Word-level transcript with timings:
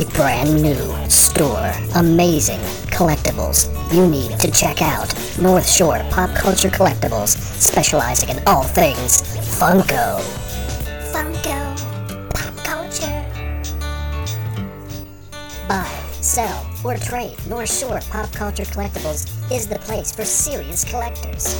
a 0.00 0.04
brand 0.12 0.62
new 0.62 1.08
store. 1.08 1.72
Amazing 1.96 2.60
collectibles 2.90 3.68
you 3.94 4.06
need 4.06 4.38
to 4.40 4.50
check 4.50 4.82
out. 4.82 5.12
North 5.40 5.68
Shore 5.68 6.00
Pop 6.10 6.34
Culture 6.34 6.68
Collectibles, 6.68 7.36
specializing 7.60 8.30
in 8.30 8.42
all 8.46 8.62
things 8.62 9.22
Funko. 9.58 10.20
Funko. 11.12 11.76
Pop 12.34 12.56
culture. 12.64 13.24
Buy, 15.68 15.90
sell, 16.20 16.66
or 16.84 16.96
trade. 16.96 17.36
North 17.48 17.72
Shore 17.72 18.00
Pop 18.10 18.32
Culture 18.32 18.64
Collectibles 18.64 19.28
is 19.52 19.66
the 19.66 19.78
place 19.80 20.12
for 20.12 20.24
serious 20.24 20.84
collectors. 20.84 21.56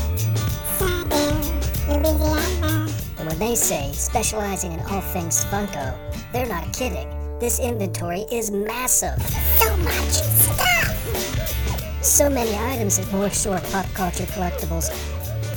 And 3.19 3.29
when 3.29 3.39
they 3.39 3.55
say 3.55 3.93
specializing 3.93 4.73
in 4.73 4.81
all 4.81 5.01
things 5.01 5.45
Funko, 5.47 5.95
they're 6.33 6.47
not 6.47 6.73
kidding. 6.73 7.20
This 7.41 7.59
inventory 7.59 8.27
is 8.31 8.51
massive. 8.51 9.19
So 9.59 9.75
much 9.79 10.13
stuff! 10.13 12.05
So 12.05 12.29
many 12.29 12.55
items 12.55 12.99
at 12.99 13.11
North 13.11 13.35
Shore 13.35 13.59
Pop 13.73 13.87
Culture 13.95 14.25
Collectibles. 14.25 14.91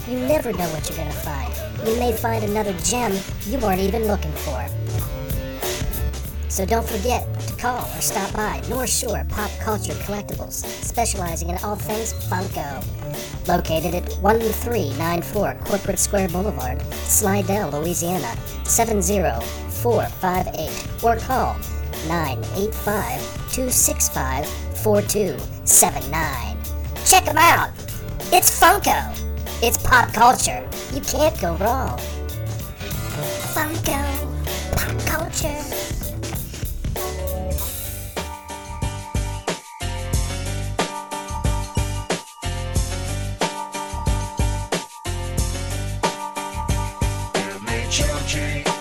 You 0.09 0.17
never 0.19 0.53
know 0.53 0.69
what 0.69 0.87
you're 0.87 0.97
gonna 0.97 1.11
find. 1.11 1.53
You 1.85 1.99
may 1.99 2.13
find 2.13 2.45
another 2.45 2.71
gem 2.85 3.11
you 3.41 3.59
weren't 3.59 3.81
even 3.81 4.05
looking 4.05 4.31
for. 4.31 4.65
So 6.47 6.65
don't 6.65 6.87
forget 6.87 7.27
to 7.47 7.55
call 7.57 7.81
or 7.81 8.01
stop 8.01 8.31
by 8.31 8.61
North 8.69 8.89
Shore 8.89 9.25
Pop 9.27 9.51
Culture 9.59 9.91
Collectibles, 10.05 10.63
specializing 10.63 11.49
in 11.49 11.57
all 11.65 11.75
things 11.75 12.13
Funko. 12.29 12.81
Located 13.49 13.93
at 13.93 14.09
1394 14.21 15.57
Corporate 15.65 15.99
Square 15.99 16.29
Boulevard, 16.29 16.81
Slidell, 16.93 17.71
Louisiana, 17.71 18.33
70458, 19.83 21.03
or 21.03 21.17
call 21.17 21.55
985 22.07 23.21
265 23.51 24.47
4279. 24.81 26.57
Check 27.05 27.25
them 27.25 27.37
out! 27.37 27.69
It's 28.31 28.57
Funko! 28.59 29.11
It's 29.61 29.77
pop 29.77 30.13
culture. 30.13 30.65
You 30.93 31.01
can't 31.01 31.39
go 31.39 31.55
wrong. 31.55 31.99
Funko. 33.53 33.99
Pop 34.75 34.99
culture. 35.05 35.83
like 48.53 48.72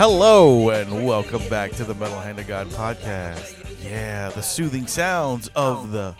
hello, 0.00 0.70
and 0.70 1.04
welcome 1.06 1.46
back 1.50 1.72
to 1.72 1.84
the 1.84 1.92
Metal 1.92 2.18
Hand 2.18 2.38
of 2.38 2.46
God 2.46 2.66
podcast. 2.68 3.84
Yeah, 3.84 4.30
the 4.30 4.40
soothing 4.40 4.86
sounds 4.86 5.48
of 5.48 5.92
the. 5.92 6.16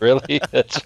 Really? 0.00 0.40
That's, 0.50 0.80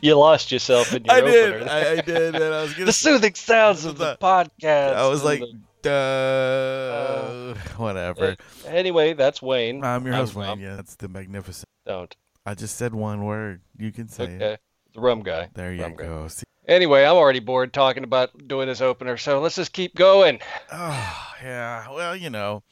you 0.00 0.14
lost 0.14 0.52
yourself 0.52 0.94
in 0.94 1.04
your 1.04 1.12
I 1.12 1.20
did, 1.20 1.54
opener. 1.54 1.68
I, 1.68 1.90
I 1.90 2.00
did, 2.00 2.34
and 2.36 2.44
I 2.44 2.62
was 2.62 2.72
gonna. 2.74 2.84
the 2.84 2.92
soothing 2.92 3.34
sounds 3.34 3.84
of 3.84 3.98
the 3.98 4.16
podcast. 4.20 4.94
I 4.94 5.08
was 5.08 5.24
like, 5.24 5.42
the- 5.82 7.56
uh, 7.58 7.58
whatever. 7.76 8.36
anyway, 8.68 9.14
that's 9.14 9.42
Wayne. 9.42 9.82
I'm 9.82 10.04
your 10.04 10.14
I'm 10.14 10.20
host, 10.20 10.36
Wayne. 10.36 10.46
Rum. 10.46 10.60
Yeah, 10.60 10.76
that's 10.76 10.94
the 10.94 11.08
magnificent. 11.08 11.68
Don't. 11.86 12.14
I 12.46 12.54
just 12.54 12.76
said 12.76 12.94
one 12.94 13.24
word. 13.24 13.62
You 13.76 13.90
can 13.90 14.08
say 14.08 14.26
it. 14.26 14.36
Okay. 14.36 14.56
The 14.94 15.00
rum 15.00 15.24
guy. 15.24 15.48
There 15.54 15.74
you 15.74 15.82
Rum 15.82 15.96
go. 15.96 16.28
Anyway, 16.66 17.04
I'm 17.04 17.16
already 17.16 17.40
bored 17.40 17.72
talking 17.72 18.04
about 18.04 18.48
doing 18.48 18.68
this 18.68 18.80
opener, 18.80 19.16
so 19.16 19.40
let's 19.40 19.56
just 19.56 19.72
keep 19.72 19.94
going. 19.94 20.40
Oh, 20.72 21.26
yeah. 21.42 21.90
Well, 21.90 22.16
you 22.16 22.30
know. 22.30 22.62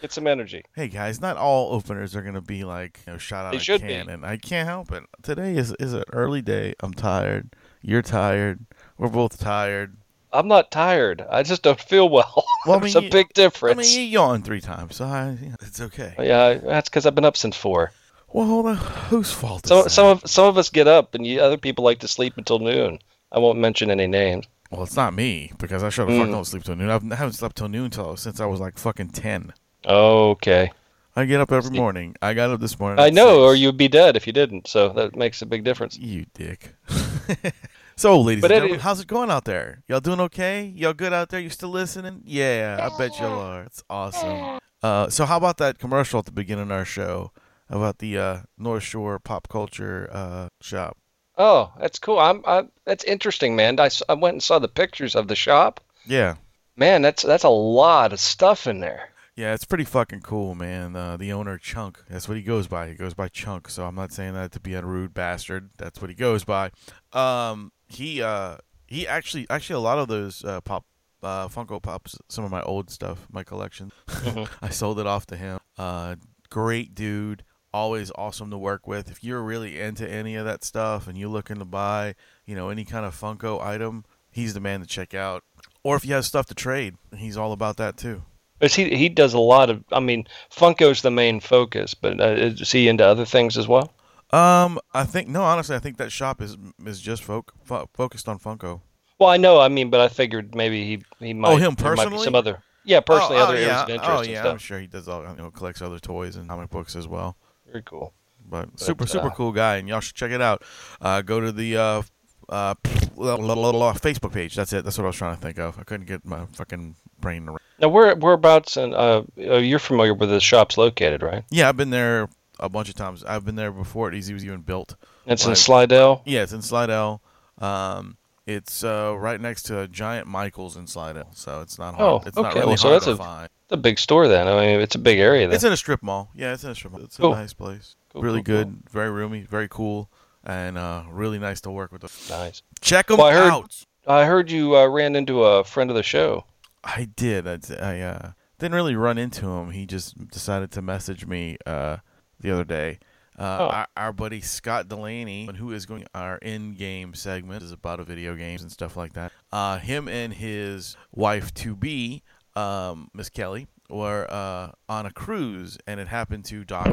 Get 0.00 0.12
some 0.12 0.26
energy. 0.26 0.64
Hey 0.74 0.88
guys, 0.88 1.20
not 1.20 1.36
all 1.36 1.74
openers 1.74 2.16
are 2.16 2.22
gonna 2.22 2.40
be 2.40 2.64
like 2.64 3.00
you 3.06 3.12
know 3.12 3.18
shot 3.18 3.44
out 3.44 3.50
They 3.50 3.58
of 3.58 3.62
should 3.62 3.82
be. 3.82 3.88
cannon. 3.88 4.24
I 4.24 4.38
can't 4.38 4.66
help 4.66 4.92
it. 4.92 5.02
Today 5.22 5.54
is 5.58 5.72
is 5.78 5.92
an 5.92 6.04
early 6.10 6.40
day. 6.40 6.74
I'm 6.80 6.94
tired. 6.94 7.54
You're 7.82 8.00
tired. 8.00 8.64
We're 8.96 9.08
both 9.10 9.38
tired. 9.38 9.94
I'm 10.32 10.48
not 10.48 10.70
tired. 10.70 11.22
I 11.28 11.42
just 11.42 11.62
don't 11.62 11.78
feel 11.80 12.08
well. 12.08 12.44
Well, 12.66 12.78
I 12.78 12.82
mean, 12.82 12.96
a 12.96 13.00
you- 13.02 13.10
big 13.10 13.32
difference. 13.34 13.78
I 13.78 13.82
mean, 13.82 13.94
you 13.94 14.02
yawned 14.06 14.44
three 14.46 14.60
times, 14.60 14.96
so 14.96 15.04
I, 15.06 15.36
it's 15.62 15.80
okay. 15.80 16.14
yeah, 16.18 16.54
that's 16.54 16.88
because 16.90 17.04
I've 17.06 17.14
been 17.14 17.24
up 17.26 17.36
since 17.38 17.56
four. 17.56 17.90
Well, 18.32 18.46
hold 18.46 18.66
on. 18.66 18.76
Whose 18.76 19.32
fault 19.32 19.64
is 19.64 19.68
Some 19.70 19.82
that? 19.84 19.90
some 19.90 20.06
of 20.06 20.22
some 20.30 20.46
of 20.46 20.56
us 20.58 20.68
get 20.70 20.86
up, 20.88 21.14
and 21.14 21.26
you, 21.26 21.40
other 21.40 21.56
people 21.58 21.84
like 21.84 21.98
to 22.00 22.08
sleep 22.08 22.34
until 22.38 22.58
noon. 22.58 22.98
I 23.32 23.38
won't 23.38 23.58
mention 23.58 23.90
any 23.90 24.06
names. 24.06 24.46
Well, 24.70 24.82
it's 24.84 24.96
not 24.96 25.14
me 25.14 25.52
because 25.58 25.82
I 25.82 25.88
should 25.88 26.08
have 26.08 26.18
fuck 26.18 26.28
Mm. 26.28 26.32
don't 26.32 26.44
sleep 26.44 26.62
till 26.64 26.76
noon. 26.76 26.90
I've- 26.90 27.06
I 27.10 27.14
haven't 27.16 27.32
slept 27.34 27.56
till 27.56 27.68
noon 27.68 27.90
till 27.90 28.16
since 28.16 28.40
I 28.40 28.46
was 28.46 28.60
like 28.60 28.78
fucking 28.78 29.10
ten. 29.10 29.52
Okay. 29.86 30.70
I 31.16 31.24
get 31.24 31.40
up 31.40 31.50
every 31.50 31.76
morning. 31.76 32.14
I 32.22 32.34
got 32.34 32.50
up 32.50 32.60
this 32.60 32.78
morning. 32.78 33.00
I 33.00 33.08
at 33.08 33.14
know, 33.14 33.42
or 33.42 33.54
you'd 33.56 33.76
be 33.76 33.88
dead 33.88 34.16
if 34.16 34.26
you 34.28 34.32
didn't. 34.32 34.68
So 34.68 34.90
that 34.90 35.16
makes 35.16 35.42
a 35.42 35.46
big 35.46 35.64
difference. 35.64 35.98
You 35.98 36.26
dick. 36.34 36.74
so, 37.96 38.20
ladies 38.20 38.42
But 38.42 38.52
and 38.52 38.58
any- 38.58 38.60
gentlemen, 38.68 38.80
how's 38.80 39.00
it 39.00 39.06
going 39.08 39.30
out 39.30 39.44
there? 39.44 39.82
Y'all 39.88 40.00
doing 40.00 40.20
okay? 40.20 40.72
Y'all 40.76 40.92
good 40.92 41.12
out 41.12 41.30
there? 41.30 41.40
You 41.40 41.50
still 41.50 41.70
listening? 41.70 42.22
Yeah, 42.24 42.78
I 42.80 42.96
bet 42.96 43.18
y'all 43.18 43.38
are. 43.40 43.62
It's 43.64 43.82
awesome. 43.90 44.60
Uh, 44.82 45.08
so 45.10 45.26
how 45.26 45.36
about 45.36 45.58
that 45.58 45.78
commercial 45.78 46.20
at 46.20 46.26
the 46.26 46.32
beginning 46.32 46.64
of 46.64 46.70
our 46.70 46.84
show 46.84 47.32
about 47.68 47.98
the 47.98 48.16
uh, 48.18 48.38
North 48.56 48.82
Shore 48.84 49.18
pop 49.18 49.48
culture 49.48 50.08
uh, 50.12 50.48
shop? 50.60 50.96
Oh, 51.40 51.72
that's 51.80 51.98
cool. 51.98 52.18
I'm. 52.18 52.42
I, 52.46 52.64
that's 52.84 53.02
interesting, 53.04 53.56
man. 53.56 53.80
I, 53.80 53.88
I 54.10 54.12
went 54.14 54.34
and 54.34 54.42
saw 54.42 54.58
the 54.58 54.68
pictures 54.68 55.16
of 55.16 55.26
the 55.26 55.34
shop. 55.34 55.80
Yeah. 56.06 56.34
Man, 56.76 57.00
that's 57.00 57.22
that's 57.22 57.44
a 57.44 57.48
lot 57.48 58.12
of 58.12 58.20
stuff 58.20 58.66
in 58.66 58.80
there. 58.80 59.08
Yeah, 59.36 59.54
it's 59.54 59.64
pretty 59.64 59.84
fucking 59.84 60.20
cool, 60.20 60.54
man. 60.54 60.94
Uh, 60.94 61.16
the 61.16 61.32
owner 61.32 61.56
Chunk, 61.56 62.04
that's 62.10 62.28
what 62.28 62.36
he 62.36 62.42
goes 62.42 62.66
by. 62.66 62.88
He 62.88 62.94
goes 62.94 63.14
by 63.14 63.28
Chunk. 63.28 63.70
So 63.70 63.86
I'm 63.86 63.94
not 63.94 64.12
saying 64.12 64.34
that 64.34 64.52
to 64.52 64.60
be 64.60 64.74
a 64.74 64.82
rude 64.82 65.14
bastard. 65.14 65.70
That's 65.78 66.02
what 66.02 66.10
he 66.10 66.14
goes 66.14 66.44
by. 66.44 66.72
Um, 67.14 67.72
he 67.88 68.20
uh, 68.20 68.58
he 68.86 69.08
actually 69.08 69.46
actually 69.48 69.76
a 69.76 69.80
lot 69.80 69.98
of 69.98 70.08
those 70.08 70.44
uh, 70.44 70.60
pop 70.60 70.84
uh, 71.22 71.48
Funko 71.48 71.80
Pops, 71.80 72.18
some 72.28 72.44
of 72.44 72.50
my 72.50 72.60
old 72.64 72.90
stuff, 72.90 73.26
my 73.32 73.42
collection. 73.42 73.92
I 74.60 74.68
sold 74.68 75.00
it 75.00 75.06
off 75.06 75.24
to 75.28 75.36
him. 75.36 75.58
Uh, 75.78 76.16
great 76.50 76.94
dude. 76.94 77.44
Always 77.72 78.10
awesome 78.16 78.50
to 78.50 78.58
work 78.58 78.86
with. 78.86 79.10
If 79.10 79.22
you're 79.22 79.42
really 79.42 79.80
into 79.80 80.08
any 80.08 80.34
of 80.34 80.44
that 80.44 80.64
stuff 80.64 81.06
and 81.06 81.16
you're 81.16 81.28
looking 81.28 81.58
to 81.58 81.64
buy, 81.64 82.14
you 82.44 82.56
know, 82.56 82.68
any 82.68 82.84
kind 82.84 83.06
of 83.06 83.18
Funko 83.18 83.62
item, 83.62 84.04
he's 84.30 84.54
the 84.54 84.60
man 84.60 84.80
to 84.80 84.86
check 84.86 85.14
out. 85.14 85.44
Or 85.82 85.96
if 85.96 86.04
you 86.04 86.14
have 86.14 86.26
stuff 86.26 86.46
to 86.46 86.54
trade, 86.54 86.96
he's 87.16 87.36
all 87.36 87.52
about 87.52 87.76
that 87.76 87.96
too. 87.96 88.22
He 88.60 88.94
he 88.94 89.08
does 89.08 89.32
a 89.32 89.38
lot 89.38 89.70
of. 89.70 89.82
I 89.90 90.00
mean, 90.00 90.26
Funko's 90.50 91.00
the 91.00 91.10
main 91.10 91.40
focus, 91.40 91.94
but 91.94 92.20
uh, 92.20 92.34
is 92.36 92.70
he 92.70 92.88
into 92.88 93.04
other 93.04 93.24
things 93.24 93.56
as 93.56 93.66
well? 93.66 93.92
Um, 94.32 94.78
I 94.92 95.04
think 95.04 95.28
no. 95.28 95.42
Honestly, 95.42 95.74
I 95.74 95.78
think 95.78 95.96
that 95.96 96.12
shop 96.12 96.42
is 96.42 96.56
is 96.84 97.00
just 97.00 97.22
fo- 97.22 97.46
fo- 97.64 97.88
focused 97.94 98.28
on 98.28 98.38
Funko. 98.38 98.82
Well, 99.18 99.30
I 99.30 99.38
know. 99.38 99.60
I 99.60 99.68
mean, 99.68 99.90
but 99.90 100.00
I 100.00 100.08
figured 100.08 100.54
maybe 100.54 100.84
he 100.84 101.02
he 101.24 101.32
might. 101.32 101.52
Oh, 101.52 101.56
him 101.56 101.74
there 101.74 101.94
might 101.94 102.04
be 102.04 102.10
personally? 102.10 102.24
some 102.24 102.34
other. 102.34 102.62
Yeah, 102.84 103.00
personally, 103.00 103.36
oh, 103.36 103.44
other 103.44 103.54
oh, 103.54 103.56
areas 103.56 103.68
yeah. 103.68 103.82
of 103.82 103.90
interest 103.90 104.10
Oh 104.10 104.22
yeah, 104.22 104.48
I'm 104.48 104.58
sure 104.58 104.80
he 104.80 104.86
does 104.86 105.08
all 105.08 105.22
you 105.22 105.36
know 105.36 105.50
collects 105.50 105.82
other 105.82 105.98
toys 105.98 106.36
and 106.36 106.48
comic 106.48 106.70
books 106.70 106.96
as 106.96 107.08
well. 107.08 107.36
Very 107.70 107.82
cool. 107.84 108.12
But 108.48 108.78
super 108.80 109.06
super 109.06 109.28
uh, 109.28 109.34
cool 109.34 109.52
guy, 109.52 109.76
and 109.76 109.88
y'all 109.88 110.00
should 110.00 110.16
check 110.16 110.30
it 110.32 110.40
out. 110.42 110.62
Uh, 111.00 111.22
go 111.22 111.40
to 111.40 111.52
the 111.52 111.76
uh 111.76 112.02
uh 112.48 112.74
Facebook 112.84 114.32
page. 114.32 114.54
That's 114.56 114.72
it. 114.72 114.84
That's 114.84 114.98
what 114.98 115.04
I 115.04 115.08
was 115.08 115.16
trying 115.16 115.36
to 115.36 115.40
think 115.42 115.58
of. 115.58 115.78
I 115.78 115.84
couldn't 115.84 116.06
get 116.06 116.24
my 116.24 116.46
fucking 116.54 116.96
brain 117.20 117.48
around. 117.48 117.60
Now, 117.78 117.88
where 117.88 118.14
whereabouts? 118.16 118.76
And 118.76 118.94
uh, 118.94 119.22
uh, 119.38 119.56
you're 119.58 119.78
familiar 119.78 120.14
with 120.14 120.30
the 120.30 120.40
shop's 120.40 120.76
located, 120.76 121.22
right? 121.22 121.44
Yeah, 121.50 121.68
I've 121.68 121.76
been 121.76 121.90
there 121.90 122.28
a 122.58 122.68
bunch 122.68 122.88
of 122.88 122.94
times. 122.94 123.24
I've 123.24 123.44
been 123.44 123.56
there 123.56 123.70
before. 123.72 124.12
It 124.12 124.16
was 124.16 124.44
even 124.44 124.62
built. 124.62 124.96
It's 125.26 125.46
in 125.46 125.54
Slidell. 125.54 126.22
Yeah, 126.24 126.42
it's 126.42 126.52
in 126.52 126.62
Slidell. 126.62 127.22
Um, 127.58 128.16
it's 128.46 128.82
uh, 128.82 129.14
right 129.16 129.40
next 129.40 129.62
to 129.64 129.80
a 129.80 129.86
giant 129.88 130.26
Michaels 130.26 130.76
in 130.76 130.86
Slidell, 130.86 131.30
so 131.34 131.60
it's 131.60 131.78
not 131.78 131.94
hard. 131.94 132.22
Oh, 132.24 132.26
it's 132.26 132.36
not 132.36 132.46
okay. 132.46 132.60
really 132.60 132.68
Well, 132.70 132.76
so 132.78 132.88
hard 132.88 132.96
that's 132.96 133.04
to 133.06 133.12
a- 133.12 133.16
find. 133.16 133.48
It's 133.70 133.76
a 133.76 133.80
big 133.80 134.00
store 134.00 134.26
then. 134.26 134.48
I 134.48 134.66
mean, 134.66 134.80
it's 134.80 134.96
a 134.96 134.98
big 134.98 135.20
area 135.20 135.46
then. 135.46 135.54
It's 135.54 135.62
in 135.62 135.72
a 135.72 135.76
strip 135.76 136.02
mall. 136.02 136.28
Yeah, 136.34 136.52
it's 136.54 136.64
in 136.64 136.70
a 136.70 136.74
strip 136.74 136.92
mall. 136.92 137.02
It's 137.02 137.16
Cool. 137.16 137.32
a 137.34 137.36
nice 137.36 137.52
place. 137.52 137.94
Cool, 138.12 138.22
really 138.22 138.42
cool, 138.42 138.64
good, 138.64 138.82
very 138.90 139.10
roomy, 139.12 139.42
very 139.42 139.68
cool, 139.68 140.10
and 140.42 140.76
uh, 140.76 141.04
really 141.08 141.38
nice 141.38 141.60
to 141.60 141.70
work 141.70 141.92
with. 141.92 142.00
Them. 142.00 142.10
nice. 142.36 142.62
Check 142.80 143.06
them 143.06 143.18
Well, 143.18 143.28
I 143.28 143.32
heard- 143.34 143.52
out. 143.52 143.84
I 144.08 144.24
heard 144.24 144.50
you 144.50 144.76
uh, 144.76 144.88
ran 144.88 145.14
into 145.14 145.44
a 145.44 145.62
friend 145.62 145.88
of 145.88 145.94
the 145.94 146.02
show. 146.02 146.46
I 146.82 147.10
did. 147.14 147.46
I, 147.46 147.58
I 147.78 148.00
uh, 148.00 148.32
didn't 148.58 148.74
really 148.74 148.96
run 148.96 149.18
into 149.18 149.46
him. 149.48 149.70
He 149.70 149.86
just 149.86 150.16
decided 150.32 150.72
to 150.72 150.82
message 150.82 151.24
me 151.26 151.56
uh, 151.64 151.98
the 152.40 152.50
other 152.50 152.64
day. 152.64 152.98
Uh, 153.38 153.56
Oh. 153.60 153.68
our, 153.68 153.86
our 153.96 154.12
buddy 154.12 154.40
Scott 154.40 154.88
Delaney, 154.88 155.48
who 155.56 155.70
is 155.72 155.86
going 155.86 156.06
our 156.14 156.38
in-game 156.38 157.14
segment, 157.14 157.62
is 157.62 157.70
about 157.72 158.00
a 158.00 158.04
video 158.04 158.34
games 158.34 158.62
and 158.62 158.72
stuff 158.72 158.96
like 158.96 159.12
that. 159.12 159.30
Uh, 159.52 159.78
him 159.78 160.08
and 160.08 160.34
his 160.34 160.96
wife 161.12 161.54
to 161.54 161.76
be, 161.76 162.22
um, 162.60 163.08
Miss 163.14 163.28
Kelly, 163.30 163.66
were 163.88 164.26
uh, 164.30 164.70
on 164.88 165.06
a 165.06 165.10
cruise, 165.12 165.78
and 165.86 165.98
it 166.00 166.08
happened 166.08 166.44
to 166.46 166.64
dock. 166.64 166.88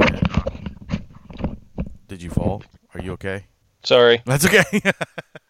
Did 2.08 2.22
you 2.22 2.30
fall? 2.30 2.64
Are 2.94 3.02
you 3.02 3.12
okay? 3.14 3.46
Sorry. 3.84 4.22
That's 4.26 4.46
okay. 4.46 4.82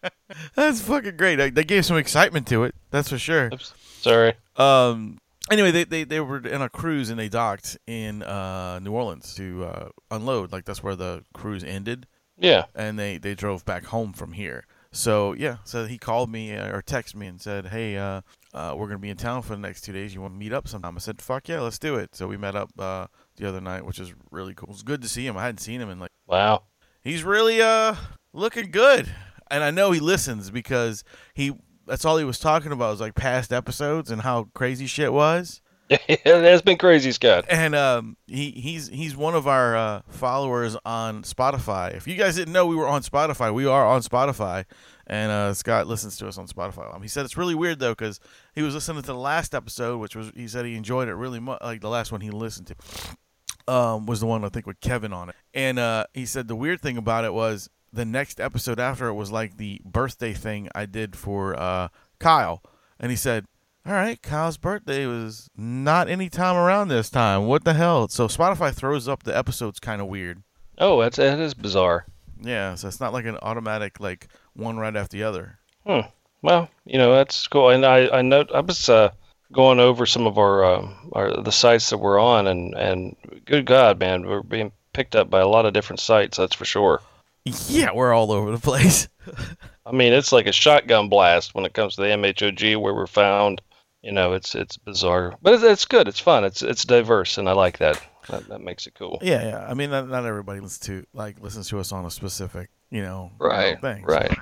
That's 0.54 0.80
fucking 0.82 1.16
great. 1.16 1.36
They- 1.36 1.50
They 1.50 1.64
gave 1.64 1.84
some 1.84 1.96
excitement 1.96 2.46
to 2.48 2.64
it. 2.64 2.74
That's 2.90 3.08
for 3.08 3.18
sure. 3.18 3.50
Oops. 3.52 3.74
Sorry. 4.00 4.34
Um. 4.56 5.18
Anyway, 5.50 5.70
they, 5.70 5.84
they, 5.84 6.04
they 6.04 6.20
were 6.20 6.46
in 6.46 6.60
a 6.60 6.68
cruise 6.68 7.08
and 7.08 7.18
they 7.18 7.30
docked 7.30 7.78
in 7.86 8.22
uh, 8.22 8.78
New 8.80 8.92
Orleans 8.92 9.34
to 9.36 9.64
uh, 9.64 9.88
unload. 10.10 10.52
Like 10.52 10.66
that's 10.66 10.82
where 10.82 10.94
the 10.94 11.24
cruise 11.32 11.64
ended, 11.64 12.06
Yeah. 12.36 12.64
and 12.74 12.98
they, 12.98 13.16
they 13.16 13.34
drove 13.34 13.64
back 13.64 13.84
home 13.86 14.12
from 14.12 14.32
here. 14.32 14.66
So 14.92 15.32
yeah, 15.32 15.56
so 15.64 15.86
he 15.86 15.96
called 15.96 16.28
me 16.30 16.54
uh, 16.54 16.68
or 16.76 16.82
texted 16.82 17.14
me 17.14 17.28
and 17.28 17.40
said, 17.40 17.68
"Hey, 17.68 17.96
uh, 17.96 18.20
uh, 18.54 18.74
we're 18.76 18.86
gonna 18.86 18.98
be 18.98 19.10
in 19.10 19.16
town 19.16 19.42
for 19.42 19.50
the 19.54 19.60
next 19.60 19.82
two 19.82 19.92
days. 19.92 20.14
You 20.14 20.20
want 20.20 20.34
to 20.34 20.38
meet 20.38 20.52
up 20.52 20.68
sometime?" 20.68 20.96
I 20.96 21.00
said, 21.00 21.20
"Fuck 21.20 21.48
yeah, 21.48 21.60
let's 21.60 21.78
do 21.78 21.96
it." 21.96 22.14
So 22.14 22.26
we 22.28 22.36
met 22.36 22.54
up 22.56 22.70
uh, 22.78 23.06
the 23.36 23.48
other 23.48 23.60
night, 23.60 23.84
which 23.84 23.98
is 23.98 24.12
really 24.30 24.54
cool. 24.54 24.68
It's 24.70 24.82
good 24.82 25.02
to 25.02 25.08
see 25.08 25.26
him. 25.26 25.36
I 25.36 25.42
hadn't 25.44 25.58
seen 25.58 25.80
him 25.80 25.90
in 25.90 25.98
like 25.98 26.10
Wow. 26.26 26.64
he's 27.02 27.24
really 27.24 27.60
uh 27.62 27.94
looking 28.34 28.70
good 28.70 29.08
and 29.50 29.64
i 29.64 29.70
know 29.70 29.90
he 29.92 29.98
listens 30.00 30.50
because 30.50 31.02
he 31.32 31.52
that's 31.86 32.04
all 32.04 32.18
he 32.18 32.24
was 32.24 32.38
talking 32.38 32.70
about 32.70 32.90
was 32.90 33.00
like 33.00 33.14
past 33.14 33.50
episodes 33.52 34.10
and 34.10 34.20
how 34.20 34.44
crazy 34.54 34.86
shit 34.86 35.10
was 35.12 35.62
it 36.08 36.24
has 36.24 36.62
been 36.62 36.78
crazy, 36.78 37.12
Scott. 37.12 37.46
and 37.48 37.74
um 37.74 38.16
he 38.26 38.50
he's 38.50 38.88
he's 38.88 39.16
one 39.16 39.34
of 39.34 39.46
our 39.46 39.76
uh 39.76 40.02
followers 40.08 40.76
on 40.84 41.22
spotify. 41.22 41.94
If 41.94 42.06
you 42.06 42.14
guys 42.16 42.36
didn't 42.36 42.52
know 42.52 42.66
we 42.66 42.76
were 42.76 42.86
on 42.86 43.02
spotify. 43.02 43.52
We 43.52 43.66
are 43.66 43.86
on 43.86 44.02
spotify. 44.02 44.64
And 45.06 45.32
uh 45.32 45.54
scott 45.54 45.86
listens 45.86 46.16
to 46.18 46.28
us 46.28 46.36
on 46.36 46.46
spotify. 46.46 46.94
Um, 46.94 47.00
he 47.02 47.08
said 47.08 47.24
it's 47.24 47.36
really 47.36 47.54
weird 47.54 47.78
though 47.78 47.92
because 47.92 48.20
he 48.54 48.62
was 48.62 48.74
listening 48.74 49.02
to 49.02 49.06
the 49.06 49.14
last 49.14 49.54
episode 49.54 49.98
which 49.98 50.14
was 50.14 50.30
he 50.36 50.46
said 50.48 50.66
he 50.66 50.74
enjoyed 50.76 51.08
it 51.08 51.14
really 51.14 51.40
much 51.40 51.60
like 51.62 51.80
the 51.80 51.88
last 51.88 52.12
one 52.12 52.20
he 52.20 52.30
listened 52.30 52.66
to 52.68 53.72
um, 53.72 54.06
was 54.06 54.20
the 54.20 54.26
one 54.26 54.44
I 54.44 54.48
think 54.48 54.66
with 54.66 54.80
Kevin 54.80 55.12
on 55.12 55.28
it, 55.28 55.34
and 55.52 55.78
uh, 55.78 56.04
he 56.14 56.24
said 56.24 56.48
the 56.48 56.56
weird 56.56 56.80
thing 56.80 56.96
about 56.96 57.24
it 57.26 57.34
was 57.34 57.68
the 57.92 58.04
next 58.04 58.40
episode 58.40 58.80
after 58.80 59.08
it 59.08 59.14
was 59.14 59.30
like 59.30 59.58
the 59.58 59.80
birthday 59.84 60.32
thing 60.32 60.68
I 60.74 60.86
did 60.86 61.14
for 61.16 61.58
uh, 61.58 61.88
Kyle, 62.18 62.62
and 62.98 63.10
he 63.10 63.16
said, 63.16 63.44
"All 63.88 63.94
right, 63.94 64.20
Kyle's 64.22 64.58
birthday 64.58 65.06
was 65.06 65.48
not 65.56 66.08
any 66.08 66.28
time 66.28 66.56
around 66.56 66.88
this 66.88 67.08
time. 67.08 67.46
What 67.46 67.64
the 67.64 67.72
hell?" 67.72 68.08
So 68.08 68.28
Spotify 68.28 68.74
throws 68.74 69.08
up 69.08 69.22
the 69.22 69.36
episodes 69.36 69.80
kind 69.80 70.02
of 70.02 70.08
weird. 70.08 70.42
Oh, 70.76 71.00
that's 71.00 71.16
that 71.16 71.38
is 71.38 71.54
bizarre. 71.54 72.04
Yeah, 72.40 72.74
so 72.74 72.86
it's 72.86 73.00
not 73.00 73.14
like 73.14 73.24
an 73.24 73.38
automatic 73.40 73.98
like 73.98 74.28
one 74.52 74.76
right 74.76 74.94
after 74.94 75.16
the 75.16 75.24
other. 75.24 75.58
Hmm. 75.86 76.00
Well, 76.42 76.68
you 76.84 76.98
know 76.98 77.14
that's 77.14 77.46
cool. 77.48 77.70
And 77.70 77.86
I 77.86 78.08
I 78.08 78.22
know 78.22 78.44
I 78.54 78.60
was 78.60 78.90
uh, 78.90 79.10
going 79.52 79.80
over 79.80 80.04
some 80.04 80.26
of 80.26 80.36
our 80.36 80.64
um, 80.64 81.10
our 81.14 81.40
the 81.40 81.50
sites 81.50 81.90
that 81.90 81.98
we're 81.98 82.20
on, 82.20 82.46
and 82.46 82.74
and 82.74 83.16
good 83.46 83.64
God, 83.64 83.98
man, 83.98 84.26
we're 84.26 84.42
being 84.42 84.70
picked 84.92 85.16
up 85.16 85.30
by 85.30 85.40
a 85.40 85.48
lot 85.48 85.66
of 85.66 85.72
different 85.72 86.00
sites. 86.00 86.36
That's 86.36 86.54
for 86.54 86.64
sure. 86.64 87.00
Yeah, 87.44 87.92
we're 87.92 88.12
all 88.12 88.30
over 88.30 88.50
the 88.50 88.58
place. 88.58 89.08
I 89.86 89.92
mean, 89.92 90.12
it's 90.12 90.32
like 90.32 90.46
a 90.46 90.52
shotgun 90.52 91.08
blast 91.08 91.54
when 91.54 91.64
it 91.64 91.72
comes 91.72 91.96
to 91.96 92.02
the 92.02 92.08
MHOG 92.08 92.76
where 92.78 92.94
we're 92.94 93.06
found. 93.06 93.62
You 94.02 94.12
know, 94.12 94.32
it's 94.34 94.54
it's 94.54 94.76
bizarre, 94.76 95.34
but 95.42 95.54
it's, 95.54 95.62
it's 95.64 95.84
good. 95.84 96.06
It's 96.08 96.20
fun. 96.20 96.44
It's 96.44 96.62
it's 96.62 96.84
diverse, 96.84 97.36
and 97.38 97.48
I 97.48 97.52
like 97.52 97.78
that. 97.78 98.00
That, 98.28 98.46
that 98.48 98.60
makes 98.60 98.86
it 98.86 98.94
cool. 98.94 99.18
yeah, 99.22 99.42
yeah. 99.44 99.66
I 99.68 99.74
mean, 99.74 99.90
not, 99.90 100.08
not 100.08 100.24
everybody 100.26 100.60
listens 100.60 100.86
to 100.86 101.04
like 101.14 101.40
listens 101.40 101.68
to 101.70 101.80
us 101.80 101.90
on 101.92 102.04
a 102.04 102.10
specific, 102.10 102.70
you 102.90 103.02
know, 103.02 103.32
Right, 103.38 103.80
thing. 103.80 104.04
so- 104.06 104.14
right, 104.14 104.38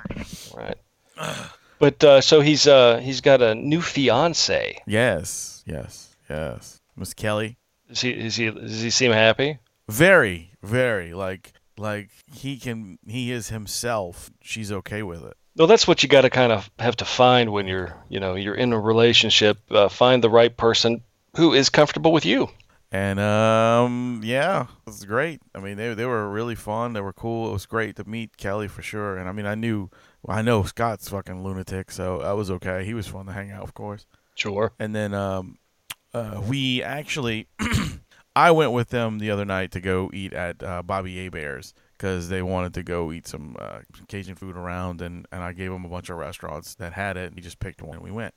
right. 0.55 0.77
But 1.79 2.03
uh, 2.03 2.21
so 2.21 2.41
he's 2.41 2.67
uh 2.67 2.97
he's 2.97 3.21
got 3.21 3.41
a 3.41 3.55
new 3.55 3.81
fiance. 3.81 4.81
Yes, 4.87 5.63
yes, 5.65 6.15
yes. 6.29 6.81
Miss 6.95 7.13
Kelly, 7.13 7.57
Is 7.89 8.01
he 8.01 8.09
is 8.11 8.35
he 8.35 8.49
does 8.51 8.81
he 8.81 8.89
seem 8.89 9.11
happy? 9.11 9.59
very, 9.87 10.51
very 10.63 11.13
like 11.13 11.53
like 11.77 12.09
he 12.33 12.57
can 12.57 12.97
he 13.07 13.31
is 13.31 13.49
himself. 13.49 14.29
She's 14.41 14.71
okay 14.71 15.03
with 15.03 15.23
it. 15.23 15.37
Well, 15.57 15.67
that's 15.67 15.87
what 15.87 16.03
you 16.03 16.09
got 16.09 16.21
to 16.21 16.29
kind 16.29 16.51
of 16.51 16.69
have 16.77 16.97
to 16.97 17.05
find 17.05 17.51
when 17.51 17.67
you're 17.67 17.95
you 18.09 18.19
know 18.19 18.35
you're 18.35 18.55
in 18.55 18.73
a 18.73 18.79
relationship. 18.79 19.57
Uh, 19.71 19.89
find 19.89 20.23
the 20.23 20.29
right 20.29 20.55
person 20.55 21.01
who 21.35 21.53
is 21.53 21.69
comfortable 21.69 22.11
with 22.11 22.25
you. 22.25 22.49
And 22.91 23.19
um, 23.19 24.21
yeah, 24.23 24.63
it 24.63 24.67
was 24.85 25.03
great. 25.03 25.41
I 25.53 25.59
mean, 25.59 25.75
they 25.77 25.93
they 25.93 26.05
were 26.05 26.29
really 26.29 26.55
fun. 26.55 26.93
They 26.93 27.01
were 27.01 27.13
cool. 27.13 27.49
It 27.49 27.53
was 27.53 27.65
great 27.65 27.95
to 27.97 28.07
meet 28.07 28.37
Kelly 28.37 28.67
for 28.67 28.81
sure. 28.81 29.17
And 29.17 29.27
I 29.27 29.31
mean, 29.31 29.45
I 29.45 29.55
knew, 29.55 29.89
I 30.27 30.41
know 30.41 30.63
Scott's 30.63 31.09
fucking 31.09 31.43
lunatic, 31.43 31.91
so 31.91 32.19
that 32.19 32.31
was 32.31 32.49
okay. 32.51 32.85
He 32.85 32.93
was 32.93 33.07
fun 33.07 33.25
to 33.25 33.33
hang 33.33 33.51
out, 33.51 33.63
of 33.63 33.73
course. 33.73 34.05
Sure. 34.35 34.71
And 34.79 34.95
then 34.95 35.13
um, 35.13 35.57
uh, 36.13 36.41
we 36.47 36.81
actually, 36.81 37.47
I 38.35 38.51
went 38.51 38.71
with 38.71 38.89
them 38.89 39.19
the 39.19 39.31
other 39.31 39.45
night 39.45 39.71
to 39.71 39.81
go 39.81 40.09
eat 40.13 40.31
at 40.31 40.63
uh, 40.63 40.81
Bobby 40.83 41.17
Hebert's 41.17 41.73
because 41.97 42.29
they 42.29 42.41
wanted 42.41 42.73
to 42.75 42.83
go 42.83 43.11
eat 43.11 43.27
some 43.27 43.55
uh, 43.59 43.79
Cajun 44.07 44.35
food 44.35 44.55
around, 44.55 45.01
and 45.01 45.27
and 45.31 45.43
I 45.43 45.53
gave 45.53 45.71
them 45.71 45.85
a 45.85 45.89
bunch 45.89 46.09
of 46.09 46.17
restaurants 46.17 46.75
that 46.75 46.93
had 46.93 47.17
it. 47.17 47.27
And 47.27 47.35
he 47.35 47.41
just 47.41 47.59
picked 47.59 47.81
one, 47.81 47.95
and 47.95 48.03
we 48.03 48.11
went. 48.11 48.33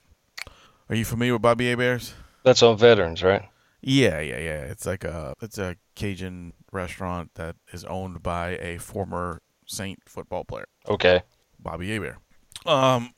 Are 0.88 0.94
you 0.96 1.04
familiar 1.04 1.34
with 1.34 1.42
Bobby 1.42 1.70
Hebert's? 1.70 2.14
That's 2.42 2.62
on 2.62 2.76
veterans, 2.76 3.22
right? 3.22 3.48
Yeah, 3.82 4.20
yeah, 4.20 4.38
yeah. 4.38 4.60
It's 4.62 4.86
like 4.86 5.04
a 5.04 5.34
it's 5.40 5.58
a 5.58 5.76
Cajun 5.94 6.52
restaurant 6.72 7.30
that 7.34 7.56
is 7.72 7.84
owned 7.84 8.22
by 8.22 8.50
a 8.58 8.78
former 8.78 9.40
Saint 9.66 10.00
football 10.06 10.44
player, 10.44 10.66
Okay. 10.88 11.22
Bobby 11.58 11.90
Hebert. 11.90 12.16
Um, 12.66 13.14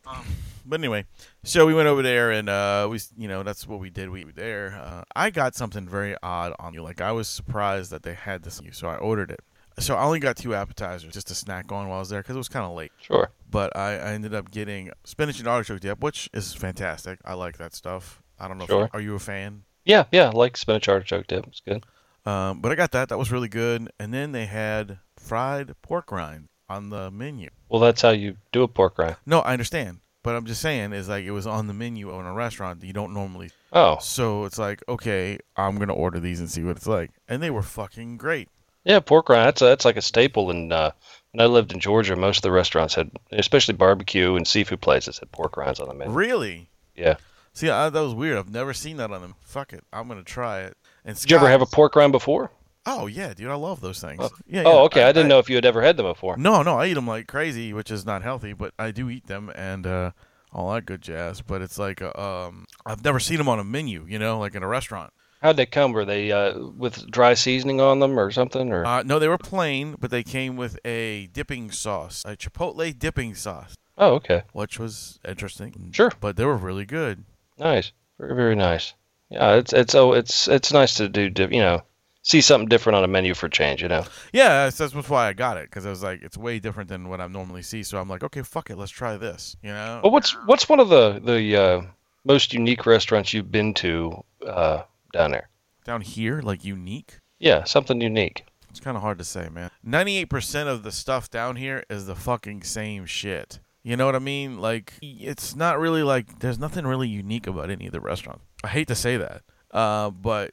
but 0.66 0.78
anyway, 0.78 1.06
so 1.42 1.66
we 1.66 1.74
went 1.74 1.88
over 1.88 2.02
there 2.02 2.30
and 2.30 2.48
uh, 2.48 2.86
we 2.90 3.00
you 3.16 3.26
know 3.26 3.42
that's 3.42 3.66
what 3.66 3.80
we 3.80 3.90
did. 3.90 4.10
We 4.10 4.24
were 4.24 4.32
there. 4.32 4.78
Uh, 4.80 5.02
I 5.16 5.30
got 5.30 5.54
something 5.54 5.88
very 5.88 6.14
odd 6.22 6.52
on 6.58 6.74
you. 6.74 6.82
Like 6.82 7.00
I 7.00 7.12
was 7.12 7.26
surprised 7.26 7.90
that 7.90 8.02
they 8.02 8.14
had 8.14 8.42
this, 8.42 8.60
You 8.62 8.72
so 8.72 8.88
I 8.88 8.96
ordered 8.96 9.30
it. 9.30 9.40
So 9.78 9.94
I 9.96 10.04
only 10.04 10.20
got 10.20 10.36
two 10.36 10.54
appetizers 10.54 11.12
just 11.12 11.28
to 11.28 11.34
snack 11.34 11.70
on 11.72 11.88
while 11.88 11.96
I 11.96 12.00
was 12.00 12.08
there 12.10 12.20
because 12.20 12.34
it 12.36 12.38
was 12.38 12.48
kind 12.48 12.64
of 12.66 12.72
late. 12.76 12.92
Sure. 13.00 13.30
But 13.50 13.76
I, 13.76 13.92
I 13.94 14.12
ended 14.12 14.34
up 14.34 14.50
getting 14.50 14.90
spinach 15.04 15.38
and 15.38 15.48
artichoke 15.48 15.80
dip, 15.80 16.00
which 16.00 16.28
is 16.32 16.52
fantastic. 16.54 17.18
I 17.24 17.34
like 17.34 17.58
that 17.58 17.74
stuff. 17.74 18.22
I 18.38 18.48
don't 18.48 18.58
know. 18.58 18.66
Sure. 18.66 18.84
If, 18.86 18.94
are 18.94 19.00
you 19.00 19.14
a 19.14 19.18
fan? 19.18 19.62
Yeah, 19.84 20.04
yeah. 20.12 20.28
I 20.28 20.30
like 20.30 20.56
spinach 20.56 20.88
artichoke 20.88 21.26
dip. 21.26 21.46
It's 21.46 21.60
good. 21.60 21.84
Um, 22.24 22.60
but 22.60 22.70
I 22.70 22.74
got 22.76 22.92
that. 22.92 23.08
That 23.08 23.18
was 23.18 23.32
really 23.32 23.48
good. 23.48 23.90
And 23.98 24.12
then 24.14 24.32
they 24.32 24.46
had 24.46 24.98
fried 25.16 25.74
pork 25.82 26.12
rind 26.12 26.48
on 26.68 26.90
the 26.90 27.10
menu. 27.10 27.50
Well, 27.68 27.80
that's 27.80 28.02
how 28.02 28.10
you 28.10 28.36
do 28.52 28.62
a 28.62 28.68
pork 28.68 28.98
rind. 28.98 29.16
No, 29.26 29.40
I 29.40 29.52
understand. 29.52 30.00
But 30.22 30.36
I'm 30.36 30.46
just 30.46 30.60
saying, 30.60 30.92
is 30.92 31.08
like 31.08 31.24
it 31.24 31.32
was 31.32 31.48
on 31.48 31.66
the 31.66 31.74
menu 31.74 32.16
in 32.16 32.26
a 32.26 32.32
restaurant 32.32 32.80
that 32.80 32.86
you 32.86 32.92
don't 32.92 33.12
normally. 33.12 33.50
Oh, 33.72 33.98
So 34.00 34.44
it's 34.44 34.58
like, 34.58 34.82
okay, 34.88 35.38
I'm 35.56 35.78
gonna 35.78 35.94
order 35.94 36.20
these 36.20 36.38
and 36.38 36.48
see 36.48 36.62
what 36.62 36.76
it's 36.76 36.86
like. 36.86 37.10
And 37.28 37.42
they 37.42 37.50
were 37.50 37.62
fucking 37.62 38.18
great. 38.18 38.48
Yeah, 38.84 39.00
pork 39.00 39.28
rind. 39.28 39.46
That's 39.46 39.60
that's 39.60 39.84
like 39.84 39.96
a 39.96 40.02
staple. 40.02 40.50
In 40.50 40.72
uh, 40.72 40.92
when 41.32 41.44
I 41.44 41.46
lived 41.46 41.72
in 41.72 41.80
Georgia, 41.80 42.16
most 42.16 42.38
of 42.38 42.42
the 42.42 42.52
restaurants 42.52 42.94
had, 42.94 43.10
especially 43.30 43.74
barbecue 43.74 44.36
and 44.36 44.46
seafood 44.46 44.80
places, 44.80 45.18
had 45.18 45.32
pork 45.32 45.56
rinds 45.56 45.80
on 45.80 45.88
the 45.88 45.94
menu. 45.94 46.12
Really? 46.12 46.70
Yeah. 46.94 47.16
See, 47.54 47.68
I, 47.68 47.90
that 47.90 48.00
was 48.00 48.14
weird. 48.14 48.38
I've 48.38 48.50
never 48.50 48.72
seen 48.72 48.96
that 48.96 49.10
on 49.10 49.20
them. 49.20 49.34
Fuck 49.40 49.72
it, 49.72 49.84
I'm 49.92 50.08
gonna 50.08 50.22
try 50.22 50.60
it. 50.60 50.76
And 51.04 51.18
Did 51.18 51.30
you 51.30 51.36
ever 51.36 51.48
have 51.48 51.62
a 51.62 51.66
pork 51.66 51.96
rind 51.96 52.12
before? 52.12 52.50
Oh 52.84 53.06
yeah, 53.06 53.32
dude, 53.32 53.48
I 53.48 53.54
love 53.54 53.80
those 53.80 54.00
things. 54.00 54.20
Oh. 54.20 54.30
Yeah. 54.46 54.64
oh, 54.66 54.84
okay. 54.84 55.04
I, 55.04 55.12
didn't 55.12 55.28
know 55.28 55.38
if 55.38 55.48
you 55.48 55.54
had 55.56 55.64
ever 55.64 55.82
had 55.82 55.96
them 55.96 56.06
before. 56.06 56.36
No, 56.36 56.62
no, 56.62 56.78
I 56.78 56.86
eat 56.86 56.94
them 56.94 57.06
like 57.06 57.28
crazy, 57.28 57.72
which 57.72 57.90
is 57.90 58.04
not 58.04 58.22
healthy, 58.22 58.52
but 58.52 58.74
I 58.78 58.90
do 58.90 59.08
eat 59.08 59.26
them 59.26 59.52
and 59.54 59.86
uh, 59.86 60.10
all 60.52 60.72
that 60.72 60.86
good 60.86 61.00
jazz. 61.00 61.42
But 61.42 61.62
it's 61.62 61.78
like, 61.78 62.02
uh, 62.02 62.12
um, 62.16 62.66
I've 62.84 63.04
never 63.04 63.20
seen 63.20 63.38
them 63.38 63.48
on 63.48 63.60
a 63.60 63.64
menu, 63.64 64.04
you 64.08 64.18
know, 64.18 64.38
like 64.38 64.54
in 64.54 64.62
a 64.64 64.68
restaurant. 64.68 65.12
How'd 65.42 65.56
they 65.56 65.66
come? 65.66 65.92
Were 65.92 66.04
they 66.04 66.30
uh, 66.30 66.58
with 66.58 67.10
dry 67.10 67.34
seasoning 67.34 67.80
on 67.80 67.98
them 67.98 68.18
or 68.18 68.30
something? 68.30 68.72
Or 68.72 68.84
Uh, 68.84 69.02
no, 69.02 69.18
they 69.18 69.28
were 69.28 69.38
plain, 69.38 69.96
but 69.98 70.10
they 70.10 70.22
came 70.22 70.56
with 70.56 70.78
a 70.84 71.26
dipping 71.32 71.70
sauce, 71.70 72.22
a 72.24 72.36
chipotle 72.36 72.96
dipping 72.96 73.34
sauce, 73.34 73.74
oh, 73.98 74.14
okay, 74.14 74.42
which 74.52 74.78
was 74.78 75.18
interesting. 75.26 75.90
Sure. 75.92 76.12
but 76.20 76.36
they 76.36 76.44
were 76.44 76.56
really 76.56 76.84
good. 76.84 77.24
nice, 77.58 77.92
very 78.18 78.34
very 78.34 78.54
nice. 78.54 78.94
Yeah, 79.30 79.54
it's 79.54 79.72
it's 79.72 79.94
oh 79.94 80.12
it's 80.12 80.46
it's 80.46 80.72
nice 80.72 80.94
to 80.94 81.08
do 81.08 81.28
dip, 81.28 81.52
you 81.52 81.60
know 81.60 81.82
see 82.22 82.40
something 82.40 82.68
different 82.68 82.96
on 82.96 83.04
a 83.04 83.08
menu 83.08 83.34
for 83.34 83.48
change. 83.48 83.82
You 83.82 83.88
know. 83.88 84.04
Yeah, 84.32 84.64
that's, 84.64 84.78
that's 84.78 84.94
why 85.08 85.28
I 85.28 85.32
got 85.32 85.56
it 85.56 85.68
because 85.68 85.84
I 85.84 85.90
was 85.90 86.02
like, 86.02 86.22
it's 86.22 86.38
way 86.38 86.58
different 86.58 86.88
than 86.88 87.08
what 87.08 87.20
I 87.20 87.26
normally 87.26 87.62
see. 87.62 87.82
So 87.82 87.98
I'm 87.98 88.08
like, 88.08 88.22
okay, 88.24 88.42
fuck 88.42 88.70
it, 88.70 88.78
let's 88.78 88.92
try 88.92 89.16
this. 89.16 89.56
You 89.62 89.70
know? 89.70 90.00
Well, 90.02 90.12
what's 90.12 90.32
what's 90.46 90.68
one 90.68 90.80
of 90.80 90.88
the 90.88 91.20
the 91.22 91.56
uh, 91.56 91.82
most 92.24 92.54
unique 92.54 92.86
restaurants 92.86 93.32
you've 93.32 93.50
been 93.50 93.74
to 93.74 94.24
uh, 94.46 94.82
down 95.12 95.30
there? 95.30 95.48
Down 95.84 96.00
here, 96.00 96.40
like 96.42 96.64
unique. 96.64 97.18
Yeah, 97.38 97.64
something 97.64 98.00
unique. 98.00 98.44
It's 98.70 98.80
kind 98.80 98.96
of 98.96 99.02
hard 99.02 99.18
to 99.18 99.24
say, 99.24 99.48
man. 99.50 99.70
98% 99.86 100.66
of 100.66 100.82
the 100.82 100.92
stuff 100.92 101.28
down 101.28 101.56
here 101.56 101.84
is 101.90 102.06
the 102.06 102.14
fucking 102.14 102.62
same 102.62 103.04
shit. 103.04 103.60
You 103.82 103.96
know 103.96 104.06
what 104.06 104.16
I 104.16 104.20
mean? 104.20 104.58
Like, 104.60 104.94
it's 105.02 105.54
not 105.54 105.78
really 105.78 106.02
like, 106.02 106.38
there's 106.38 106.58
nothing 106.58 106.86
really 106.86 107.08
unique 107.08 107.46
about 107.46 107.68
any 107.68 107.86
of 107.86 107.92
the 107.92 108.00
restaurants. 108.00 108.44
I 108.64 108.68
hate 108.68 108.88
to 108.88 108.94
say 108.94 109.16
that. 109.18 109.42
Uh, 109.72 110.10
but, 110.10 110.52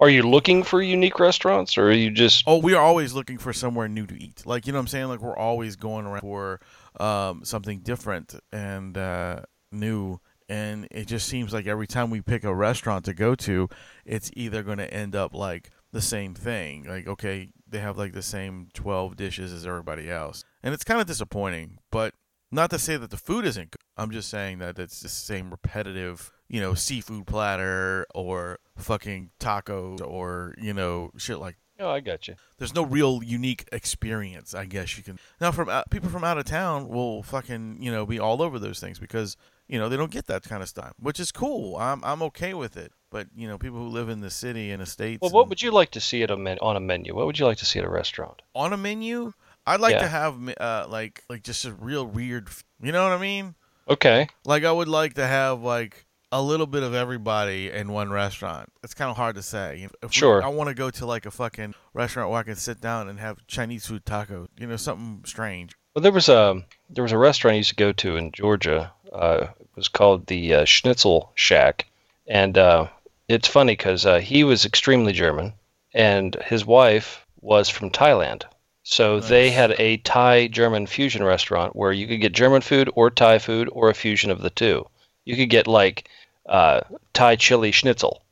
Are 0.00 0.08
you 0.08 0.22
looking 0.22 0.62
for 0.62 0.80
unique 0.80 1.18
restaurants, 1.18 1.76
or 1.76 1.88
are 1.88 1.92
you 1.92 2.10
just 2.10 2.44
oh, 2.46 2.58
we 2.58 2.74
are 2.74 2.82
always 2.82 3.12
looking 3.12 3.36
for 3.36 3.52
somewhere 3.52 3.88
new 3.88 4.06
to 4.06 4.14
eat. 4.14 4.46
Like, 4.46 4.66
you 4.66 4.72
know 4.72 4.78
what 4.78 4.84
I'm 4.84 4.88
saying? 4.88 5.08
Like, 5.08 5.20
we're 5.20 5.36
always 5.36 5.76
going 5.76 6.06
around 6.06 6.20
for 6.20 6.60
um, 7.00 7.44
something 7.44 7.80
different 7.80 8.34
and 8.52 8.96
uh, 8.96 9.40
new. 9.72 10.20
And 10.48 10.88
it 10.90 11.06
just 11.06 11.28
seems 11.28 11.52
like 11.52 11.66
every 11.66 11.86
time 11.86 12.10
we 12.10 12.22
pick 12.22 12.44
a 12.44 12.54
restaurant 12.54 13.04
to 13.04 13.14
go 13.14 13.34
to, 13.34 13.68
it's 14.06 14.30
either 14.34 14.62
going 14.62 14.78
to 14.78 14.92
end 14.92 15.14
up 15.14 15.34
like 15.34 15.70
the 15.92 16.00
same 16.00 16.34
thing. 16.34 16.84
Like, 16.84 17.06
okay, 17.06 17.50
they 17.68 17.80
have 17.80 17.98
like 17.98 18.12
the 18.12 18.22
same 18.22 18.68
12 18.74 19.16
dishes 19.16 19.52
as 19.52 19.66
everybody 19.66 20.10
else. 20.10 20.44
And 20.62 20.72
it's 20.72 20.84
kind 20.84 21.00
of 21.00 21.06
disappointing, 21.06 21.78
but 21.90 22.14
not 22.50 22.70
to 22.70 22.78
say 22.78 22.96
that 22.96 23.10
the 23.10 23.16
food 23.16 23.44
isn't 23.44 23.72
good. 23.72 23.82
I'm 23.96 24.10
just 24.10 24.30
saying 24.30 24.58
that 24.58 24.78
it's 24.78 25.00
the 25.00 25.08
same 25.08 25.50
repetitive, 25.50 26.30
you 26.48 26.60
know, 26.60 26.74
seafood 26.74 27.26
platter 27.26 28.06
or 28.14 28.58
fucking 28.76 29.30
tacos 29.38 30.00
or, 30.00 30.54
you 30.58 30.72
know, 30.72 31.10
shit 31.16 31.38
like 31.38 31.56
Oh, 31.80 31.90
I 31.90 32.00
got 32.00 32.26
you. 32.28 32.34
there's 32.58 32.74
no 32.74 32.84
real 32.84 33.22
unique 33.22 33.68
experience, 33.70 34.52
I 34.54 34.64
guess 34.64 34.96
you 34.96 35.02
can. 35.04 35.18
Now, 35.40 35.52
from 35.52 35.68
out, 35.68 35.90
people 35.90 36.08
from 36.10 36.24
out 36.24 36.36
of 36.38 36.44
town 36.44 36.88
will 36.88 37.22
fucking 37.22 37.78
you 37.80 37.90
know 37.92 38.04
be 38.06 38.18
all 38.18 38.42
over 38.42 38.58
those 38.58 38.80
things 38.80 38.98
because 38.98 39.36
you 39.68 39.78
know 39.78 39.88
they 39.88 39.96
don't 39.96 40.10
get 40.10 40.26
that 40.26 40.42
kind 40.42 40.62
of 40.62 40.68
stuff, 40.68 40.92
which 41.00 41.20
is 41.20 41.30
cool. 41.32 41.76
I'm 41.76 42.02
I'm 42.04 42.22
okay 42.22 42.54
with 42.54 42.76
it. 42.76 42.92
But 43.10 43.28
you 43.34 43.48
know, 43.48 43.56
people 43.58 43.78
who 43.78 43.88
live 43.88 44.08
in 44.08 44.20
the 44.20 44.30
city 44.30 44.70
and 44.70 44.82
the 44.82 44.86
states, 44.86 45.20
Well, 45.22 45.30
what 45.30 45.42
and- 45.42 45.48
would 45.50 45.62
you 45.62 45.70
like 45.70 45.90
to 45.92 46.00
see 46.00 46.22
at 46.22 46.30
a 46.30 46.36
men- 46.36 46.58
on 46.60 46.76
a 46.76 46.80
menu? 46.80 47.14
What 47.14 47.26
would 47.26 47.38
you 47.38 47.46
like 47.46 47.58
to 47.58 47.64
see 47.66 47.78
at 47.78 47.84
a 47.84 47.90
restaurant? 47.90 48.42
on 48.54 48.72
a 48.72 48.76
menu, 48.76 49.32
I'd 49.66 49.80
like 49.80 49.92
Yeah. 49.94 50.00
to 50.02 50.08
have 50.08 50.34
uh 50.60 50.86
like 50.88 51.22
like 51.30 51.42
just 51.42 51.64
a 51.64 51.72
real 51.72 52.04
weird. 52.04 52.48
You 52.82 52.92
know 52.92 53.02
what 53.04 53.12
I 53.12 53.18
mean? 53.18 53.54
Okay. 53.88 54.28
Like 54.44 54.64
I 54.64 54.72
would 54.72 54.88
like 54.88 55.14
to 55.14 55.26
have 55.26 55.62
like 55.62 56.04
a 56.30 56.42
little 56.42 56.66
bit 56.66 56.82
of 56.82 56.94
everybody 56.94 57.70
in 57.70 57.90
one 57.92 58.10
restaurant. 58.10 58.70
It's 58.82 58.94
kind 58.94 59.10
of 59.10 59.16
hard 59.16 59.36
to 59.36 59.42
say. 59.42 59.88
If 60.02 60.10
we- 60.10 60.12
Sure. 60.12 60.42
I 60.42 60.48
want 60.48 60.68
to 60.68 60.74
go 60.74 60.90
to 60.90 61.06
like 61.06 61.26
a 61.26 61.30
fucking 61.30 61.74
restaurant 61.94 62.30
where 62.30 62.40
I 62.40 62.42
can 62.42 62.56
sit 62.56 62.80
down 62.80 63.08
and 63.08 63.18
have 63.18 63.38
Chinese 63.46 63.86
food 63.86 64.04
taco. 64.04 64.48
You 64.58 64.66
know, 64.66 64.76
something 64.76 65.22
strange. 65.24 65.72
Well, 65.94 66.02
there 66.02 66.12
was 66.12 66.28
a 66.28 66.62
there 66.90 67.02
was 67.02 67.12
a 67.12 67.18
restaurant 67.18 67.54
I 67.54 67.58
used 67.58 67.70
to 67.70 67.76
go 67.76 67.92
to 67.92 68.16
in 68.16 68.30
Georgia. 68.32 68.92
Uh, 69.12 69.46
it 69.58 69.68
was 69.74 69.88
called 69.88 70.26
the 70.26 70.54
uh, 70.54 70.64
Schnitzel 70.64 71.32
Shack, 71.34 71.86
and 72.26 72.56
uh, 72.58 72.88
it's 73.26 73.48
funny 73.48 73.72
because 73.72 74.04
uh, 74.04 74.18
he 74.18 74.44
was 74.44 74.66
extremely 74.66 75.12
German, 75.12 75.54
and 75.94 76.34
his 76.46 76.64
wife 76.64 77.24
was 77.40 77.68
from 77.70 77.90
Thailand. 77.90 78.42
So 78.82 79.20
they 79.20 79.50
had 79.50 79.74
a 79.78 79.98
Thai 79.98 80.46
German 80.48 80.86
fusion 80.86 81.22
restaurant 81.22 81.74
where 81.76 81.92
you 81.92 82.06
could 82.06 82.20
get 82.20 82.32
German 82.32 82.60
food 82.62 82.90
or 82.94 83.10
Thai 83.10 83.38
food 83.38 83.68
or 83.72 83.88
a 83.90 83.94
fusion 83.94 84.30
of 84.30 84.40
the 84.40 84.50
two. 84.50 84.86
You 85.28 85.36
could 85.36 85.50
get 85.50 85.66
like 85.66 86.08
uh, 86.48 86.80
Thai 87.12 87.36
chili 87.36 87.70
schnitzel. 87.70 88.22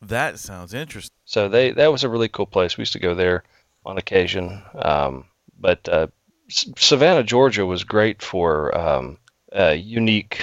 That 0.00 0.38
sounds 0.38 0.72
interesting. 0.72 1.14
So 1.26 1.50
they 1.50 1.72
that 1.72 1.92
was 1.92 2.04
a 2.04 2.08
really 2.08 2.28
cool 2.28 2.46
place. 2.46 2.78
We 2.78 2.82
used 2.82 2.94
to 2.94 2.98
go 2.98 3.14
there 3.14 3.44
on 3.84 3.98
occasion. 3.98 4.62
Um, 4.74 5.26
but 5.60 5.86
uh, 5.90 6.06
Savannah, 6.48 7.22
Georgia, 7.22 7.66
was 7.66 7.84
great 7.84 8.22
for 8.22 8.74
um, 8.74 9.18
uh, 9.54 9.76
unique 9.78 10.40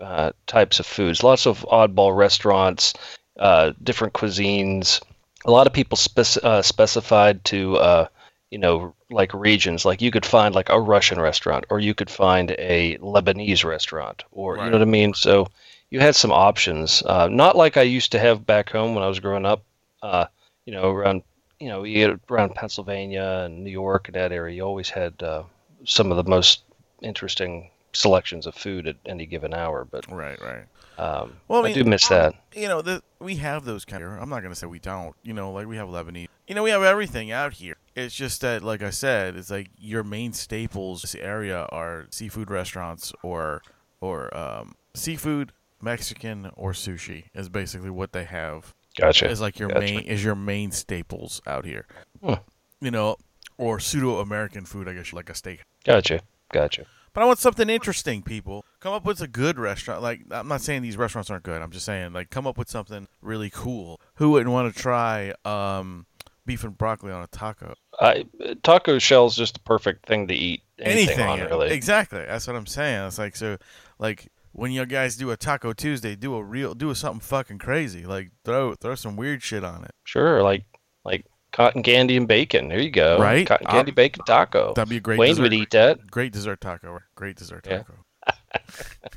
uh, 0.00 0.32
types 0.48 0.80
of 0.80 0.86
foods. 0.86 1.22
Lots 1.22 1.46
of 1.46 1.64
oddball 1.70 2.16
restaurants, 2.16 2.92
uh, 3.38 3.74
different 3.80 4.12
cuisines. 4.12 5.00
A 5.44 5.52
lot 5.52 5.68
of 5.68 5.72
people 5.72 5.96
spec- 5.96 6.42
uh, 6.42 6.62
specified 6.62 7.44
to 7.44 7.76
uh, 7.76 8.08
you 8.50 8.58
know 8.58 8.94
like 9.10 9.32
regions. 9.34 9.84
Like 9.84 10.02
you 10.02 10.10
could 10.10 10.26
find 10.26 10.54
like 10.54 10.68
a 10.68 10.80
Russian 10.80 11.20
restaurant, 11.20 11.66
or 11.70 11.80
you 11.80 11.94
could 11.94 12.10
find 12.10 12.50
a 12.52 12.98
Lebanese 12.98 13.64
restaurant, 13.64 14.24
or 14.30 14.56
you 14.56 14.64
know 14.64 14.72
what 14.72 14.82
I 14.82 14.86
mean. 14.86 15.14
So 15.14 15.48
you 15.90 16.00
had 16.00 16.16
some 16.16 16.32
options. 16.32 17.02
Uh, 17.04 17.28
not 17.28 17.56
like 17.56 17.76
I 17.76 17.82
used 17.82 18.12
to 18.12 18.18
have 18.18 18.46
back 18.46 18.70
home 18.70 18.94
when 18.94 19.04
I 19.04 19.08
was 19.08 19.20
growing 19.20 19.46
up. 19.46 19.62
Uh, 20.02 20.26
you 20.66 20.72
know, 20.72 20.90
around 20.90 21.22
you 21.60 21.68
know, 21.68 22.18
around 22.30 22.54
Pennsylvania 22.54 23.44
and 23.46 23.64
New 23.64 23.70
York 23.70 24.08
and 24.08 24.16
that 24.16 24.32
area, 24.32 24.56
you 24.56 24.62
always 24.62 24.90
had 24.90 25.22
uh, 25.22 25.44
some 25.84 26.10
of 26.10 26.16
the 26.16 26.28
most 26.28 26.62
interesting 27.02 27.70
selections 27.94 28.46
of 28.46 28.54
food 28.54 28.86
at 28.86 28.96
any 29.06 29.26
given 29.26 29.54
hour. 29.54 29.84
But 29.84 30.10
Right, 30.10 30.38
right. 30.40 30.64
um, 30.98 31.34
Well, 31.48 31.64
I 31.64 31.70
I, 31.70 31.72
do 31.72 31.84
miss 31.84 32.08
that. 32.08 32.34
You 32.54 32.68
know, 32.68 32.82
the, 32.82 33.02
we 33.18 33.36
have 33.36 33.64
those 33.64 33.84
kind 33.84 34.02
of. 34.02 34.10
I'm 34.12 34.28
not 34.28 34.42
gonna 34.42 34.54
say 34.54 34.66
we 34.66 34.78
don't. 34.78 35.14
You 35.22 35.32
know, 35.32 35.52
like 35.52 35.66
we 35.66 35.76
have 35.76 35.88
Lebanese. 35.88 36.28
You 36.46 36.54
know, 36.54 36.62
we 36.62 36.70
have 36.70 36.82
everything 36.82 37.30
out 37.30 37.54
here. 37.54 37.76
It's 37.96 38.14
just 38.14 38.40
that, 38.42 38.62
like 38.62 38.82
I 38.82 38.90
said, 38.90 39.36
it's 39.36 39.50
like 39.50 39.70
your 39.78 40.04
main 40.04 40.32
staples 40.32 41.02
in 41.02 41.06
this 41.08 41.14
area 41.14 41.66
are 41.70 42.06
seafood 42.10 42.50
restaurants 42.50 43.12
or 43.22 43.62
or 44.00 44.36
um, 44.36 44.74
seafood, 44.94 45.52
Mexican, 45.80 46.50
or 46.54 46.72
sushi 46.72 47.24
is 47.34 47.48
basically 47.48 47.90
what 47.90 48.12
they 48.12 48.24
have. 48.24 48.74
Gotcha. 48.96 49.28
Is 49.28 49.40
like 49.40 49.58
your 49.58 49.68
Gotcha. 49.68 49.80
main 49.80 50.00
is 50.00 50.22
your 50.22 50.34
main 50.36 50.70
staples 50.70 51.40
out 51.46 51.64
here. 51.64 51.86
Hmm. 52.22 52.34
You 52.80 52.90
know, 52.90 53.16
or 53.56 53.80
pseudo 53.80 54.18
American 54.18 54.64
food, 54.64 54.86
I 54.88 54.92
guess, 54.94 55.12
like 55.12 55.30
a 55.30 55.34
steak. 55.34 55.62
Gotcha. 55.84 56.20
Gotcha. 56.52 56.84
But 57.14 57.22
I 57.22 57.26
want 57.26 57.38
something 57.38 57.70
interesting, 57.70 58.22
people. 58.22 58.64
Come 58.80 58.92
up 58.92 59.04
with 59.04 59.20
a 59.20 59.28
good 59.28 59.58
restaurant. 59.58 60.02
Like 60.02 60.22
I'm 60.32 60.48
not 60.48 60.60
saying 60.60 60.82
these 60.82 60.96
restaurants 60.96 61.30
aren't 61.30 61.44
good. 61.44 61.62
I'm 61.62 61.70
just 61.70 61.86
saying 61.86 62.12
like 62.12 62.28
come 62.28 62.46
up 62.46 62.58
with 62.58 62.68
something 62.68 63.06
really 63.22 63.50
cool. 63.50 64.00
Who 64.16 64.32
wouldn't 64.32 64.50
want 64.50 64.74
to 64.74 64.80
try 64.80 65.32
um, 65.44 66.06
beef 66.44 66.64
and 66.64 66.76
broccoli 66.76 67.12
on 67.12 67.22
a 67.22 67.28
taco? 67.28 67.74
I, 68.00 68.26
taco 68.64 68.98
shell's 68.98 69.36
just 69.36 69.54
the 69.54 69.60
perfect 69.60 70.06
thing 70.06 70.26
to 70.26 70.34
eat 70.34 70.62
anything, 70.80 71.20
on, 71.20 71.40
really. 71.40 71.70
Exactly. 71.70 72.24
That's 72.26 72.48
what 72.48 72.56
I'm 72.56 72.66
saying. 72.66 73.06
It's 73.06 73.18
like 73.18 73.36
so 73.36 73.58
like 74.00 74.28
when 74.50 74.72
you 74.72 74.84
guys 74.84 75.16
do 75.16 75.30
a 75.30 75.36
Taco 75.36 75.72
Tuesday, 75.72 76.16
do 76.16 76.34
a 76.34 76.42
real 76.42 76.74
do 76.74 76.92
something 76.94 77.20
fucking 77.20 77.58
crazy. 77.58 78.06
Like 78.06 78.30
throw 78.44 78.74
throw 78.74 78.96
some 78.96 79.14
weird 79.14 79.40
shit 79.40 79.62
on 79.62 79.84
it. 79.84 79.92
Sure, 80.02 80.42
like 80.42 80.64
like 81.04 81.26
cotton 81.54 81.82
candy 81.82 82.16
and 82.16 82.28
bacon. 82.28 82.68
There 82.68 82.80
you 82.80 82.90
go. 82.90 83.18
Right? 83.18 83.46
Cotton 83.46 83.66
candy 83.66 83.92
bacon 83.92 84.24
taco. 84.26 84.74
That'd 84.74 84.90
be 84.90 84.98
a 84.98 85.00
great 85.00 85.18
Wayne 85.18 85.30
dessert. 85.30 85.42
would 85.42 85.52
eat 85.54 85.70
that. 85.70 86.10
Great 86.10 86.32
dessert 86.32 86.60
taco. 86.60 87.00
Great 87.14 87.36
dessert 87.36 87.66
Yeah. 87.68 87.78
taco. 87.78 87.94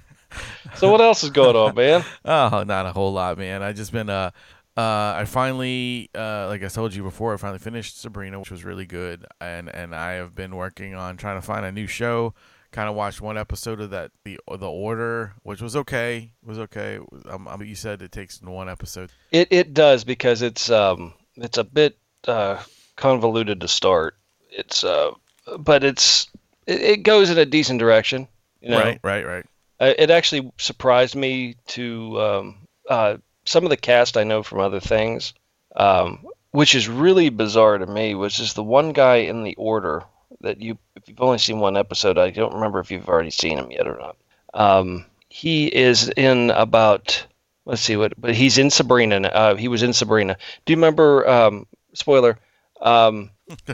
So 0.75 0.91
what 0.91 1.01
else 1.01 1.23
is 1.23 1.31
going 1.31 1.55
on, 1.55 1.73
man? 1.75 2.03
Oh, 2.25 2.63
not 2.67 2.85
a 2.85 2.91
whole 2.91 3.11
lot, 3.13 3.37
man. 3.37 3.63
I 3.63 3.73
just 3.73 3.91
been 3.91 4.09
uh 4.09 4.31
uh 4.75 5.15
I 5.17 5.25
finally 5.25 6.09
uh 6.13 6.47
like 6.47 6.63
I 6.63 6.67
told 6.67 6.93
you 6.93 7.01
before, 7.01 7.33
I 7.33 7.37
finally 7.37 7.57
finished 7.59 7.99
Sabrina, 7.99 8.37
which 8.39 8.51
was 8.51 8.63
really 8.63 8.85
good. 8.85 9.25
And 9.41 9.69
and 9.73 9.95
I 9.95 10.13
have 10.13 10.35
been 10.35 10.55
working 10.55 10.93
on 10.93 11.17
trying 11.17 11.37
to 11.39 11.45
find 11.45 11.65
a 11.65 11.71
new 11.71 11.87
show. 11.87 12.35
Kind 12.71 12.89
of 12.89 12.95
watched 12.95 13.21
one 13.21 13.37
episode 13.37 13.79
of 13.81 13.89
that 13.91 14.11
the 14.25 14.37
the 14.59 14.69
order, 14.69 15.33
which 15.41 15.61
was 15.61 15.75
okay. 15.75 16.33
Was 16.43 16.59
okay. 16.59 16.95
It 16.95 17.11
was- 17.11 17.23
Um, 17.27 17.47
um, 17.47 17.63
you 17.63 17.75
said 17.75 18.01
it 18.03 18.11
takes 18.11 18.39
one 18.41 18.69
episode. 18.69 19.09
It 19.31 19.47
it 19.51 19.73
does 19.73 20.03
because 20.03 20.41
it's 20.43 20.69
um 20.69 21.13
it's 21.37 21.57
a 21.57 21.63
bit 21.63 21.97
uh, 22.27 22.61
convoluted 22.95 23.61
to 23.61 23.67
start. 23.67 24.15
It's 24.49 24.83
uh 24.83 25.11
but 25.59 25.83
it's 25.83 26.27
it, 26.65 26.81
it 26.81 27.03
goes 27.03 27.29
in 27.29 27.37
a 27.37 27.45
decent 27.45 27.79
direction. 27.79 28.27
You 28.61 28.71
know, 28.71 28.79
Right, 28.79 28.99
right, 29.03 29.25
right. 29.25 29.45
Uh, 29.79 29.93
it 29.97 30.09
actually 30.09 30.51
surprised 30.57 31.15
me 31.15 31.55
to 31.67 32.19
um, 32.19 32.67
uh, 32.89 33.17
some 33.45 33.63
of 33.63 33.69
the 33.69 33.77
cast 33.77 34.17
I 34.17 34.23
know 34.23 34.41
from 34.41 34.59
other 34.59 34.79
things, 34.79 35.33
um, 35.75 36.25
which 36.51 36.73
is 36.73 36.89
really 36.89 37.29
bizarre 37.29 37.77
to 37.77 37.85
me. 37.85 38.15
Was 38.15 38.35
just 38.35 38.55
the 38.55 38.63
one 38.63 38.91
guy 38.91 39.17
in 39.17 39.43
the 39.43 39.55
order 39.55 40.03
that 40.41 40.61
you, 40.61 40.77
if 40.95 41.07
you've 41.07 41.21
only 41.21 41.37
seen 41.37 41.59
one 41.59 41.77
episode, 41.77 42.17
I 42.17 42.31
don't 42.31 42.55
remember 42.55 42.79
if 42.79 42.89
you've 42.91 43.07
already 43.07 43.29
seen 43.29 43.57
him 43.57 43.71
yet 43.71 43.87
or 43.87 43.97
not. 43.97 44.17
Um, 44.53 45.05
he 45.29 45.67
is 45.67 46.09
in 46.09 46.49
about 46.51 47.25
let's 47.65 47.81
see 47.81 47.97
what, 47.97 48.19
but 48.19 48.33
he's 48.33 48.57
in 48.57 48.71
Sabrina. 48.71 49.27
Uh, 49.27 49.55
he 49.55 49.67
was 49.67 49.83
in 49.83 49.93
Sabrina. 49.93 50.37
Do 50.65 50.73
you 50.73 50.77
remember? 50.77 51.27
Um, 51.29 51.67
spoiler. 51.97 52.37
Um, 52.81 53.31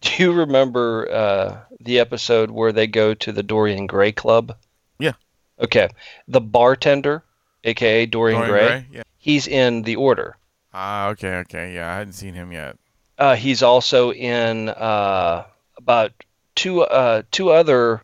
do 0.00 0.22
you 0.22 0.32
remember 0.32 1.10
uh, 1.10 1.58
the 1.80 1.98
episode 1.98 2.50
where 2.50 2.72
they 2.72 2.86
go 2.86 3.14
to 3.14 3.32
the 3.32 3.42
Dorian 3.42 3.86
Gray 3.86 4.12
Club? 4.12 4.56
Yeah. 4.98 5.12
Okay. 5.60 5.88
The 6.28 6.40
bartender, 6.40 7.24
aka 7.64 8.06
Dorian, 8.06 8.40
Dorian 8.40 8.52
Gray, 8.52 8.68
Gray? 8.68 8.86
Yeah. 8.98 9.02
he's 9.18 9.46
in 9.46 9.82
The 9.82 9.96
Order. 9.96 10.36
Ah, 10.72 11.08
okay, 11.08 11.36
okay. 11.36 11.74
Yeah, 11.74 11.90
I 11.90 11.98
hadn't 11.98 12.12
seen 12.12 12.34
him 12.34 12.52
yet. 12.52 12.76
Uh, 13.18 13.34
he's 13.34 13.62
also 13.62 14.12
in 14.12 14.68
uh, 14.68 15.44
about 15.78 16.12
two 16.54 16.82
uh, 16.82 17.22
two 17.30 17.50
other 17.50 18.02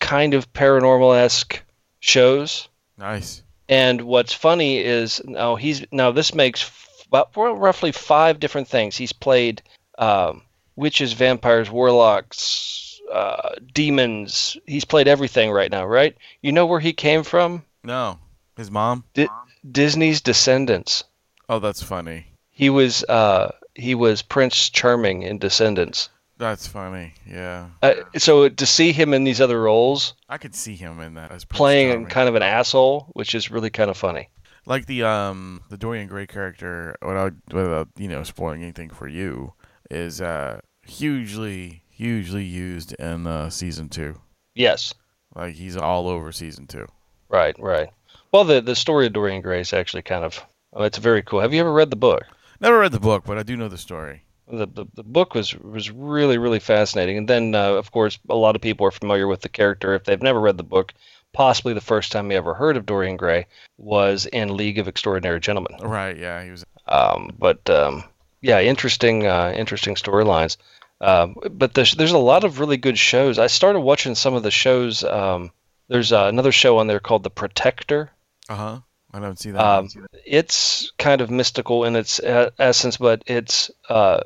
kind 0.00 0.34
of 0.34 0.52
paranormal 0.52 1.16
esque 1.18 1.62
shows. 2.00 2.68
Nice. 2.98 3.42
And 3.68 4.02
what's 4.02 4.34
funny 4.34 4.78
is 4.78 5.22
now 5.24 5.56
he's 5.56 5.86
now 5.90 6.12
this 6.12 6.34
makes 6.34 6.60
about 7.08 7.30
roughly 7.36 7.92
five 7.92 8.40
different 8.40 8.68
things. 8.68 8.96
He's 8.96 9.12
played 9.12 9.62
um, 9.98 10.42
witches, 10.76 11.12
vampires, 11.12 11.70
warlocks, 11.70 13.00
uh, 13.12 13.50
demons. 13.72 14.56
He's 14.66 14.84
played 14.84 15.08
everything 15.08 15.50
right 15.50 15.70
now, 15.70 15.86
right? 15.86 16.16
You 16.42 16.52
know 16.52 16.66
where 16.66 16.80
he 16.80 16.92
came 16.92 17.22
from? 17.22 17.64
No, 17.82 18.18
his 18.56 18.70
mom. 18.70 19.04
Di- 19.14 19.28
Disney's 19.70 20.20
Descendants. 20.20 21.04
Oh, 21.48 21.58
that's 21.58 21.82
funny. 21.82 22.26
He 22.50 22.70
was 22.70 23.04
uh, 23.04 23.52
he 23.74 23.94
was 23.94 24.22
Prince 24.22 24.70
Charming 24.70 25.22
in 25.22 25.38
Descendants. 25.38 26.08
That's 26.36 26.66
funny. 26.66 27.14
Yeah, 27.30 27.68
Uh, 27.80 27.94
so 28.16 28.48
to 28.48 28.66
see 28.66 28.90
him 28.90 29.14
in 29.14 29.22
these 29.22 29.40
other 29.40 29.60
roles, 29.62 30.14
I 30.28 30.36
could 30.36 30.54
see 30.54 30.74
him 30.74 31.00
in 31.00 31.14
that 31.14 31.30
as 31.30 31.44
Prince 31.44 31.56
playing 31.58 31.88
Charming. 31.90 32.08
kind 32.08 32.28
of 32.28 32.34
an 32.34 32.42
asshole, 32.42 33.06
which 33.12 33.36
is 33.36 33.50
really 33.52 33.70
kind 33.70 33.88
of 33.88 33.96
funny. 33.96 34.28
Like 34.66 34.86
the 34.86 35.02
um 35.02 35.62
the 35.68 35.76
Dorian 35.76 36.08
Gray 36.08 36.26
character 36.26 36.96
without 37.02 37.32
without 37.52 37.88
you 37.96 38.08
know 38.08 38.22
spoiling 38.22 38.62
anything 38.62 38.90
for 38.90 39.08
you 39.08 39.52
is 39.90 40.20
uh 40.20 40.60
hugely 40.86 41.82
hugely 41.90 42.44
used 42.44 42.92
in 42.94 43.26
uh, 43.26 43.48
season 43.50 43.88
two. 43.88 44.20
Yes, 44.54 44.94
Like 45.34 45.54
he's 45.54 45.76
all 45.76 46.08
over 46.08 46.32
season 46.32 46.66
two. 46.66 46.86
right, 47.28 47.56
right. 47.58 47.88
Well, 48.32 48.44
the 48.44 48.60
the 48.60 48.74
story 48.74 49.06
of 49.06 49.12
Dorian 49.12 49.42
Gray 49.42 49.60
is 49.60 49.72
actually 49.72 50.02
kind 50.02 50.24
of 50.24 50.44
oh, 50.72 50.82
it's 50.82 50.98
very 50.98 51.22
cool. 51.22 51.40
Have 51.40 51.54
you 51.54 51.60
ever 51.60 51.72
read 51.72 51.90
the 51.90 51.96
book? 51.96 52.24
Never 52.60 52.78
read 52.78 52.92
the 52.92 53.00
book, 53.00 53.24
but 53.26 53.38
I 53.38 53.42
do 53.42 53.56
know 53.56 53.68
the 53.68 53.78
story. 53.78 54.22
The, 54.46 54.66
the, 54.66 54.84
the 54.94 55.02
book 55.02 55.34
was 55.34 55.54
was 55.56 55.90
really 55.90 56.36
really 56.38 56.60
fascinating, 56.60 57.16
and 57.16 57.28
then 57.28 57.54
uh, 57.54 57.72
of 57.74 57.92
course 57.92 58.18
a 58.28 58.34
lot 58.36 58.56
of 58.56 58.62
people 58.62 58.86
are 58.86 58.90
familiar 58.90 59.26
with 59.26 59.40
the 59.40 59.48
character 59.48 59.94
if 59.94 60.04
they've 60.04 60.22
never 60.22 60.40
read 60.40 60.56
the 60.58 60.62
book. 60.64 60.92
Possibly 61.34 61.74
the 61.74 61.80
first 61.82 62.12
time 62.12 62.28
they 62.28 62.36
ever 62.36 62.54
heard 62.54 62.76
of 62.76 62.86
Dorian 62.86 63.16
Gray 63.16 63.46
was 63.76 64.24
in 64.26 64.56
League 64.56 64.78
of 64.78 64.88
Extraordinary 64.88 65.40
Gentlemen. 65.40 65.76
Right? 65.82 66.16
Yeah, 66.16 66.42
he 66.42 66.50
was. 66.50 66.64
Um, 66.86 67.30
but 67.38 67.68
um, 67.68 68.04
yeah, 68.40 68.60
interesting, 68.60 69.26
uh, 69.26 69.52
interesting 69.54 69.96
storylines. 69.96 70.56
Um, 71.00 71.36
but 71.50 71.74
there's 71.74 71.92
there's 71.94 72.12
a 72.12 72.18
lot 72.18 72.44
of 72.44 72.60
really 72.60 72.76
good 72.76 72.98
shows. 72.98 73.38
I 73.38 73.48
started 73.48 73.80
watching 73.80 74.14
some 74.14 74.34
of 74.34 74.42
the 74.42 74.50
shows. 74.50 75.04
Um, 75.04 75.50
there's 75.88 76.12
uh, 76.12 76.26
another 76.26 76.52
show 76.52 76.78
on 76.78 76.86
there 76.86 77.00
called 77.00 77.24
The 77.24 77.30
Protector. 77.30 78.10
Uh 78.48 78.54
huh. 78.54 78.80
I 79.12 79.20
don't 79.20 79.38
see 79.38 79.50
that. 79.50 79.60
Um, 79.60 79.88
it's 80.24 80.92
kind 80.98 81.20
of 81.20 81.30
mystical 81.30 81.84
in 81.84 81.94
its 81.94 82.20
uh, 82.20 82.50
essence, 82.58 82.96
but 82.96 83.22
it's 83.26 83.70
uh, 83.88 84.20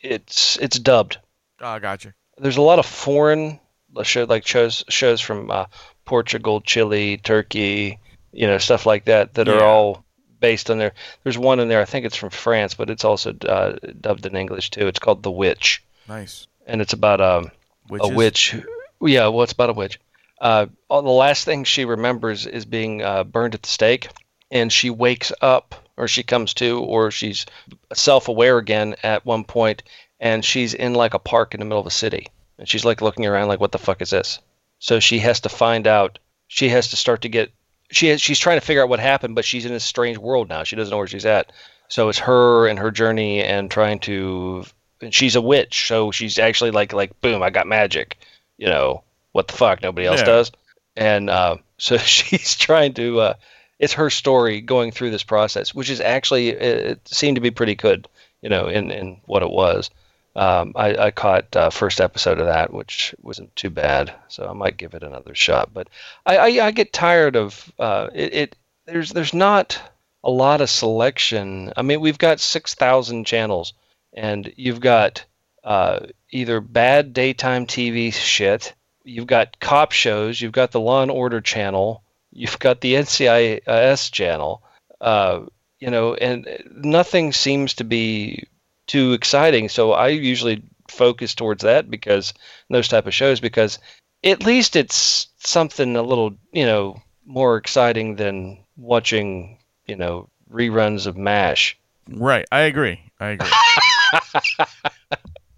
it's 0.00 0.58
it's 0.58 0.78
dubbed. 0.78 1.18
oh, 1.60 1.66
I 1.66 1.78
gotcha. 1.80 2.14
There's 2.38 2.56
a 2.56 2.62
lot 2.62 2.78
of 2.78 2.86
foreign 2.86 3.60
show 4.02 4.24
like 4.24 4.46
shows 4.46 4.84
shows 4.88 5.20
from 5.20 5.50
uh, 5.50 5.66
Portugal, 6.04 6.60
Chile, 6.60 7.16
Turkey, 7.18 7.98
you 8.32 8.46
know, 8.46 8.58
stuff 8.58 8.86
like 8.86 9.04
that 9.06 9.34
that 9.34 9.46
Yeah. 9.46 9.54
are 9.54 9.64
all 9.64 10.04
based 10.40 10.70
on 10.70 10.78
there. 10.78 10.92
There's 11.22 11.38
one 11.38 11.60
in 11.60 11.68
there. 11.68 11.80
I 11.80 11.84
think 11.84 12.04
it's 12.06 12.16
from 12.16 12.30
France, 12.30 12.74
but 12.74 12.90
it's 12.90 13.04
also 13.04 13.34
uh, 13.48 13.76
dubbed 14.00 14.26
in 14.26 14.34
English 14.36 14.70
too. 14.70 14.86
It's 14.88 14.98
called 14.98 15.22
The 15.22 15.30
Witch, 15.30 15.82
Nice. 16.08 16.46
and 16.66 16.80
it's 16.80 16.92
about 16.92 17.20
um, 17.20 17.50
a 17.90 18.08
witch. 18.08 18.56
Yeah, 19.00 19.28
well, 19.28 19.42
it's 19.42 19.52
about 19.52 19.70
a 19.70 19.74
witch. 19.74 20.00
Uh, 20.40 20.66
all 20.88 21.02
the 21.02 21.10
last 21.10 21.44
thing 21.44 21.62
she 21.64 21.84
remembers 21.84 22.46
is 22.46 22.64
being 22.64 23.02
uh, 23.02 23.22
burned 23.24 23.54
at 23.54 23.62
the 23.62 23.68
stake, 23.68 24.08
and 24.50 24.72
she 24.72 24.90
wakes 24.90 25.32
up, 25.40 25.74
or 25.96 26.08
she 26.08 26.22
comes 26.24 26.54
to, 26.54 26.80
or 26.80 27.10
she's 27.12 27.46
self-aware 27.92 28.58
again 28.58 28.96
at 29.04 29.24
one 29.24 29.44
point, 29.44 29.82
and 30.18 30.44
she's 30.44 30.74
in 30.74 30.94
like 30.94 31.14
a 31.14 31.18
park 31.20 31.54
in 31.54 31.60
the 31.60 31.64
middle 31.66 31.80
of 31.80 31.86
a 31.86 31.90
city, 31.90 32.26
and 32.58 32.68
she's 32.68 32.84
like 32.84 33.00
looking 33.00 33.26
around, 33.26 33.46
like, 33.48 33.60
"What 33.60 33.70
the 33.72 33.78
fuck 33.78 34.02
is 34.02 34.10
this?" 34.10 34.40
So 34.82 34.98
she 34.98 35.20
has 35.20 35.38
to 35.42 35.48
find 35.48 35.86
out. 35.86 36.18
She 36.48 36.68
has 36.70 36.88
to 36.88 36.96
start 36.96 37.22
to 37.22 37.28
get. 37.28 37.52
She 37.92 38.08
has, 38.08 38.20
she's 38.20 38.40
trying 38.40 38.58
to 38.58 38.66
figure 38.66 38.82
out 38.82 38.88
what 38.88 38.98
happened, 38.98 39.36
but 39.36 39.44
she's 39.44 39.64
in 39.64 39.72
a 39.72 39.78
strange 39.78 40.18
world 40.18 40.48
now. 40.48 40.64
She 40.64 40.74
doesn't 40.74 40.90
know 40.90 40.98
where 40.98 41.06
she's 41.06 41.24
at. 41.24 41.52
So 41.86 42.08
it's 42.08 42.18
her 42.18 42.66
and 42.66 42.80
her 42.80 42.90
journey 42.90 43.44
and 43.44 43.70
trying 43.70 44.00
to. 44.00 44.64
And 45.00 45.14
she's 45.14 45.36
a 45.36 45.40
witch, 45.40 45.86
so 45.86 46.10
she's 46.10 46.36
actually 46.36 46.72
like 46.72 46.92
like 46.92 47.18
boom, 47.20 47.44
I 47.44 47.50
got 47.50 47.68
magic. 47.68 48.18
You 48.58 48.66
know 48.66 49.04
what 49.30 49.46
the 49.46 49.54
fuck? 49.54 49.82
Nobody 49.82 50.06
else 50.08 50.18
Yeah. 50.20 50.26
does. 50.26 50.50
And 50.96 51.30
uh, 51.30 51.58
so 51.78 51.96
she's 51.98 52.56
trying 52.56 52.94
to. 52.94 53.20
Uh, 53.20 53.34
it's 53.78 53.92
her 53.92 54.10
story 54.10 54.60
going 54.60 54.90
through 54.90 55.10
this 55.12 55.22
process, 55.22 55.72
which 55.72 55.90
is 55.90 56.00
actually 56.00 56.48
it, 56.48 56.86
it 56.86 57.08
seemed 57.08 57.36
to 57.36 57.40
be 57.40 57.52
pretty 57.52 57.76
good. 57.76 58.08
You 58.40 58.48
know, 58.48 58.66
in 58.66 58.90
in 58.90 59.20
what 59.26 59.44
it 59.44 59.50
was. 59.50 59.90
Um, 60.34 60.72
I, 60.76 60.96
I 60.96 61.10
caught 61.10 61.54
uh, 61.54 61.70
first 61.70 62.00
episode 62.00 62.38
of 62.38 62.46
that, 62.46 62.72
which 62.72 63.14
wasn't 63.20 63.54
too 63.54 63.70
bad, 63.70 64.14
so 64.28 64.48
I 64.48 64.54
might 64.54 64.78
give 64.78 64.94
it 64.94 65.02
another 65.02 65.34
shot. 65.34 65.74
But 65.74 65.88
I, 66.24 66.36
I, 66.36 66.66
I 66.66 66.70
get 66.70 66.92
tired 66.92 67.36
of 67.36 67.72
uh, 67.78 68.08
it, 68.14 68.34
it. 68.34 68.56
There's 68.86 69.12
there's 69.12 69.34
not 69.34 69.80
a 70.24 70.30
lot 70.30 70.60
of 70.60 70.70
selection. 70.70 71.72
I 71.76 71.82
mean, 71.82 72.00
we've 72.00 72.18
got 72.18 72.40
six 72.40 72.74
thousand 72.74 73.26
channels, 73.26 73.74
and 74.14 74.52
you've 74.56 74.80
got 74.80 75.24
uh, 75.64 76.06
either 76.30 76.60
bad 76.60 77.12
daytime 77.12 77.66
TV 77.66 78.12
shit, 78.12 78.74
you've 79.04 79.26
got 79.26 79.60
cop 79.60 79.92
shows, 79.92 80.40
you've 80.40 80.52
got 80.52 80.72
the 80.72 80.80
Law 80.80 81.02
and 81.02 81.10
Order 81.10 81.40
channel, 81.40 82.02
you've 82.32 82.58
got 82.58 82.80
the 82.80 82.94
NCIS 82.94 84.10
channel, 84.10 84.62
uh, 85.00 85.40
you 85.78 85.90
know, 85.90 86.14
and 86.14 86.48
nothing 86.70 87.32
seems 87.32 87.74
to 87.74 87.84
be 87.84 88.44
too 88.86 89.12
exciting. 89.12 89.68
So 89.68 89.92
I 89.92 90.08
usually 90.08 90.62
focus 90.88 91.34
towards 91.34 91.62
that 91.62 91.90
because 91.90 92.34
those 92.68 92.88
type 92.88 93.06
of 93.06 93.14
shows 93.14 93.40
because 93.40 93.78
at 94.24 94.44
least 94.44 94.76
it's 94.76 95.28
something 95.38 95.96
a 95.96 96.02
little 96.02 96.34
you 96.52 96.66
know 96.66 97.00
more 97.24 97.56
exciting 97.56 98.16
than 98.16 98.58
watching 98.76 99.58
you 99.86 99.96
know 99.96 100.28
reruns 100.50 101.06
of 101.06 101.16
MASH. 101.16 101.78
Right. 102.08 102.44
I 102.52 102.62
agree. 102.62 103.00
I 103.20 103.28
agree. 103.30 103.48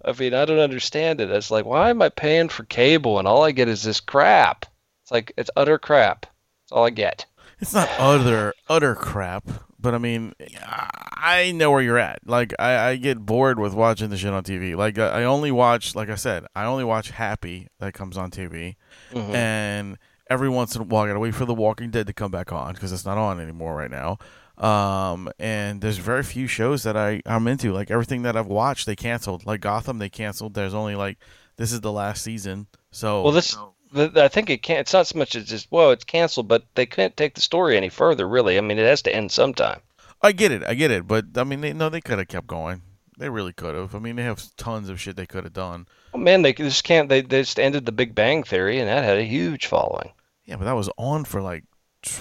I 0.05 0.11
mean, 0.19 0.35
I 0.35 0.45
don't 0.45 0.59
understand 0.59 1.19
it. 1.19 1.31
It's 1.31 1.49
like, 1.49 1.65
why 1.65 1.89
am 1.89 2.01
I 2.01 2.09
paying 2.09 2.49
for 2.49 2.63
cable 2.63 3.17
and 3.17 3.27
all 3.27 3.43
I 3.43 3.51
get 3.51 3.67
is 3.67 3.81
this 3.81 3.99
crap? 3.99 4.65
It's 5.03 5.11
like 5.11 5.33
it's 5.37 5.49
utter 5.55 5.79
crap. 5.79 6.21
That's 6.21 6.71
all 6.71 6.85
I 6.85 6.91
get. 6.91 7.25
It's 7.59 7.73
not 7.73 7.89
utter 7.97 8.53
utter 8.69 8.95
crap, 8.95 9.45
but 9.85 9.95
I 9.95 9.97
mean, 9.99 10.33
I 10.67 11.53
know 11.55 11.71
where 11.71 11.81
you're 11.81 11.97
at. 11.97 12.19
Like, 12.25 12.53
I, 12.59 12.89
I 12.89 12.95
get 12.97 13.19
bored 13.25 13.57
with 13.59 13.73
watching 13.73 14.09
the 14.09 14.17
shit 14.17 14.33
on 14.33 14.43
TV. 14.43 14.75
Like, 14.75 14.97
I 14.99 15.23
only 15.23 15.51
watch, 15.51 15.95
like 15.95 16.09
I 16.09 16.15
said, 16.15 16.45
I 16.55 16.65
only 16.65 16.83
watch 16.83 17.11
Happy 17.11 17.67
that 17.79 17.93
comes 17.93 18.17
on 18.17 18.31
TV, 18.31 18.75
Mhm. 19.13 19.33
and 19.33 19.97
every 20.29 20.49
once 20.49 20.75
in 20.75 20.81
a 20.81 20.85
while, 20.85 21.03
I 21.05 21.07
gotta 21.07 21.19
wait 21.19 21.35
for 21.35 21.45
The 21.45 21.53
Walking 21.53 21.91
Dead 21.91 22.07
to 22.07 22.13
come 22.13 22.31
back 22.31 22.51
on 22.51 22.73
because 22.73 22.91
it's 22.91 23.05
not 23.05 23.17
on 23.17 23.39
anymore 23.39 23.75
right 23.75 23.91
now. 23.91 24.17
Um, 24.57 25.29
and 25.37 25.81
there's 25.81 25.97
very 25.97 26.23
few 26.23 26.47
shows 26.47 26.83
that 26.83 26.95
I 26.95 27.21
I'm 27.25 27.47
into. 27.47 27.73
Like 27.73 27.91
everything 27.91 28.21
that 28.23 28.35
I've 28.37 28.47
watched, 28.47 28.85
they 28.85 28.95
canceled. 28.95 29.45
Like 29.45 29.59
Gotham, 29.61 29.99
they 29.99 30.09
canceled. 30.09 30.53
There's 30.53 30.73
only 30.73 30.95
like 30.95 31.17
this 31.57 31.71
is 31.73 31.81
the 31.81 31.91
last 31.91 32.23
season. 32.23 32.67
So 32.91 33.21
Well, 33.21 33.33
this 33.33 33.51
the, 33.53 33.67
I 33.95 34.27
think 34.27 34.49
it 34.49 34.61
can't. 34.61 34.81
It's 34.81 34.93
not 34.93 35.07
so 35.07 35.17
much 35.17 35.35
as 35.35 35.45
just 35.45 35.71
well, 35.71 35.91
it's 35.91 36.03
canceled, 36.03 36.47
but 36.47 36.65
they 36.75 36.85
can't 36.85 37.15
take 37.15 37.35
the 37.35 37.41
story 37.41 37.77
any 37.77 37.89
further. 37.89 38.27
Really, 38.27 38.57
I 38.57 38.61
mean, 38.61 38.77
it 38.77 38.85
has 38.85 39.01
to 39.03 39.15
end 39.15 39.31
sometime. 39.31 39.81
I 40.21 40.31
get 40.31 40.51
it, 40.51 40.63
I 40.63 40.73
get 40.73 40.91
it, 40.91 41.07
but 41.07 41.25
I 41.35 41.43
mean, 41.43 41.61
they, 41.61 41.73
no, 41.73 41.89
they 41.89 42.01
could 42.01 42.17
have 42.17 42.27
kept 42.27 42.47
going. 42.47 42.81
They 43.17 43.29
really 43.29 43.53
could 43.53 43.75
have. 43.75 43.95
I 43.95 43.99
mean, 43.99 44.17
they 44.17 44.23
have 44.23 44.43
tons 44.57 44.89
of 44.89 44.99
shit 44.99 45.15
they 45.15 45.25
could 45.25 45.43
have 45.45 45.53
done. 45.53 45.87
Oh 46.13 46.17
man, 46.17 46.41
they 46.41 46.53
just 46.53 46.83
can't. 46.83 47.07
They, 47.09 47.21
they 47.21 47.41
just 47.41 47.59
ended 47.59 47.85
the 47.85 47.91
Big 47.91 48.13
Bang 48.15 48.43
Theory, 48.43 48.79
and 48.79 48.89
that 48.89 49.03
had 49.03 49.17
a 49.17 49.23
huge 49.23 49.67
following. 49.67 50.11
Yeah, 50.45 50.57
but 50.57 50.65
that 50.65 50.73
was 50.75 50.89
on 50.97 51.25
for 51.25 51.41
like 51.41 51.63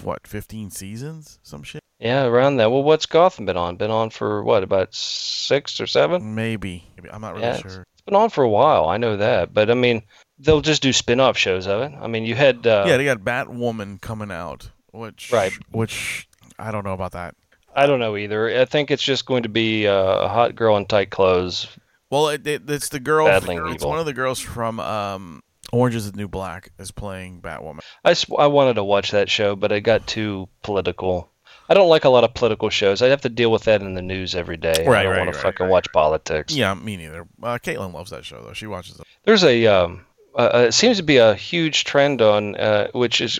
what, 0.02 0.26
15 0.26 0.70
seasons, 0.70 1.38
some 1.42 1.62
shit. 1.62 1.82
Yeah, 1.98 2.24
around 2.24 2.56
that. 2.56 2.70
Well, 2.70 2.82
what's 2.82 3.06
Gotham 3.06 3.46
been 3.46 3.56
on? 3.56 3.76
Been 3.76 3.90
on 3.90 4.10
for 4.10 4.42
what, 4.42 4.62
about 4.62 4.94
six 4.94 5.80
or 5.80 5.86
seven? 5.86 6.34
Maybe. 6.34 6.84
Maybe. 6.96 7.10
I'm 7.10 7.20
not 7.20 7.34
really 7.34 7.46
Yeah, 7.46 7.58
sure. 7.58 7.84
It's 7.94 8.02
been 8.02 8.14
on 8.14 8.30
for 8.30 8.44
a 8.44 8.48
while. 8.48 8.86
I 8.88 8.96
know 8.96 9.16
that, 9.16 9.54
but 9.54 9.70
I 9.70 9.74
mean, 9.74 10.02
they'll 10.38 10.60
just 10.60 10.82
do 10.82 10.92
spin-off 10.92 11.36
shows 11.36 11.66
of 11.66 11.82
it. 11.82 11.92
I 12.00 12.06
mean, 12.06 12.24
you 12.24 12.34
had 12.34 12.66
uh, 12.66 12.84
yeah, 12.86 12.96
they 12.96 13.04
got 13.04 13.18
Batwoman 13.18 14.00
coming 14.00 14.30
out, 14.30 14.70
which 14.92 15.30
Right. 15.32 15.52
which 15.70 16.28
I 16.58 16.70
don't 16.70 16.84
know 16.84 16.92
about 16.94 17.12
that. 17.12 17.34
I 17.76 17.86
don't 17.86 17.98
know 17.98 18.16
either. 18.16 18.60
I 18.60 18.64
think 18.66 18.90
it's 18.90 19.02
just 19.02 19.26
going 19.26 19.42
to 19.42 19.48
be 19.48 19.86
uh, 19.88 19.94
a 19.94 20.28
hot 20.28 20.54
girl 20.54 20.76
in 20.76 20.86
tight 20.86 21.10
clothes. 21.10 21.66
Well, 22.10 22.28
it, 22.28 22.46
it, 22.46 22.62
it's 22.70 22.90
the 22.90 23.00
girl. 23.00 23.26
Battling 23.26 23.58
it's 23.66 23.76
evil. 23.82 23.90
one 23.90 23.98
of 23.98 24.06
the 24.06 24.12
girls 24.12 24.38
from 24.38 24.78
um, 24.78 25.42
Orange 25.72 25.96
Is 25.96 26.10
the 26.12 26.16
New 26.16 26.28
Black 26.28 26.70
is 26.78 26.92
playing 26.92 27.40
Batwoman. 27.40 27.80
I 28.04 28.14
I 28.38 28.46
wanted 28.46 28.74
to 28.74 28.84
watch 28.84 29.10
that 29.10 29.28
show, 29.28 29.56
but 29.56 29.72
it 29.72 29.80
got 29.80 30.06
too 30.06 30.48
political. 30.62 31.30
I 31.68 31.74
don't 31.74 31.88
like 31.88 32.04
a 32.04 32.10
lot 32.10 32.22
of 32.24 32.34
political 32.34 32.68
shows. 32.70 33.00
I 33.02 33.08
have 33.08 33.22
to 33.22 33.28
deal 33.30 33.50
with 33.50 33.64
that 33.64 33.80
in 33.80 33.94
the 33.94 34.02
news 34.02 34.34
every 34.36 34.58
day. 34.58 34.84
I 34.86 34.88
Right, 34.88 35.02
don't 35.02 35.12
right, 35.12 35.18
want 35.20 35.30
to 35.32 35.36
right, 35.38 35.42
fucking 35.42 35.64
right, 35.64 35.72
watch 35.72 35.86
politics. 35.92 36.54
Yeah, 36.54 36.74
me 36.74 36.96
neither. 36.98 37.26
Uh, 37.42 37.58
Caitlin 37.58 37.92
loves 37.94 38.10
that 38.10 38.24
show 38.24 38.40
though. 38.42 38.52
She 38.52 38.66
watches 38.66 39.00
it. 39.00 39.06
There's 39.24 39.42
a 39.42 39.66
um, 39.66 40.04
uh, 40.34 40.50
uh, 40.54 40.58
it 40.68 40.72
seems 40.72 40.96
to 40.96 41.02
be 41.02 41.18
a 41.18 41.34
huge 41.34 41.84
trend 41.84 42.20
on 42.20 42.56
uh, 42.56 42.88
which 42.92 43.20
is 43.20 43.38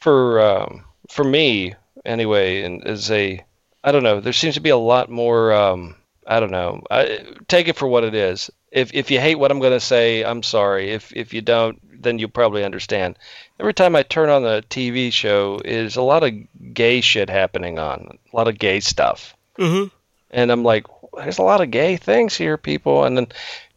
for 0.00 0.40
um, 0.40 0.84
for 1.08 1.24
me 1.24 1.74
anyway, 2.04 2.62
and 2.62 2.86
is 2.86 3.10
a 3.10 3.42
I 3.82 3.92
don't 3.92 4.02
know. 4.02 4.20
There 4.20 4.32
seems 4.32 4.54
to 4.54 4.60
be 4.60 4.70
a 4.70 4.76
lot 4.76 5.10
more. 5.10 5.52
Um, 5.52 5.96
I 6.26 6.40
don't 6.40 6.50
know. 6.50 6.82
I, 6.90 7.20
take 7.48 7.68
it 7.68 7.76
for 7.76 7.86
what 7.86 8.04
it 8.04 8.14
is. 8.14 8.50
If 8.70 8.92
if 8.94 9.10
you 9.10 9.20
hate 9.20 9.36
what 9.36 9.50
I'm 9.50 9.60
going 9.60 9.72
to 9.72 9.80
say, 9.80 10.24
I'm 10.24 10.42
sorry. 10.42 10.90
If 10.90 11.12
if 11.14 11.32
you 11.32 11.40
don't, 11.40 12.02
then 12.02 12.18
you'll 12.18 12.30
probably 12.30 12.64
understand. 12.64 13.18
Every 13.60 13.74
time 13.74 13.96
I 13.96 14.02
turn 14.02 14.30
on 14.30 14.42
the 14.42 14.64
TV 14.68 15.12
show, 15.12 15.60
is 15.64 15.96
a 15.96 16.02
lot 16.02 16.24
of 16.24 16.32
gay 16.74 17.00
shit 17.00 17.30
happening 17.30 17.78
on. 17.78 18.18
A 18.32 18.36
lot 18.36 18.48
of 18.48 18.58
gay 18.58 18.80
stuff. 18.80 19.34
Mm-hmm. 19.58 19.94
and 20.32 20.50
I'm 20.50 20.64
like, 20.64 20.93
there's 21.16 21.38
a 21.38 21.42
lot 21.42 21.60
of 21.60 21.70
gay 21.70 21.96
things 21.96 22.36
here, 22.36 22.56
people. 22.56 23.04
And 23.04 23.16
then, 23.16 23.24
do 23.26 23.32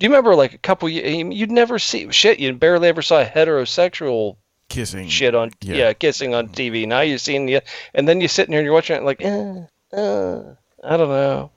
you 0.05 0.09
remember 0.09 0.35
like 0.35 0.53
a 0.53 0.57
couple? 0.57 0.89
You'd 0.89 1.51
never 1.51 1.79
see 1.79 2.11
shit. 2.11 2.39
You 2.39 2.53
barely 2.53 2.87
ever 2.87 3.01
saw 3.01 3.21
a 3.21 3.25
heterosexual 3.25 4.37
Kissing. 4.69 5.07
shit 5.07 5.35
on 5.35 5.51
Yeah. 5.61 5.75
yeah, 5.75 5.93
kissing 5.93 6.33
on 6.35 6.49
TV. 6.49 6.87
Now 6.87 7.01
you're 7.01 7.17
seeing 7.17 7.45
the, 7.45 7.61
and 7.93 8.07
then 8.07 8.19
you're 8.19 8.27
sitting 8.29 8.51
here 8.51 8.59
and 8.59 8.65
you're 8.65 8.73
watching 8.73 8.97
it 8.97 9.03
like, 9.03 9.21
eh, 9.21 9.61
uh, 9.93 10.41
I 10.83 10.97
don't 10.97 11.09
know. 11.09 11.51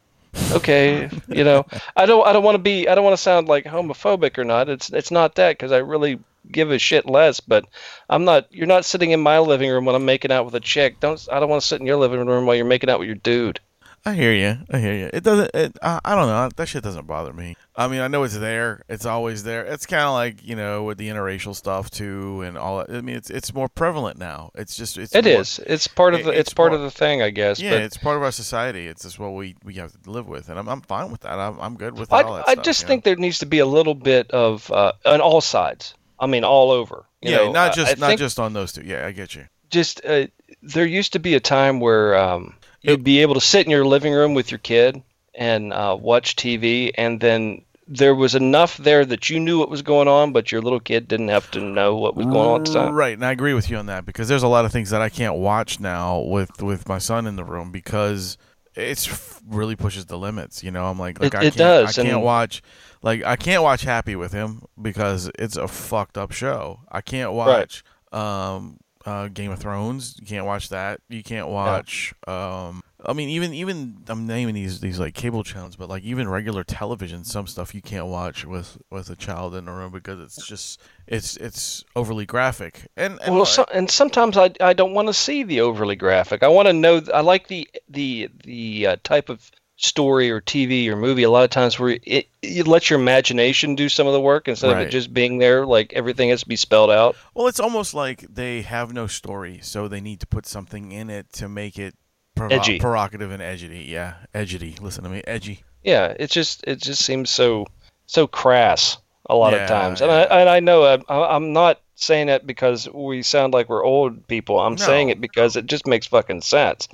Okay, 0.53 1.11
you 1.29 1.43
know, 1.43 1.67
I 1.97 2.07
don't, 2.07 2.25
I 2.27 2.33
don't 2.33 2.45
want 2.45 2.55
to 2.55 2.63
be, 2.63 2.89
I 2.89 2.95
don't 2.95 3.03
want 3.05 3.15
to 3.17 3.23
sound 3.23 3.49
like 3.49 3.65
homophobic 3.65 4.39
or 4.39 4.45
not. 4.45 4.69
It's, 4.69 4.91
it's 4.93 5.11
not 5.11 5.35
that 5.35 5.59
because 5.59 5.73
I 5.73 5.79
really 5.79 6.21
give 6.51 6.71
a 6.71 6.79
shit 6.79 7.07
less. 7.07 7.41
But 7.41 7.67
I'm 8.09 8.25
not. 8.25 8.47
You're 8.51 8.67
not 8.67 8.85
sitting 8.85 9.11
in 9.11 9.21
my 9.21 9.39
living 9.41 9.71
room 9.71 9.85
when 9.85 9.95
I'm 9.95 10.05
making 10.05 10.33
out 10.33 10.45
with 10.45 10.55
a 10.55 10.61
chick. 10.61 11.01
Don't, 11.01 11.27
I 11.31 11.41
don't 11.41 11.49
want 11.49 11.63
to 11.63 11.67
sit 11.67 11.81
in 11.81 11.87
your 11.87 11.97
living 11.97 12.25
room 12.25 12.47
while 12.47 12.57
you're 12.57 12.65
making 12.65 12.91
out 12.91 12.99
with 12.99 13.09
your 13.09 13.17
dude. 13.17 13.61
I 14.07 14.15
hear 14.15 14.33
you. 14.33 14.57
I 14.71 14.79
hear 14.79 14.95
you. 14.95 15.11
It 15.13 15.23
doesn't. 15.23 15.51
It, 15.55 15.77
I, 15.83 16.01
I 16.05 16.15
don't 16.15 16.27
know. 16.27 16.49
That 16.57 16.67
shit 16.67 16.83
doesn't 16.83 17.07
bother 17.07 17.35
me. 17.35 17.55
I 17.77 17.87
mean, 17.87 18.01
I 18.01 18.09
know 18.09 18.23
it's 18.23 18.37
there. 18.37 18.83
It's 18.89 19.05
always 19.05 19.43
there. 19.43 19.63
It's 19.67 19.85
kind 19.85 20.05
of 20.05 20.13
like 20.15 20.43
you 20.47 20.57
know 20.57 20.85
with 20.85 20.97
the 20.97 21.09
interracial 21.09 21.55
stuff 21.55 21.91
too, 21.91 22.41
and 22.41 22.57
all 22.57 22.79
that. 22.79 22.91
I 22.91 23.03
mean, 23.03 23.17
it's 23.17 23.29
it's 23.29 23.53
more 23.53 23.69
prevalent 23.69 24.19
now. 24.19 24.53
It's 24.55 24.75
just 24.75 24.97
it's 24.97 25.15
It 25.15 25.27
more- 25.27 25.41
is. 25.43 25.61
It's 25.67 25.87
part 25.87 26.15
of 26.15 26.21
it- 26.21 26.25
the. 26.25 26.31
it's 26.31 26.41
It's, 26.41 26.55
part 26.55 26.71
more- 26.73 26.77
of 26.79 26.83
the 26.83 26.91
thing, 26.91 27.21
I 27.21 27.29
guess. 27.29 27.61
Yeah, 27.61 27.73
but 27.73 27.83
it's 27.83 27.99
part 27.99 28.17
of 28.17 28.23
our 28.23 28.33
society. 28.33 28.87
It's 28.87 29.03
just 29.03 29.19
what 29.19 29.35
we 29.35 29.55
we 29.65 29.75
have 29.75 29.93
to 30.03 30.11
live 30.11 30.27
with, 30.27 30.49
and 30.49 30.59
I'm 30.59 30.69
I'm 30.69 30.81
fine 30.81 31.11
with 31.11 31.21
that. 31.21 31.39
I'm 31.39 31.61
I'm 31.61 31.77
good 31.77 31.99
with 31.99 32.11
I, 32.11 32.23
all 32.23 32.37
that 32.37 32.49
I 32.49 32.53
stuff, 32.55 32.65
just 32.65 32.81
you 32.83 32.85
know? 32.85 32.89
think 32.89 33.05
there 33.05 33.17
needs 33.17 33.39
to 33.41 33.47
be 33.47 33.59
a 33.59 33.67
little 33.67 33.95
bit 33.95 34.31
of 34.31 34.71
uh, 34.71 34.93
on 35.05 35.21
all 35.21 35.43
sides. 35.43 35.95
I 36.19 36.27
mean, 36.27 36.45
all 36.45 36.71
over. 36.71 37.05
You 37.21 37.33
yeah, 37.33 37.37
know, 37.39 37.53
not 37.53 37.73
I- 37.73 37.75
just 37.75 37.97
I 37.99 38.01
not 38.01 38.07
think 38.09 38.19
just 38.21 38.39
on 38.41 38.55
those 38.55 38.73
two. 38.73 38.83
Yeah, 38.83 39.07
I 39.07 39.13
get 39.13 39.35
you. 39.35 39.45
just 39.69 40.03
uh, 40.07 40.27
there 40.63 40.87
used 40.87 41.13
to 41.13 41.19
be 41.19 41.35
a 41.35 41.41
time 41.41 41.81
where 41.81 42.15
um, 42.17 42.55
you'd 42.83 43.05
be 43.05 43.21
able 43.23 43.35
to 43.35 43.41
sit 43.41 43.67
in 43.67 43.71
your 43.71 43.85
living 43.85 44.13
room 44.13 44.35
with 44.35 44.51
your 44.51 44.59
kid 44.59 45.03
and 45.35 45.73
uh, 45.73 45.97
watch 46.01 46.37
TV, 46.37 46.91
and 46.97 47.21
then 47.21 47.63
there 47.87 48.15
was 48.15 48.35
enough 48.35 48.77
there 48.77 49.05
that 49.05 49.29
you 49.31 49.41
knew 49.41 49.59
what 49.59 49.69
was 49.69 49.83
going 49.83 50.07
on, 50.07 50.33
but 50.33 50.53
your 50.53 50.61
little 50.61 50.79
kid 50.81 51.09
didn't 51.09 51.29
have 51.29 51.51
to 51.51 51.61
know 51.61 51.97
what 51.97 52.15
was 52.15 52.27
going 52.27 52.49
on 52.49 52.61
at 52.61 52.67
the 52.67 52.73
time. 52.75 52.95
Right, 52.95 53.15
and 53.15 53.25
I 53.25 53.33
agree 53.33 53.55
with 53.55 53.69
you 53.69 53.77
on 53.79 53.87
that 53.87 54.07
because 54.07 54.29
there's 54.29 54.43
a 54.45 54.49
lot 54.49 54.65
of 54.65 54.73
things 54.73 54.91
that 54.91 55.03
I 55.03 55.09
can't 55.09 55.37
watch 55.37 55.81
now 55.81 56.21
with 56.21 56.63
with 56.63 56.89
my 56.89 56.99
son 56.99 57.27
in 57.27 57.37
the 57.37 57.45
room 57.45 57.73
because 57.73 58.39
it's 58.77 59.41
really 59.49 59.75
pushes 59.75 60.07
the 60.07 60.17
limits. 60.19 60.63
You 60.63 60.71
know, 60.71 60.87
I'm 60.87 60.99
like, 60.99 61.21
like 61.21 61.35
It- 61.35 61.39
I 61.39 61.43
can't, 61.43 61.57
does, 61.57 61.99
I 61.99 62.03
can't 62.03 62.15
and- 62.17 62.23
watch, 62.25 62.63
like 63.03 63.25
I 63.25 63.35
can't 63.37 63.63
watch 63.65 63.83
Happy 63.83 64.15
with 64.15 64.33
him 64.33 64.63
because 64.81 65.31
it's 65.39 65.57
a 65.57 65.67
fucked 65.67 66.17
up 66.17 66.31
show. 66.33 66.81
I 66.91 67.01
can't 67.01 67.33
watch 67.33 67.83
um 68.13 68.79
uh 69.07 69.29
Game 69.29 69.51
of 69.51 69.59
Thrones. 69.59 70.17
You 70.21 70.27
can't 70.27 70.47
watch 70.47 70.69
that. 70.71 71.01
You 71.09 71.23
can't 71.23 71.49
watch 71.49 72.15
um. 72.27 72.83
I 73.03 73.15
mean, 73.15 73.31
even 73.31 73.55
even 73.55 73.97
I'm 74.09 74.27
naming 74.27 74.55
these 74.55 74.81
these 74.81 75.01
like 75.01 75.15
cable 75.15 75.43
channels, 75.43 75.75
but 75.75 75.89
like 75.89 76.03
even 76.03 76.29
regular 76.29 76.63
television, 76.65 77.25
some 77.25 77.47
stuff 77.47 77.75
you 77.75 77.81
can't 77.81 78.07
watch 78.07 78.45
with 78.45 78.77
with 78.91 79.09
a 79.09 79.17
child 79.17 79.55
in 79.55 79.65
the 79.65 79.73
room 79.73 79.91
because 79.91 80.21
it's 80.21 80.47
just 80.47 80.81
it's 81.07 81.37
it's 81.39 81.83
overly 81.97 82.27
graphic. 82.27 82.89
And, 82.97 83.19
and 83.23 83.35
Well, 83.35 83.47
so, 83.47 83.65
and 83.73 83.91
sometimes 83.91 84.37
I, 84.37 84.51
I 84.61 84.75
don't 84.75 84.93
want 84.93 85.09
to 85.09 85.15
see 85.15 85.45
the 85.45 85.63
overly 85.63 85.97
graphic. 85.97 86.43
I 86.43 86.49
want 86.49 86.69
to 86.69 86.75
know. 86.75 87.01
I 87.15 87.23
like 87.23 87.49
the 87.49 87.67
the 87.89 88.29
the 88.45 88.87
uh, 88.87 88.97
type 89.03 89.31
of 89.31 89.51
story 89.83 90.31
or 90.31 90.41
TV 90.41 90.87
or 90.89 90.97
movie. 90.97 91.23
A 91.23 91.31
lot 91.31 91.45
of 91.45 91.51
times 91.51 91.79
where 91.79 91.99
it 92.03 92.29
you 92.43 92.65
let 92.65 92.91
your 92.91 92.99
imagination 93.01 93.75
do 93.75 93.89
some 93.89 94.07
of 94.07 94.13
the 94.13 94.21
work 94.21 94.47
instead 94.49 94.71
of 94.73 94.79
it 94.79 94.91
just 94.91 95.13
being 95.13 95.39
there. 95.39 95.65
Like 95.67 95.93
everything 95.95 96.29
has 96.31 96.41
to 96.41 96.49
be 96.49 96.57
spelled 96.57 96.91
out. 96.91 97.17
Well, 97.35 97.47
it's 97.47 97.61
almost 97.61 97.95
like 97.95 98.21
they 98.33 98.63
have 98.63 98.93
no 98.93 99.07
story, 99.07 99.61
so 99.63 99.89
they 99.89 100.01
need 100.01 100.21
to 100.21 100.27
put 100.27 100.47
something 100.47 100.93
in 100.93 101.09
it 101.11 101.33
to 101.35 101.49
make 101.49 101.79
it 101.79 101.95
provo- 102.35 102.55
Edgy. 102.57 102.79
provocative 102.79 103.31
and 103.31 103.43
edgy. 103.43 103.87
Yeah, 103.89 104.15
edgy. 104.35 104.77
Listen 104.81 105.05
to 105.05 105.11
me, 105.11 105.23
edgy. 105.27 105.65
Yeah, 105.83 106.15
it 106.19 106.31
just 106.31 106.63
it 106.67 106.81
just 106.83 107.05
seems 107.05 107.31
so 107.31 107.67
so 108.07 108.27
crass 108.27 108.99
a 109.29 109.35
lot 109.35 109.53
Yeah, 109.55 109.63
of 109.63 109.69
times. 109.69 110.01
And 110.03 110.11
yeah. 110.11 110.27
I 110.31 110.41
and 110.41 110.49
I 110.49 110.61
know 110.61 110.85
I, 110.85 110.99
I- 111.13 111.35
I'm 111.37 111.53
not 111.55 111.81
saying 111.95 112.27
that 112.29 112.47
because 112.47 112.89
we 112.93 113.23
sound 113.23 113.53
like 113.55 113.69
we're 113.69 113.85
old 113.85 114.27
people. 114.27 114.59
I'm 114.61 114.77
saying 114.79 115.09
it 115.11 115.21
because 115.21 115.57
it 115.57 115.67
just 115.67 115.87
makes 115.87 116.07
fucking 116.07 116.41
sense. 116.43 116.89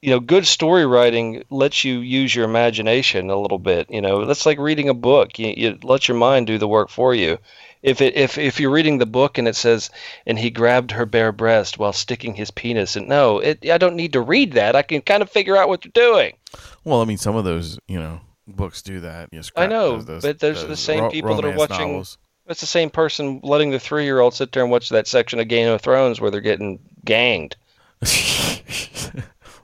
You 0.00 0.10
know, 0.10 0.20
good 0.20 0.46
story 0.46 0.86
writing 0.86 1.42
lets 1.50 1.84
you 1.84 1.98
use 1.98 2.32
your 2.34 2.44
imagination 2.44 3.30
a 3.30 3.40
little 3.40 3.58
bit. 3.58 3.90
You 3.90 4.00
know, 4.00 4.24
that's 4.26 4.46
like 4.46 4.58
reading 4.58 4.88
a 4.88 4.94
book. 4.94 5.38
You, 5.40 5.52
you 5.56 5.78
let 5.82 6.06
your 6.06 6.16
mind 6.16 6.46
do 6.46 6.56
the 6.56 6.68
work 6.68 6.88
for 6.88 7.14
you. 7.14 7.38
If 7.82 8.00
it 8.00 8.16
if 8.16 8.38
if 8.38 8.60
you're 8.60 8.70
reading 8.70 8.98
the 8.98 9.06
book 9.06 9.38
and 9.38 9.48
it 9.48 9.56
says 9.56 9.90
and 10.26 10.38
he 10.38 10.50
grabbed 10.50 10.92
her 10.92 11.04
bare 11.06 11.32
breast 11.32 11.78
while 11.78 11.92
sticking 11.92 12.34
his 12.34 12.50
penis 12.50 12.96
in 12.96 13.08
no, 13.08 13.38
it 13.40 13.68
I 13.70 13.78
don't 13.78 13.96
need 13.96 14.12
to 14.12 14.20
read 14.20 14.52
that. 14.52 14.76
I 14.76 14.82
can 14.82 15.00
kind 15.00 15.22
of 15.22 15.30
figure 15.30 15.56
out 15.56 15.68
what 15.68 15.82
they're 15.82 15.90
doing. 15.92 16.36
Well, 16.84 17.00
I 17.00 17.04
mean, 17.04 17.18
some 17.18 17.34
of 17.36 17.44
those, 17.44 17.78
you 17.88 17.98
know, 17.98 18.20
books 18.46 18.82
do 18.82 19.00
that. 19.00 19.28
You 19.32 19.38
know, 19.40 19.44
I 19.56 19.66
know, 19.66 19.96
those- 19.96 20.04
those- 20.06 20.22
but 20.22 20.38
those 20.38 20.62
are 20.62 20.66
the 20.68 20.76
same 20.76 21.04
ro- 21.04 21.10
people 21.10 21.34
that 21.36 21.44
are 21.44 21.56
watching- 21.56 21.88
novels. 21.88 22.18
It's 22.48 22.60
the 22.60 22.66
same 22.66 22.88
person 22.88 23.40
letting 23.42 23.70
the 23.72 23.78
three 23.80 24.04
year 24.04 24.20
old 24.20 24.32
sit 24.34 24.52
there 24.52 24.62
and 24.62 24.70
watch 24.72 24.88
that 24.88 25.06
section 25.06 25.38
of 25.38 25.48
Game 25.48 25.68
of 25.70 25.80
Thrones 25.82 26.20
where 26.20 26.30
they're 26.30 26.40
getting 26.40 26.78
ganged. 27.04 27.56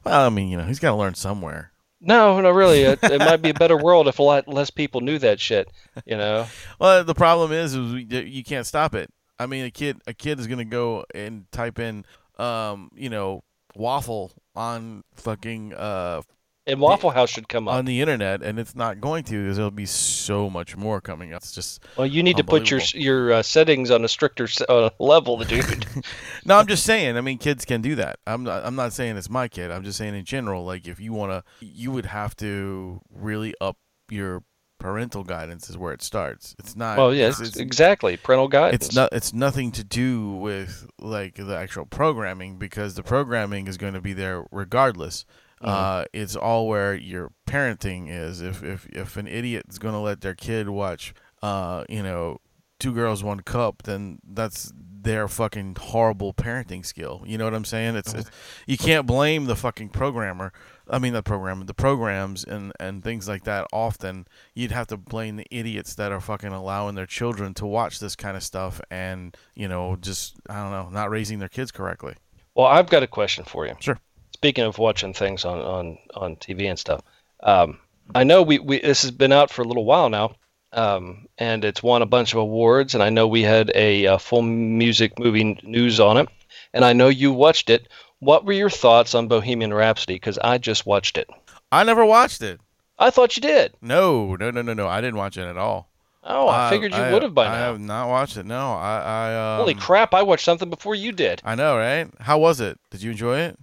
well, 0.04 0.26
I 0.26 0.30
mean, 0.30 0.48
you 0.48 0.56
know, 0.56 0.64
he's 0.64 0.78
got 0.78 0.90
to 0.90 0.96
learn 0.96 1.14
somewhere. 1.14 1.72
No, 2.00 2.40
no, 2.40 2.50
really. 2.50 2.82
It, 2.82 2.98
it 3.02 3.18
might 3.18 3.40
be 3.40 3.50
a 3.50 3.54
better 3.54 3.76
world 3.76 4.08
if 4.08 4.18
a 4.18 4.22
lot 4.22 4.46
less 4.46 4.70
people 4.70 5.00
knew 5.00 5.18
that 5.20 5.40
shit. 5.40 5.70
You 6.04 6.16
know? 6.16 6.46
Well, 6.78 7.04
the 7.04 7.14
problem 7.14 7.52
is, 7.52 7.74
is 7.74 7.92
we, 7.92 8.04
you 8.04 8.44
can't 8.44 8.66
stop 8.66 8.94
it. 8.94 9.10
I 9.38 9.46
mean, 9.46 9.64
a 9.64 9.70
kid, 9.70 10.00
a 10.06 10.12
kid 10.12 10.38
is 10.38 10.46
gonna 10.46 10.64
go 10.64 11.04
and 11.14 11.50
type 11.50 11.78
in, 11.78 12.04
um, 12.38 12.90
you 12.94 13.08
know, 13.08 13.42
waffle 13.74 14.32
on 14.54 15.02
fucking 15.14 15.74
uh 15.74 16.22
And 16.66 16.80
Waffle 16.80 17.10
House 17.10 17.28
should 17.28 17.46
come 17.48 17.68
up. 17.68 17.74
on 17.74 17.84
the 17.84 18.00
internet, 18.00 18.42
and 18.42 18.58
it's 18.58 18.74
not 18.74 18.98
going 18.98 19.22
to 19.24 19.42
because 19.42 19.56
there'll 19.56 19.70
be 19.70 19.84
so 19.84 20.48
much 20.48 20.76
more 20.78 21.00
coming 21.02 21.34
up. 21.34 21.42
It's 21.42 21.52
just 21.52 21.84
well, 21.98 22.06
you 22.06 22.22
need 22.22 22.38
to 22.38 22.44
put 22.44 22.70
your 22.70 22.80
your 22.94 23.32
uh, 23.34 23.42
settings 23.42 23.90
on 23.90 24.02
a 24.02 24.08
stricter 24.08 24.48
uh, 24.68 24.88
level, 24.98 25.36
dude. 25.44 25.84
no. 26.46 26.56
I'm 26.56 26.66
just 26.66 26.84
saying. 26.84 27.18
I 27.18 27.20
mean, 27.20 27.36
kids 27.36 27.66
can 27.66 27.82
do 27.82 27.96
that. 27.96 28.18
I'm 28.26 28.44
not. 28.44 28.64
I'm 28.64 28.76
not 28.76 28.94
saying 28.94 29.18
it's 29.18 29.28
my 29.28 29.46
kid. 29.46 29.70
I'm 29.70 29.84
just 29.84 29.98
saying 29.98 30.14
in 30.14 30.24
general. 30.24 30.64
Like, 30.64 30.88
if 30.88 30.98
you 31.00 31.12
wanna, 31.12 31.44
you 31.60 31.90
would 31.90 32.06
have 32.06 32.34
to 32.36 33.02
really 33.10 33.54
up 33.60 33.76
your 34.08 34.42
parental 34.78 35.22
guidance. 35.22 35.68
Is 35.68 35.76
where 35.76 35.92
it 35.92 36.00
starts. 36.00 36.56
It's 36.58 36.74
not. 36.74 36.96
well, 36.96 37.12
yeah, 37.14 37.24
it's- 37.24 37.40
it's, 37.40 37.48
it's- 37.50 37.60
exactly. 37.62 38.16
Parental 38.16 38.48
guidance. 38.48 38.86
it's 38.86 38.94
not 38.94 39.10
it's 39.12 39.34
nothing 39.34 39.70
to 39.72 39.84
do 39.84 40.30
with 40.30 40.86
like 40.98 41.34
the 41.34 41.54
actual 41.56 41.84
programming 41.84 42.56
because 42.56 42.94
the 42.94 43.02
programming 43.02 43.68
is 43.68 43.76
going 43.76 43.92
to 43.94 44.00
be 44.00 44.14
there 44.14 44.46
regardless 44.50 45.26
uh, 45.64 46.04
it's 46.12 46.36
all 46.36 46.68
where 46.68 46.94
your 46.94 47.32
parenting 47.46 48.08
is. 48.10 48.40
If 48.40 48.62
if 48.62 48.86
if 48.86 49.16
an 49.16 49.26
idiot 49.26 49.66
is 49.68 49.78
going 49.78 49.94
to 49.94 50.00
let 50.00 50.20
their 50.20 50.34
kid 50.34 50.68
watch 50.68 51.14
uh, 51.42 51.84
you 51.88 52.02
know 52.02 52.40
two 52.80 52.92
girls 52.92 53.22
one 53.22 53.40
cup 53.40 53.84
then 53.84 54.18
that's 54.26 54.72
their 54.76 55.28
fucking 55.28 55.76
horrible 55.78 56.34
parenting 56.34 56.84
skill. 56.84 57.22
You 57.26 57.38
know 57.38 57.44
what 57.44 57.54
i'm 57.54 57.64
saying? 57.64 57.96
It's, 57.96 58.12
it's 58.14 58.30
you 58.66 58.76
can't 58.76 59.06
blame 59.06 59.44
the 59.44 59.56
fucking 59.56 59.90
programmer 59.90 60.52
i 60.90 60.98
mean 60.98 61.12
the 61.14 61.22
program 61.22 61.64
the 61.66 61.74
programs 61.74 62.44
and 62.44 62.72
and 62.80 63.04
things 63.04 63.28
like 63.28 63.44
that 63.44 63.66
often. 63.72 64.26
You'd 64.54 64.72
have 64.72 64.86
to 64.88 64.96
blame 64.96 65.36
the 65.36 65.46
idiots 65.50 65.94
that 65.94 66.10
are 66.10 66.20
fucking 66.20 66.52
allowing 66.52 66.94
their 66.94 67.06
children 67.06 67.54
to 67.54 67.66
watch 67.66 68.00
this 68.00 68.16
kind 68.16 68.36
of 68.36 68.42
stuff 68.42 68.80
and 68.90 69.36
you 69.54 69.68
know 69.68 69.96
just 70.00 70.36
i 70.48 70.54
don't 70.54 70.72
know 70.72 70.88
not 70.90 71.10
raising 71.10 71.38
their 71.38 71.48
kids 71.48 71.70
correctly. 71.70 72.14
Well, 72.54 72.66
I've 72.66 72.88
got 72.88 73.02
a 73.02 73.08
question 73.08 73.44
for 73.44 73.66
you. 73.66 73.74
Sure. 73.80 73.98
Speaking 74.44 74.64
of 74.64 74.76
watching 74.76 75.14
things 75.14 75.46
on 75.46 75.58
on 75.60 75.98
on 76.12 76.36
TV 76.36 76.68
and 76.68 76.78
stuff, 76.78 77.00
um, 77.42 77.78
I 78.14 78.24
know 78.24 78.42
we, 78.42 78.58
we 78.58 78.78
this 78.78 79.00
has 79.00 79.10
been 79.10 79.32
out 79.32 79.50
for 79.50 79.62
a 79.62 79.64
little 79.64 79.86
while 79.86 80.10
now, 80.10 80.34
um, 80.74 81.28
and 81.38 81.64
it's 81.64 81.82
won 81.82 82.02
a 82.02 82.06
bunch 82.06 82.34
of 82.34 82.40
awards. 82.40 82.92
And 82.92 83.02
I 83.02 83.08
know 83.08 83.26
we 83.26 83.40
had 83.40 83.72
a, 83.74 84.06
uh 84.06 84.18
full 84.18 84.42
music 84.42 85.18
movie 85.18 85.58
news 85.62 85.98
on 85.98 86.18
it, 86.18 86.28
and 86.74 86.84
I 86.84 86.92
know 86.92 87.08
you 87.08 87.32
watched 87.32 87.70
it. 87.70 87.88
What 88.18 88.44
were 88.44 88.52
your 88.52 88.68
thoughts 88.68 89.14
on 89.14 89.28
Bohemian 89.28 89.72
Rhapsody? 89.72 90.16
Because 90.16 90.36
I 90.36 90.58
just 90.58 90.84
watched 90.84 91.16
it. 91.16 91.30
i 91.72 91.82
never 91.82 92.04
watched 92.04 92.42
it 92.42 92.60
I 92.98 93.08
thought 93.08 93.36
you 93.36 93.40
did. 93.40 93.72
no 93.80 94.36
no 94.36 94.50
no 94.50 94.60
no 94.60 94.74
no 94.74 94.86
i 94.86 95.00
didn't 95.00 95.16
watch 95.16 95.38
it 95.38 95.48
at 95.48 95.56
all 95.56 95.88
Oh, 96.22 96.48
I, 96.48 96.68
figured 96.70 96.92
you 96.92 97.00
would 97.12 97.22
have 97.22 97.34
by 97.34 97.46
I 97.46 97.48
now. 97.48 97.54
I 97.54 97.58
have 97.58 97.80
not 97.80 98.08
watched 98.08 98.38
it. 98.38 98.46
No, 98.46 98.72
I. 98.72 98.98
I 98.98 99.36
um, 99.36 99.58
Holy 99.60 99.74
crap! 99.74 100.14
I 100.14 100.22
watched 100.22 100.44
something 100.44 100.70
before 100.70 100.94
you 100.94 101.12
did. 101.12 101.42
I 101.44 101.54
know, 101.54 101.76
right? 101.76 102.08
How 102.18 102.38
was 102.38 102.60
it? 102.60 102.78
Did 102.90 103.02
you 103.02 103.10
enjoy 103.10 103.40
it? 103.40 103.58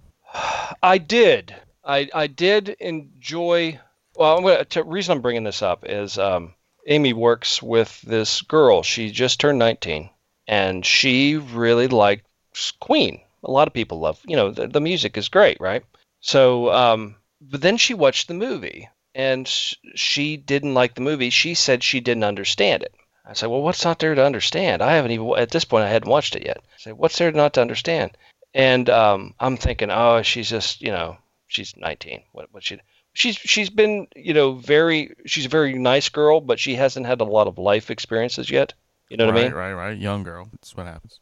I 0.82 0.98
did. 0.98 1.54
I 1.84 2.08
I 2.14 2.26
did 2.26 2.70
enjoy. 2.80 3.80
Well, 4.16 4.36
I'm 4.36 4.42
gonna. 4.42 4.66
The 4.68 4.84
reason 4.84 5.12
I'm 5.12 5.22
bringing 5.22 5.44
this 5.44 5.62
up 5.62 5.84
is 5.86 6.18
um, 6.18 6.54
Amy 6.86 7.12
works 7.12 7.62
with 7.62 8.00
this 8.02 8.42
girl. 8.42 8.82
She 8.82 9.10
just 9.10 9.40
turned 9.40 9.58
19, 9.58 10.10
and 10.48 10.84
she 10.84 11.36
really 11.36 11.88
likes 11.88 12.72
Queen. 12.80 13.20
A 13.44 13.50
lot 13.50 13.68
of 13.68 13.74
people 13.74 14.00
love. 14.00 14.20
You 14.26 14.36
know, 14.36 14.50
the, 14.50 14.66
the 14.66 14.80
music 14.80 15.16
is 15.16 15.28
great, 15.28 15.60
right? 15.60 15.84
So, 16.20 16.72
um, 16.72 17.16
but 17.40 17.60
then 17.60 17.76
she 17.76 17.94
watched 17.94 18.28
the 18.28 18.34
movie, 18.34 18.88
and 19.14 19.46
sh- 19.46 19.74
she 19.94 20.36
didn't 20.36 20.74
like 20.74 20.94
the 20.94 21.00
movie. 21.00 21.30
She 21.30 21.54
said 21.54 21.82
she 21.82 22.00
didn't 22.00 22.24
understand 22.24 22.82
it. 22.82 22.94
I 23.24 23.34
said, 23.34 23.50
"Well, 23.50 23.62
what's 23.62 23.84
not 23.84 23.98
there 23.98 24.14
to 24.14 24.24
understand? 24.24 24.82
I 24.82 24.94
haven't 24.94 25.12
even 25.12 25.32
at 25.36 25.50
this 25.50 25.64
point. 25.64 25.84
I 25.84 25.90
hadn't 25.90 26.10
watched 26.10 26.36
it 26.36 26.46
yet." 26.46 26.58
I 26.58 26.78
said, 26.78 26.94
"What's 26.94 27.18
there 27.18 27.30
not 27.32 27.54
to 27.54 27.60
understand?" 27.60 28.16
And 28.54 28.88
um, 28.90 29.34
I'm 29.40 29.56
thinking, 29.56 29.90
oh, 29.90 30.22
she's 30.22 30.48
just, 30.48 30.82
you 30.82 30.90
know, 30.90 31.16
she's 31.46 31.74
19. 31.76 32.22
What, 32.32 32.48
what 32.52 32.62
she? 32.62 32.78
she's 33.12 33.36
she's 33.36 33.70
been 33.70 34.06
you 34.16 34.34
know 34.34 34.54
very 34.54 35.14
she's 35.26 35.46
a 35.46 35.50
very 35.50 35.74
nice 35.74 36.08
girl, 36.08 36.40
but 36.40 36.58
she 36.58 36.74
hasn't 36.74 37.06
had 37.06 37.20
a 37.20 37.24
lot 37.24 37.46
of 37.46 37.58
life 37.58 37.90
experiences 37.90 38.50
yet. 38.50 38.74
You 39.08 39.16
know 39.16 39.26
what 39.26 39.34
right, 39.34 39.40
I 39.40 39.48
mean? 39.48 39.52
Right, 39.52 39.72
right, 39.72 39.88
right. 39.88 39.98
Young 39.98 40.22
girl. 40.22 40.48
That's 40.52 40.74
what 40.74 40.86
happens. 40.86 41.20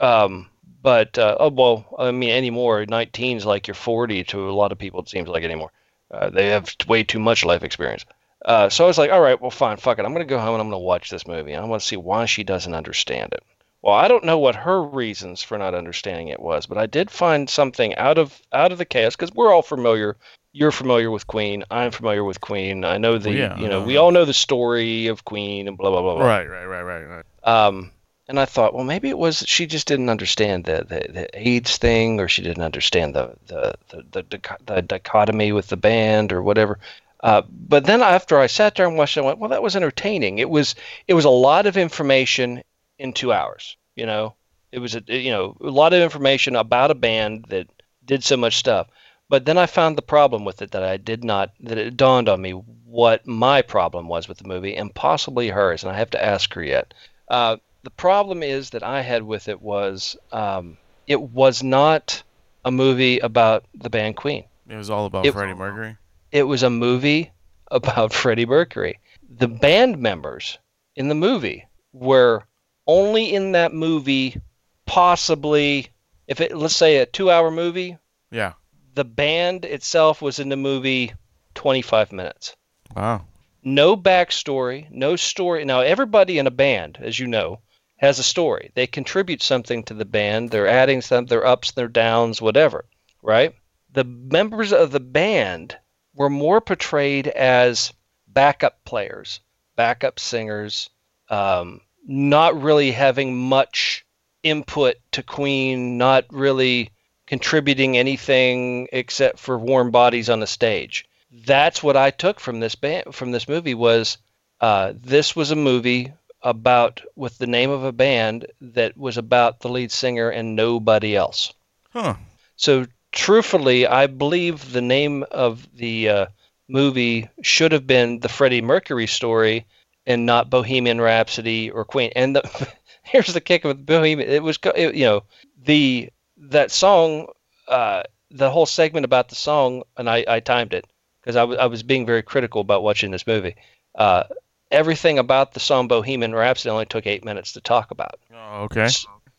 Um, 0.00 0.48
but 0.82 1.18
uh, 1.18 1.36
oh 1.38 1.50
well, 1.50 1.94
I 1.98 2.10
mean 2.10 2.30
anymore. 2.30 2.84
19 2.86 3.36
is 3.36 3.46
like 3.46 3.66
you're 3.66 3.74
40 3.74 4.24
to 4.24 4.48
a 4.48 4.52
lot 4.52 4.72
of 4.72 4.78
people. 4.78 5.00
It 5.00 5.08
seems 5.08 5.28
like 5.28 5.44
anymore. 5.44 5.72
Uh, 6.10 6.30
they 6.30 6.48
have 6.48 6.74
way 6.86 7.04
too 7.04 7.18
much 7.18 7.44
life 7.44 7.62
experience. 7.62 8.06
Uh, 8.44 8.68
so 8.70 8.84
I 8.84 8.86
was 8.86 8.96
like, 8.96 9.10
all 9.10 9.20
right, 9.20 9.38
well, 9.38 9.50
fine, 9.50 9.76
fuck 9.76 9.98
it. 9.98 10.04
I'm 10.04 10.12
gonna 10.12 10.24
go 10.24 10.38
home 10.38 10.54
and 10.54 10.62
I'm 10.62 10.68
gonna 10.68 10.78
watch 10.78 11.10
this 11.10 11.26
movie. 11.26 11.54
I 11.54 11.64
want 11.64 11.82
to 11.82 11.88
see 11.88 11.96
why 11.96 12.24
she 12.24 12.44
doesn't 12.44 12.72
understand 12.72 13.32
it. 13.32 13.42
Well, 13.82 13.94
I 13.94 14.08
don't 14.08 14.24
know 14.24 14.38
what 14.38 14.56
her 14.56 14.82
reasons 14.82 15.42
for 15.42 15.56
not 15.56 15.74
understanding 15.74 16.28
it 16.28 16.40
was, 16.40 16.66
but 16.66 16.78
I 16.78 16.86
did 16.86 17.10
find 17.10 17.48
something 17.48 17.94
out 17.94 18.18
of 18.18 18.40
out 18.52 18.72
of 18.72 18.78
the 18.78 18.84
chaos 18.84 19.14
because 19.14 19.32
we're 19.32 19.52
all 19.52 19.62
familiar. 19.62 20.16
You're 20.52 20.72
familiar 20.72 21.10
with 21.10 21.26
Queen. 21.26 21.62
I'm 21.70 21.92
familiar 21.92 22.24
with 22.24 22.40
Queen. 22.40 22.84
I 22.84 22.98
know 22.98 23.18
the, 23.18 23.28
Well, 23.28 23.38
yeah, 23.38 23.60
you 23.60 23.68
know, 23.68 23.82
we 23.82 23.96
all 23.96 24.10
know 24.10 24.24
the 24.24 24.34
story 24.34 25.06
of 25.06 25.24
Queen 25.24 25.68
and 25.68 25.78
blah 25.78 25.90
blah 25.90 26.02
blah 26.02 26.16
blah. 26.16 26.26
Right, 26.26 26.48
right, 26.48 26.64
right, 26.64 26.82
right, 26.82 27.04
right. 27.04 27.24
Um, 27.44 27.92
and 28.26 28.40
I 28.40 28.44
thought, 28.44 28.74
well, 28.74 28.84
maybe 28.84 29.08
it 29.08 29.18
was 29.18 29.44
she 29.46 29.66
just 29.66 29.86
didn't 29.86 30.10
understand 30.10 30.64
the, 30.64 30.84
the, 30.86 31.12
the 31.12 31.28
AIDS 31.32 31.76
thing, 31.78 32.18
or 32.20 32.28
she 32.28 32.42
didn't 32.42 32.64
understand 32.64 33.14
the 33.14 33.34
the, 33.46 33.74
the, 33.90 34.24
the, 34.28 34.56
the 34.66 34.82
dichotomy 34.82 35.52
with 35.52 35.68
the 35.68 35.76
band, 35.76 36.32
or 36.32 36.42
whatever. 36.42 36.78
Uh, 37.20 37.42
but 37.48 37.84
then 37.84 38.02
after 38.02 38.38
I 38.38 38.46
sat 38.48 38.74
there 38.74 38.86
and 38.86 38.96
watched 38.96 39.16
it, 39.16 39.20
I 39.20 39.24
went, 39.24 39.38
well, 39.38 39.50
that 39.50 39.62
was 39.62 39.76
entertaining. 39.76 40.38
It 40.38 40.50
was 40.50 40.74
it 41.06 41.14
was 41.14 41.24
a 41.24 41.30
lot 41.30 41.66
of 41.66 41.76
information 41.76 42.62
in 42.98 43.12
two 43.12 43.32
hours. 43.32 43.76
You 43.96 44.06
know, 44.06 44.34
it 44.72 44.78
was 44.78 44.94
a 44.94 45.02
you 45.06 45.30
know 45.30 45.56
a 45.60 45.70
lot 45.70 45.92
of 45.92 46.02
information 46.02 46.56
about 46.56 46.90
a 46.90 46.94
band 46.94 47.46
that 47.48 47.68
did 48.04 48.24
so 48.24 48.36
much 48.36 48.56
stuff. 48.56 48.88
But 49.30 49.44
then 49.44 49.58
I 49.58 49.66
found 49.66 49.98
the 49.98 50.02
problem 50.02 50.46
with 50.46 50.62
it 50.62 50.70
that 50.70 50.82
I 50.82 50.96
did 50.96 51.22
not 51.22 51.52
that 51.60 51.76
it 51.78 51.96
dawned 51.96 52.28
on 52.28 52.40
me 52.40 52.52
what 52.52 53.26
my 53.26 53.60
problem 53.62 54.08
was 54.08 54.26
with 54.26 54.38
the 54.38 54.48
movie 54.48 54.74
and 54.76 54.94
possibly 54.94 55.48
hers, 55.48 55.82
and 55.82 55.92
I 55.92 55.98
have 55.98 56.10
to 56.10 56.24
ask 56.24 56.52
her 56.54 56.62
yet. 56.64 56.94
Uh, 57.28 57.56
the 57.82 57.90
problem 57.90 58.42
is 58.42 58.70
that 58.70 58.82
I 58.82 59.02
had 59.02 59.22
with 59.22 59.48
it 59.48 59.60
was 59.60 60.16
um, 60.32 60.78
it 61.06 61.20
was 61.20 61.62
not 61.62 62.22
a 62.64 62.70
movie 62.70 63.18
about 63.18 63.64
the 63.74 63.90
band 63.90 64.16
Queen. 64.16 64.44
It 64.68 64.76
was 64.76 64.90
all 64.90 65.06
about 65.06 65.26
It- 65.26 65.32
Freddie 65.32 65.54
Mercury. 65.54 65.96
It 66.32 66.42
was 66.42 66.62
a 66.62 66.70
movie 66.70 67.32
about 67.70 68.12
Freddie 68.20 68.46
Mercury. 68.46 68.98
The 69.28 69.48
band 69.48 69.98
members 69.98 70.58
in 70.96 71.08
the 71.08 71.14
movie 71.14 71.66
were 71.92 72.44
only 72.88 73.32
in 73.34 73.52
that 73.52 73.72
movie, 73.72 74.40
possibly, 74.86 75.88
if 76.26 76.40
it 76.40 76.56
let's 76.56 76.74
say 76.74 76.96
a 76.96 77.06
two-hour 77.06 77.50
movie, 77.50 77.96
Yeah. 78.32 78.54
the 78.94 79.04
band 79.04 79.64
itself 79.64 80.20
was 80.20 80.38
in 80.40 80.48
the 80.48 80.56
movie 80.56 81.12
25 81.54 82.10
minutes. 82.12 82.56
Wow. 82.96 83.26
no 83.62 83.96
backstory, 83.96 84.90
no 84.90 85.14
story. 85.16 85.64
Now, 85.64 85.80
everybody 85.80 86.38
in 86.38 86.46
a 86.46 86.50
band, 86.50 86.98
as 87.00 87.18
you 87.18 87.26
know, 87.26 87.60
has 87.98 88.18
a 88.18 88.22
story. 88.22 88.70
They 88.74 88.86
contribute 88.86 89.42
something 89.42 89.82
to 89.84 89.94
the 89.94 90.04
band. 90.06 90.50
They're 90.50 90.66
adding 90.68 91.02
some, 91.02 91.26
their 91.26 91.44
ups, 91.44 91.72
their 91.72 91.88
downs, 91.88 92.40
whatever, 92.40 92.86
right? 93.22 93.54
The 93.92 94.04
members 94.04 94.72
of 94.72 94.90
the 94.90 95.00
band 95.00 95.76
were 96.14 96.30
more 96.30 96.60
portrayed 96.60 97.26
as 97.28 97.92
backup 98.26 98.84
players, 98.84 99.40
backup 99.76 100.18
singers, 100.18 100.88
um, 101.28 101.80
not 102.08 102.60
really 102.60 102.90
having 102.90 103.36
much 103.36 104.04
input 104.42 104.96
to 105.12 105.22
Queen, 105.22 105.98
not 105.98 106.24
really 106.30 106.90
contributing 107.26 107.96
anything 107.96 108.88
except 108.92 109.38
for 109.38 109.56
warm 109.56 109.92
bodies 109.92 110.28
on 110.28 110.40
the 110.40 110.46
stage 110.46 111.04
that's 111.30 111.82
what 111.82 111.96
I 111.96 112.10
took 112.10 112.40
from 112.40 112.60
this 112.60 112.74
band 112.74 113.14
from 113.14 113.32
this 113.32 113.48
movie 113.48 113.74
was 113.74 114.18
uh, 114.60 114.92
this 114.96 115.36
was 115.36 115.50
a 115.50 115.56
movie 115.56 116.12
about 116.42 117.02
with 117.16 117.38
the 117.38 117.46
name 117.46 117.70
of 117.70 117.84
a 117.84 117.92
band 117.92 118.46
that 118.60 118.96
was 118.96 119.18
about 119.18 119.60
the 119.60 119.68
lead 119.68 119.90
singer 119.92 120.30
and 120.30 120.56
nobody 120.56 121.16
else. 121.16 121.52
Huh. 121.90 122.14
So 122.56 122.86
truthfully, 123.12 123.86
I 123.86 124.06
believe 124.06 124.72
the 124.72 124.80
name 124.80 125.24
of 125.30 125.66
the 125.76 126.08
uh, 126.08 126.26
movie 126.68 127.28
should 127.42 127.72
have 127.72 127.86
been 127.86 128.20
the 128.20 128.28
Freddie 128.28 128.62
Mercury 128.62 129.06
story 129.06 129.66
and 130.08 130.24
not 130.24 130.50
Bohemian 130.50 131.00
Rhapsody 131.00 131.70
or 131.70 131.84
Queen. 131.84 132.10
And 132.16 132.34
the, 132.34 132.68
here's 133.04 133.32
the 133.32 133.40
kick 133.40 133.62
with 133.62 133.86
Bohemian: 133.86 134.28
it 134.28 134.42
was 134.42 134.58
it, 134.74 134.96
you 134.96 135.04
know 135.04 135.22
the 135.62 136.10
that 136.38 136.72
song, 136.72 137.28
uh, 137.68 138.02
the 138.30 138.50
whole 138.50 138.66
segment 138.66 139.04
about 139.04 139.28
the 139.28 139.34
song, 139.36 139.84
and 139.96 140.08
I, 140.10 140.24
I 140.26 140.40
timed 140.40 140.74
it 140.74 140.86
because 141.20 141.36
I 141.36 141.44
was 141.44 141.58
I 141.58 141.66
was 141.66 141.84
being 141.84 142.06
very 142.06 142.22
critical 142.22 142.62
about 142.62 142.82
watching 142.82 143.12
this 143.12 143.26
movie. 143.26 143.54
Uh, 143.94 144.24
everything 144.70 145.18
about 145.18 145.52
the 145.52 145.60
song 145.60 145.86
Bohemian 145.86 146.34
Rhapsody 146.34 146.70
only 146.70 146.86
took 146.86 147.06
eight 147.06 147.24
minutes 147.24 147.52
to 147.52 147.60
talk 147.60 147.90
about. 147.90 148.18
Oh, 148.32 148.62
okay. 148.64 148.88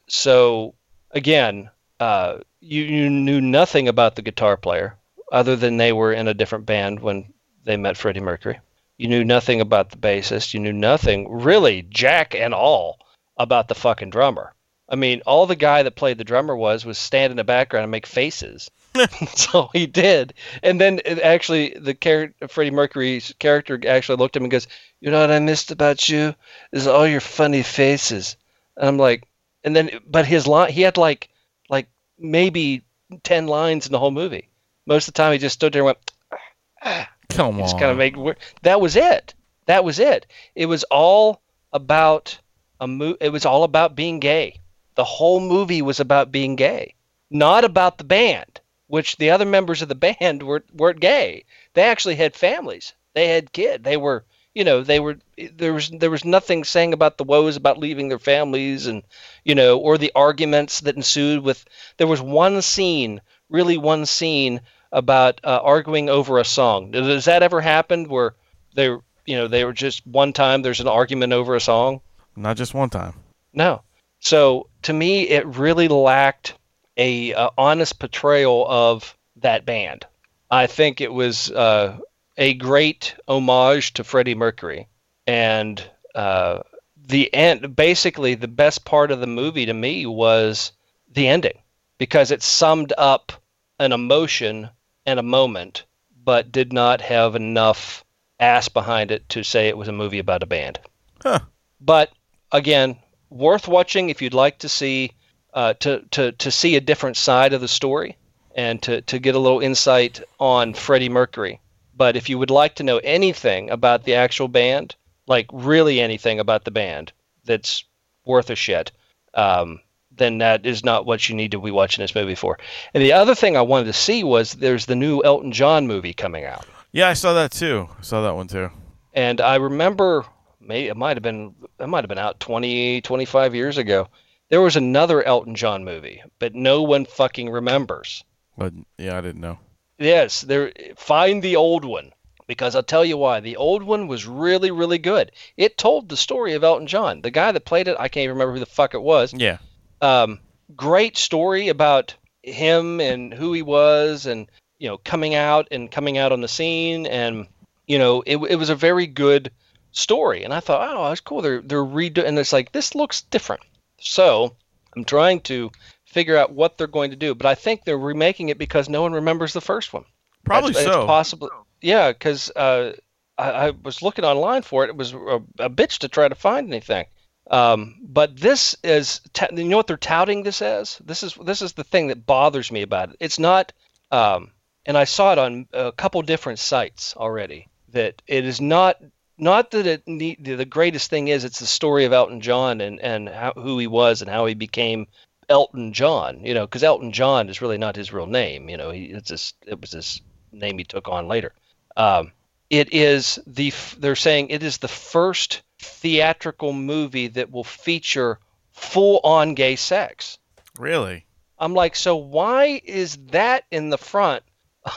So 0.07 0.75
again, 1.11 1.69
uh, 1.99 2.39
you, 2.59 2.83
you 2.83 3.09
knew 3.09 3.41
nothing 3.41 3.87
about 3.87 4.15
the 4.15 4.21
guitar 4.21 4.57
player 4.57 4.97
other 5.31 5.55
than 5.55 5.77
they 5.77 5.93
were 5.93 6.13
in 6.13 6.27
a 6.27 6.33
different 6.33 6.65
band 6.65 6.99
when 6.99 7.33
they 7.63 7.77
met 7.77 7.97
Freddie 7.97 8.19
Mercury. 8.19 8.59
You 8.99 9.07
knew 9.07 9.23
nothing 9.23 9.61
about 9.61 9.91
the 9.91 9.97
bassist. 9.97 10.53
You 10.53 10.59
knew 10.59 10.73
nothing, 10.73 11.31
really, 11.31 11.83
jack 11.83 12.35
and 12.35 12.53
all, 12.53 12.99
about 13.37 13.69
the 13.69 13.75
fucking 13.75 14.09
drummer. 14.09 14.53
I 14.89 14.97
mean, 14.97 15.21
all 15.25 15.45
the 15.45 15.55
guy 15.55 15.83
that 15.83 15.95
played 15.95 16.17
the 16.17 16.25
drummer 16.25 16.53
was 16.53 16.85
was 16.85 16.97
stand 16.97 17.31
in 17.31 17.37
the 17.37 17.45
background 17.45 17.85
and 17.85 17.91
make 17.91 18.05
faces. 18.05 18.69
so 19.35 19.69
he 19.71 19.85
did. 19.85 20.33
And 20.61 20.81
then 20.81 20.99
it 21.05 21.19
actually, 21.19 21.75
the 21.79 21.93
character, 21.93 22.49
Freddie 22.49 22.71
Mercury's 22.71 23.33
character 23.39 23.79
actually 23.87 24.17
looked 24.17 24.35
at 24.35 24.41
him 24.41 24.45
and 24.45 24.51
goes, 24.51 24.67
"You 24.99 25.11
know 25.11 25.21
what 25.21 25.31
I 25.31 25.39
missed 25.39 25.71
about 25.71 26.09
you 26.09 26.35
is 26.73 26.85
all 26.85 27.07
your 27.07 27.21
funny 27.21 27.63
faces." 27.63 28.35
And 28.75 28.85
I'm 28.85 28.97
like, 28.97 29.23
and 29.63 29.73
then, 29.73 30.01
but 30.07 30.25
his 30.25 30.45
line, 30.45 30.73
he 30.73 30.81
had 30.81 30.97
like, 30.97 31.29
like 31.69 31.87
maybe 32.17 32.83
ten 33.23 33.47
lines 33.47 33.85
in 33.85 33.93
the 33.93 33.99
whole 33.99 34.11
movie. 34.11 34.49
Most 34.85 35.07
of 35.07 35.13
the 35.13 35.17
time, 35.19 35.31
he 35.31 35.37
just 35.37 35.55
stood 35.55 35.71
there 35.71 35.83
and 35.83 35.85
went, 35.85 36.11
ah, 36.33 36.37
ah, 36.83 37.09
Come 37.29 37.57
just 37.57 37.75
on. 37.75 37.79
kind 37.79 37.91
of 37.91 37.97
make 37.97 38.15
that 38.63 38.81
was 38.81 38.95
it. 38.95 39.33
That 39.65 39.83
was 39.83 39.99
it. 39.99 40.25
It 40.55 40.65
was 40.65 40.83
all 40.85 41.41
about 41.71 42.39
a 42.79 42.87
mo- 42.87 43.17
it 43.21 43.29
was 43.29 43.45
all 43.45 43.63
about 43.63 43.95
being 43.95 44.19
gay. 44.19 44.59
The 44.95 45.03
whole 45.03 45.39
movie 45.39 45.81
was 45.81 45.99
about 45.99 46.31
being 46.31 46.55
gay 46.55 46.95
not 47.29 47.63
about 47.63 47.97
the 47.97 48.03
band 48.03 48.59
which 48.87 49.17
the 49.17 49.29
other 49.29 49.45
members 49.45 49.81
of 49.81 49.87
the 49.87 49.95
band 50.19 50.41
were 50.41 50.63
weren't 50.73 50.99
gay. 50.99 51.45
They 51.73 51.83
actually 51.83 52.15
had 52.15 52.35
families. 52.35 52.93
They 53.13 53.27
had 53.27 53.51
kids 53.51 53.83
they 53.83 53.97
were 53.97 54.25
you 54.55 54.63
know 54.63 54.81
they 54.81 54.99
were 54.99 55.17
there 55.53 55.73
was 55.73 55.89
there 55.89 56.09
was 56.09 56.25
nothing 56.25 56.63
saying 56.63 56.93
about 56.93 57.17
the 57.17 57.23
woes 57.23 57.55
about 57.55 57.77
leaving 57.77 58.09
their 58.09 58.19
families 58.19 58.87
and 58.87 59.03
you 59.43 59.53
know 59.53 59.77
or 59.77 59.97
the 59.97 60.11
arguments 60.15 60.79
that 60.81 60.95
ensued 60.95 61.43
with 61.43 61.63
there 61.97 62.07
was 62.07 62.21
one 62.21 62.61
scene 62.61 63.21
really 63.49 63.77
one 63.77 64.05
scene 64.05 64.61
about 64.91 65.39
uh, 65.43 65.59
arguing 65.61 66.09
over 66.09 66.39
a 66.39 66.45
song. 66.45 66.91
Does 66.91 67.25
that 67.25 67.43
ever 67.43 67.61
happen 67.61 68.09
where 68.09 68.35
they, 68.73 68.85
you 68.85 69.35
know, 69.35 69.47
they 69.47 69.63
were 69.65 69.73
just 69.73 70.05
one 70.05 70.33
time 70.33 70.61
there's 70.61 70.79
an 70.79 70.87
argument 70.87 71.33
over 71.33 71.55
a 71.55 71.61
song? 71.61 72.01
Not 72.35 72.57
just 72.57 72.73
one 72.73 72.89
time. 72.89 73.13
No. 73.53 73.81
So 74.19 74.67
to 74.83 74.93
me, 74.93 75.29
it 75.29 75.45
really 75.45 75.87
lacked 75.87 76.55
a 76.97 77.33
uh, 77.33 77.49
honest 77.57 77.99
portrayal 77.99 78.65
of 78.67 79.15
that 79.37 79.65
band. 79.65 80.05
I 80.51 80.67
think 80.67 80.99
it 80.99 81.13
was 81.13 81.51
uh, 81.51 81.97
a 82.37 82.53
great 82.55 83.15
homage 83.27 83.93
to 83.93 84.03
Freddie 84.03 84.35
Mercury, 84.35 84.87
and 85.27 85.81
uh, 86.15 86.59
the 87.05 87.33
end. 87.33 87.75
Basically, 87.75 88.35
the 88.35 88.47
best 88.47 88.83
part 88.83 89.11
of 89.11 89.19
the 89.19 89.27
movie 89.27 89.65
to 89.67 89.73
me 89.73 90.05
was 90.05 90.71
the 91.11 91.27
ending 91.27 91.59
because 91.97 92.31
it 92.31 92.41
summed 92.41 92.93
up 92.97 93.31
an 93.79 93.91
emotion 93.91 94.69
and 95.09 95.19
a 95.19 95.23
moment, 95.23 95.85
but 96.23 96.51
did 96.51 96.71
not 96.71 97.01
have 97.01 97.35
enough 97.35 98.05
ass 98.39 98.69
behind 98.69 99.09
it 99.09 99.27
to 99.29 99.43
say 99.43 99.67
it 99.67 99.77
was 99.77 99.87
a 99.87 99.91
movie 99.91 100.19
about 100.19 100.43
a 100.43 100.45
band. 100.45 100.79
Huh. 101.23 101.39
But 101.81 102.11
again, 102.51 102.97
worth 103.29 103.67
watching 103.67 104.09
if 104.09 104.21
you'd 104.21 104.35
like 104.35 104.59
to 104.59 104.69
see 104.69 105.11
uh, 105.53 105.73
to, 105.79 106.05
to 106.11 106.31
to 106.33 106.51
see 106.51 106.75
a 106.75 106.81
different 106.81 107.17
side 107.17 107.53
of 107.53 107.61
the 107.61 107.67
story 107.67 108.17
and 108.55 108.81
to, 108.83 109.01
to 109.01 109.17
get 109.17 109.33
a 109.33 109.39
little 109.39 109.59
insight 109.59 110.21
on 110.39 110.75
Freddie 110.75 111.09
Mercury. 111.09 111.59
But 111.95 112.15
if 112.15 112.29
you 112.29 112.37
would 112.37 112.51
like 112.51 112.75
to 112.75 112.83
know 112.83 112.99
anything 112.99 113.71
about 113.71 114.03
the 114.03 114.15
actual 114.15 114.47
band, 114.47 114.95
like 115.25 115.47
really 115.51 115.99
anything 115.99 116.39
about 116.39 116.65
the 116.65 116.71
band 116.71 117.11
that's 117.45 117.83
worth 118.25 118.51
a 118.51 118.55
shit, 118.55 118.91
um, 119.33 119.79
then 120.19 120.37
that 120.37 120.65
is 120.65 120.83
not 120.83 121.05
what 121.05 121.27
you 121.27 121.35
need 121.35 121.51
to 121.51 121.59
be 121.59 121.71
watching 121.71 122.03
this 122.03 122.13
movie 122.13 122.35
for. 122.35 122.59
And 122.93 123.01
the 123.01 123.13
other 123.13 123.33
thing 123.33 123.57
I 123.57 123.61
wanted 123.61 123.85
to 123.85 123.93
see 123.93 124.23
was 124.23 124.53
there's 124.53 124.85
the 124.85 124.95
new 124.95 125.23
Elton 125.23 125.51
John 125.51 125.87
movie 125.87 126.13
coming 126.13 126.45
out. 126.45 126.65
Yeah, 126.91 127.09
I 127.09 127.13
saw 127.13 127.33
that 127.33 127.51
too. 127.51 127.89
I 127.97 128.01
saw 128.01 128.21
that 128.21 128.35
one 128.35 128.47
too. 128.47 128.69
And 129.13 129.41
I 129.41 129.55
remember, 129.55 130.25
maybe 130.61 130.87
it 130.87 130.97
might 130.97 131.17
have 131.17 131.23
been, 131.23 131.55
it 131.79 131.87
might 131.87 132.03
have 132.03 132.09
been 132.09 132.19
out 132.19 132.39
20, 132.39 133.01
25 133.01 133.55
years 133.55 133.77
ago. 133.77 134.07
There 134.49 134.61
was 134.61 134.75
another 134.75 135.23
Elton 135.23 135.55
John 135.55 135.83
movie, 135.83 136.23
but 136.39 136.55
no 136.55 136.81
one 136.83 137.05
fucking 137.05 137.49
remembers. 137.49 138.23
But 138.57 138.73
yeah, 138.97 139.17
I 139.17 139.21
didn't 139.21 139.41
know. 139.41 139.59
Yes, 139.99 140.41
there. 140.41 140.71
Find 140.95 141.43
the 141.43 141.55
old 141.55 141.85
one 141.85 142.11
because 142.47 142.75
I'll 142.75 142.83
tell 142.83 143.05
you 143.05 143.17
why. 143.17 143.41
The 143.41 143.57
old 143.57 143.83
one 143.83 144.07
was 144.07 144.25
really, 144.25 144.71
really 144.71 144.97
good. 144.97 145.31
It 145.55 145.77
told 145.77 146.09
the 146.09 146.17
story 146.17 146.53
of 146.53 146.63
Elton 146.63 146.87
John. 146.87 147.21
The 147.21 147.31
guy 147.31 147.51
that 147.51 147.65
played 147.65 147.87
it, 147.87 147.97
I 147.99 148.07
can't 148.07 148.23
even 148.23 148.35
remember 148.35 148.53
who 148.53 148.59
the 148.59 148.65
fuck 148.65 148.95
it 148.95 149.01
was. 149.01 149.33
Yeah. 149.33 149.59
Um, 150.01 150.39
great 150.75 151.17
story 151.17 151.67
about 151.67 152.15
him 152.43 152.99
and 152.99 153.33
who 153.33 153.53
he 153.53 153.61
was, 153.61 154.25
and 154.25 154.47
you 154.77 154.87
know, 154.87 154.97
coming 154.97 155.35
out 155.35 155.67
and 155.71 155.91
coming 155.91 156.17
out 156.17 156.31
on 156.31 156.41
the 156.41 156.47
scene, 156.47 157.05
and 157.05 157.47
you 157.87 157.97
know, 157.97 158.23
it, 158.25 158.37
it 158.37 158.55
was 158.55 158.69
a 158.69 158.75
very 158.75 159.07
good 159.07 159.51
story. 159.91 160.43
And 160.43 160.53
I 160.53 160.59
thought, 160.59 160.95
oh, 160.95 161.09
that's 161.09 161.21
cool. 161.21 161.41
They're 161.41 161.61
they're 161.61 161.83
redoing, 161.83 162.27
and 162.27 162.39
it's 162.39 162.53
like 162.53 162.71
this 162.71 162.95
looks 162.95 163.21
different. 163.23 163.63
So 163.99 164.55
I'm 164.95 165.05
trying 165.05 165.41
to 165.41 165.71
figure 166.05 166.37
out 166.37 166.53
what 166.53 166.77
they're 166.77 166.87
going 166.87 167.11
to 167.11 167.17
do, 167.17 167.35
but 167.35 167.45
I 167.45 167.55
think 167.55 167.83
they're 167.83 167.97
remaking 167.97 168.49
it 168.49 168.57
because 168.57 168.89
no 168.89 169.01
one 169.01 169.13
remembers 169.13 169.53
the 169.53 169.61
first 169.61 169.93
one. 169.93 170.05
Probably 170.43 170.71
it's 170.71 170.83
so. 170.83 171.05
possibly, 171.05 171.49
yeah, 171.81 172.11
because 172.11 172.49
uh, 172.55 172.93
I, 173.37 173.51
I 173.51 173.69
was 173.71 174.01
looking 174.01 174.25
online 174.25 174.63
for 174.63 174.83
it. 174.83 174.89
It 174.89 174.95
was 174.95 175.13
a, 175.13 175.41
a 175.59 175.69
bitch 175.69 175.99
to 175.99 176.07
try 176.07 176.27
to 176.27 176.35
find 176.35 176.67
anything. 176.67 177.05
Um, 177.49 177.95
but 178.03 178.37
this 178.37 178.75
is, 178.83 179.21
you 179.51 179.63
know 179.63 179.77
what 179.77 179.87
they're 179.87 179.97
touting 179.97 180.43
this 180.43 180.61
as? 180.61 181.01
This 181.03 181.23
is 181.23 181.33
this 181.33 181.61
is 181.61 181.73
the 181.73 181.83
thing 181.83 182.07
that 182.07 182.25
bothers 182.25 182.71
me 182.71 182.83
about 182.83 183.09
it. 183.09 183.17
It's 183.19 183.39
not, 183.39 183.73
um, 184.11 184.51
and 184.85 184.97
I 184.97 185.05
saw 185.05 185.31
it 185.31 185.39
on 185.39 185.67
a 185.73 185.91
couple 185.91 186.21
different 186.21 186.59
sites 186.59 187.15
already. 187.17 187.67
That 187.89 188.21
it 188.27 188.45
is 188.45 188.61
not 188.61 188.97
not 189.39 189.71
that 189.71 189.87
it 189.87 190.07
need, 190.07 190.45
the 190.45 190.65
greatest 190.65 191.09
thing 191.09 191.29
is 191.29 191.43
it's 191.43 191.59
the 191.59 191.65
story 191.65 192.05
of 192.05 192.13
Elton 192.13 192.41
John 192.41 192.81
and 192.81 192.99
and 192.99 193.29
how, 193.29 193.53
who 193.53 193.79
he 193.79 193.87
was 193.87 194.21
and 194.21 194.29
how 194.29 194.45
he 194.45 194.53
became 194.53 195.07
Elton 195.47 195.91
John. 195.91 196.45
You 196.45 196.53
know, 196.53 196.67
because 196.67 196.83
Elton 196.83 197.11
John 197.11 197.49
is 197.49 197.61
really 197.61 197.79
not 197.79 197.95
his 197.95 198.13
real 198.13 198.27
name. 198.27 198.69
You 198.69 198.77
know, 198.77 198.91
he 198.91 199.05
it's 199.05 199.27
just 199.27 199.55
it 199.65 199.81
was 199.81 199.91
his 199.91 200.21
name 200.51 200.77
he 200.77 200.83
took 200.83 201.07
on 201.07 201.27
later. 201.27 201.53
Um, 201.97 202.31
it 202.69 202.93
is 202.93 203.39
the 203.47 203.73
they're 203.97 204.15
saying 204.15 204.49
it 204.49 204.61
is 204.61 204.77
the 204.77 204.87
first 204.87 205.63
theatrical 205.79 206.73
movie 206.73 207.27
that 207.27 207.51
will 207.51 207.63
feature 207.63 208.39
full 208.71 209.19
on 209.23 209.53
gay 209.53 209.75
sex. 209.75 210.37
Really? 210.77 211.25
I'm 211.57 211.73
like, 211.73 211.95
so 211.95 212.15
why 212.15 212.81
is 212.83 213.17
that 213.27 213.65
in 213.71 213.89
the 213.89 213.97
front 213.97 214.43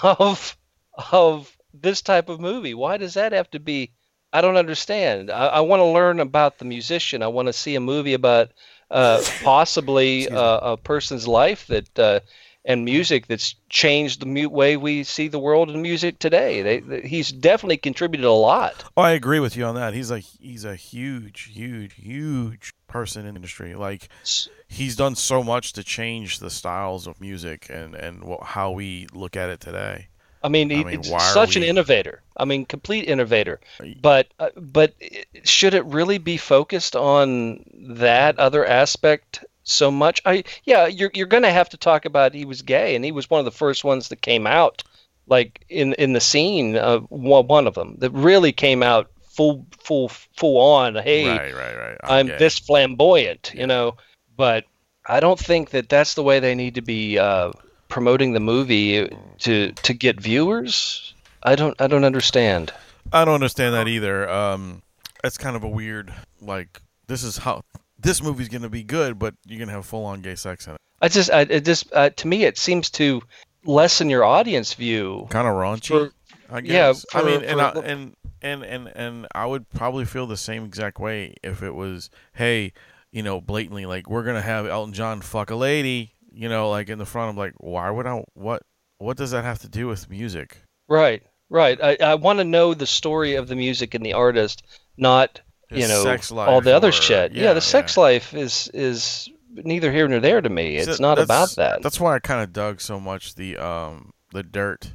of 0.02 0.56
of 1.10 1.56
this 1.74 2.02
type 2.02 2.28
of 2.28 2.40
movie? 2.40 2.74
Why 2.74 2.96
does 2.96 3.14
that 3.14 3.32
have 3.32 3.50
to 3.52 3.60
be? 3.60 3.92
I 4.32 4.40
don't 4.40 4.56
understand. 4.56 5.30
I, 5.30 5.46
I 5.46 5.60
want 5.60 5.80
to 5.80 5.84
learn 5.86 6.20
about 6.20 6.58
the 6.58 6.64
musician. 6.64 7.22
I 7.22 7.28
want 7.28 7.46
to 7.46 7.52
see 7.52 7.74
a 7.74 7.80
movie 7.80 8.14
about 8.14 8.50
uh, 8.90 9.22
possibly 9.42 10.28
uh, 10.28 10.72
a 10.72 10.76
person's 10.76 11.26
life 11.26 11.66
that 11.66 11.98
uh, 11.98 12.20
and 12.64 12.84
music 12.84 13.26
that's 13.26 13.54
changed 13.68 14.20
the 14.20 14.26
mu- 14.26 14.48
way 14.48 14.76
we 14.76 15.04
see 15.04 15.28
the 15.28 15.38
world 15.38 15.70
and 15.70 15.82
music 15.82 16.18
today. 16.18 16.62
They, 16.62 16.80
they, 16.80 17.00
he's 17.02 17.32
definitely 17.32 17.78
contributed 17.78 18.24
a 18.24 18.32
lot. 18.32 18.84
Oh, 18.96 19.02
I 19.02 19.12
agree 19.12 19.40
with 19.40 19.56
you 19.56 19.64
on 19.64 19.74
that. 19.74 19.94
He's 19.94 20.10
a 20.10 20.18
he's 20.18 20.64
a 20.64 20.76
huge, 20.76 21.50
huge, 21.52 21.94
huge 21.94 22.72
person 22.86 23.26
in 23.26 23.34
the 23.34 23.38
industry. 23.38 23.74
Like 23.74 24.08
he's 24.68 24.96
done 24.96 25.16
so 25.16 25.42
much 25.42 25.72
to 25.74 25.84
change 25.84 26.38
the 26.38 26.50
styles 26.50 27.06
of 27.06 27.20
music 27.20 27.66
and 27.68 27.94
and 27.94 28.24
how 28.42 28.70
we 28.70 29.06
look 29.12 29.36
at 29.36 29.50
it 29.50 29.60
today. 29.60 30.08
I 30.44 30.48
mean, 30.48 30.72
I 30.72 30.82
mean, 30.82 30.88
it's 30.88 31.08
why 31.08 31.18
are 31.18 31.32
such 31.32 31.54
an 31.56 31.62
innovator. 31.62 32.20
I 32.36 32.44
mean, 32.44 32.66
complete 32.66 33.04
innovator. 33.04 33.60
But 34.00 34.28
uh, 34.40 34.50
but 34.56 34.94
should 35.44 35.74
it 35.74 35.84
really 35.84 36.18
be 36.18 36.36
focused 36.36 36.96
on 36.96 37.64
that 37.74 38.38
other 38.38 38.66
aspect 38.66 39.44
so 39.64 39.90
much? 39.90 40.20
I 40.24 40.44
yeah, 40.64 40.86
you're 40.86 41.10
you're 41.14 41.26
gonna 41.26 41.50
have 41.50 41.68
to 41.70 41.76
talk 41.76 42.04
about 42.04 42.34
he 42.34 42.44
was 42.44 42.62
gay, 42.62 42.94
and 42.94 43.04
he 43.04 43.12
was 43.12 43.30
one 43.30 43.38
of 43.38 43.44
the 43.44 43.50
first 43.50 43.84
ones 43.84 44.08
that 44.08 44.22
came 44.22 44.46
out, 44.46 44.82
like 45.26 45.64
in 45.68 45.94
in 45.94 46.12
the 46.12 46.20
scene. 46.20 46.76
Uh, 46.76 46.98
one 47.08 47.46
one 47.46 47.66
of 47.66 47.74
them 47.74 47.96
that 47.98 48.10
really 48.10 48.52
came 48.52 48.82
out 48.82 49.10
full 49.22 49.66
full 49.78 50.08
full 50.08 50.60
on. 50.60 50.94
Hey, 50.96 51.26
right, 51.26 51.54
right, 51.54 51.76
right. 51.76 51.98
I'm 52.04 52.26
gay. 52.26 52.38
this 52.38 52.58
flamboyant, 52.58 53.52
you 53.54 53.66
know. 53.66 53.96
But 54.36 54.64
I 55.06 55.20
don't 55.20 55.38
think 55.38 55.70
that 55.70 55.88
that's 55.88 56.14
the 56.14 56.22
way 56.22 56.40
they 56.40 56.54
need 56.54 56.74
to 56.76 56.82
be 56.82 57.18
uh, 57.18 57.52
promoting 57.88 58.32
the 58.32 58.40
movie 58.40 59.08
to 59.40 59.72
to 59.72 59.94
get 59.94 60.20
viewers. 60.20 61.14
I 61.42 61.56
don't 61.56 61.80
I 61.80 61.86
don't 61.86 62.04
understand. 62.04 62.72
I 63.12 63.24
don't 63.24 63.34
understand 63.34 63.74
that 63.74 63.88
either. 63.88 64.28
Um, 64.28 64.82
it's 65.24 65.38
kind 65.38 65.56
of 65.56 65.64
a 65.64 65.68
weird 65.68 66.12
like 66.40 66.80
this 67.06 67.22
is 67.22 67.38
how 67.38 67.62
this 68.02 68.22
movie's 68.22 68.48
gonna 68.48 68.68
be 68.68 68.82
good, 68.82 69.18
but 69.18 69.34
you're 69.46 69.58
gonna 69.58 69.72
have 69.72 69.86
full 69.86 70.04
on 70.04 70.20
gay 70.20 70.34
sex 70.34 70.66
in 70.66 70.74
it. 70.74 70.78
I 71.00 71.08
just 71.08 71.30
I, 71.30 71.40
it 71.42 71.64
just 71.64 71.92
uh, 71.92 72.10
to 72.10 72.28
me 72.28 72.44
it 72.44 72.58
seems 72.58 72.90
to 72.90 73.22
lessen 73.64 74.10
your 74.10 74.24
audience 74.24 74.74
view. 74.74 75.26
Kind 75.30 75.48
of 75.48 75.54
raunchy. 75.54 75.88
For- 75.88 76.12
I 76.50 76.58
yeah, 76.58 76.62
guess. 76.92 77.06
I 77.14 77.20
for- 77.20 77.26
mean, 77.26 77.42
and, 77.44 77.60
for- 77.60 77.78
I, 77.78 77.82
and 77.86 78.14
and 78.42 78.62
and 78.64 78.88
and 78.94 79.26
I 79.34 79.46
would 79.46 79.68
probably 79.70 80.04
feel 80.04 80.26
the 80.26 80.36
same 80.36 80.64
exact 80.64 80.98
way 81.00 81.34
if 81.42 81.62
it 81.62 81.74
was, 81.74 82.10
hey, 82.34 82.72
you 83.10 83.22
know, 83.22 83.40
blatantly 83.40 83.86
like 83.86 84.08
we're 84.10 84.24
gonna 84.24 84.42
have 84.42 84.66
Elton 84.66 84.92
John 84.92 85.20
fuck 85.22 85.50
a 85.50 85.56
lady, 85.56 86.12
you 86.30 86.48
know, 86.48 86.68
like 86.70 86.88
in 86.88 86.98
the 86.98 87.06
front. 87.06 87.30
I'm 87.30 87.36
like, 87.36 87.54
why 87.58 87.88
would 87.90 88.06
I? 88.06 88.22
What 88.34 88.62
what 88.98 89.16
does 89.16 89.30
that 89.30 89.44
have 89.44 89.60
to 89.60 89.68
do 89.68 89.86
with 89.86 90.10
music? 90.10 90.58
Right, 90.88 91.22
right. 91.48 91.78
I, 91.82 91.96
I 92.00 92.14
want 92.16 92.38
to 92.40 92.44
know 92.44 92.74
the 92.74 92.86
story 92.86 93.34
of 93.36 93.48
the 93.48 93.56
music 93.56 93.94
and 93.94 94.04
the 94.04 94.12
artist, 94.12 94.62
not 94.98 95.40
you 95.74 95.82
His 95.82 95.88
know 96.32 96.44
all 96.44 96.60
the 96.60 96.74
other 96.74 96.88
or- 96.88 96.92
shit. 96.92 97.32
Yeah, 97.32 97.44
yeah, 97.44 97.52
the 97.54 97.60
sex 97.60 97.96
life 97.96 98.34
is 98.34 98.68
is 98.74 99.28
neither 99.54 99.92
here 99.92 100.08
nor 100.08 100.20
there 100.20 100.40
to 100.40 100.48
me. 100.48 100.76
It's 100.76 100.96
So 100.96 101.02
not 101.02 101.18
about 101.18 101.50
that. 101.56 101.82
That's 101.82 102.00
why 102.00 102.14
I 102.14 102.18
kind 102.18 102.42
of 102.42 102.52
dug 102.52 102.80
so 102.80 102.98
much 103.00 103.34
the 103.34 103.56
um 103.58 104.12
the 104.32 104.42
dirt 104.42 104.92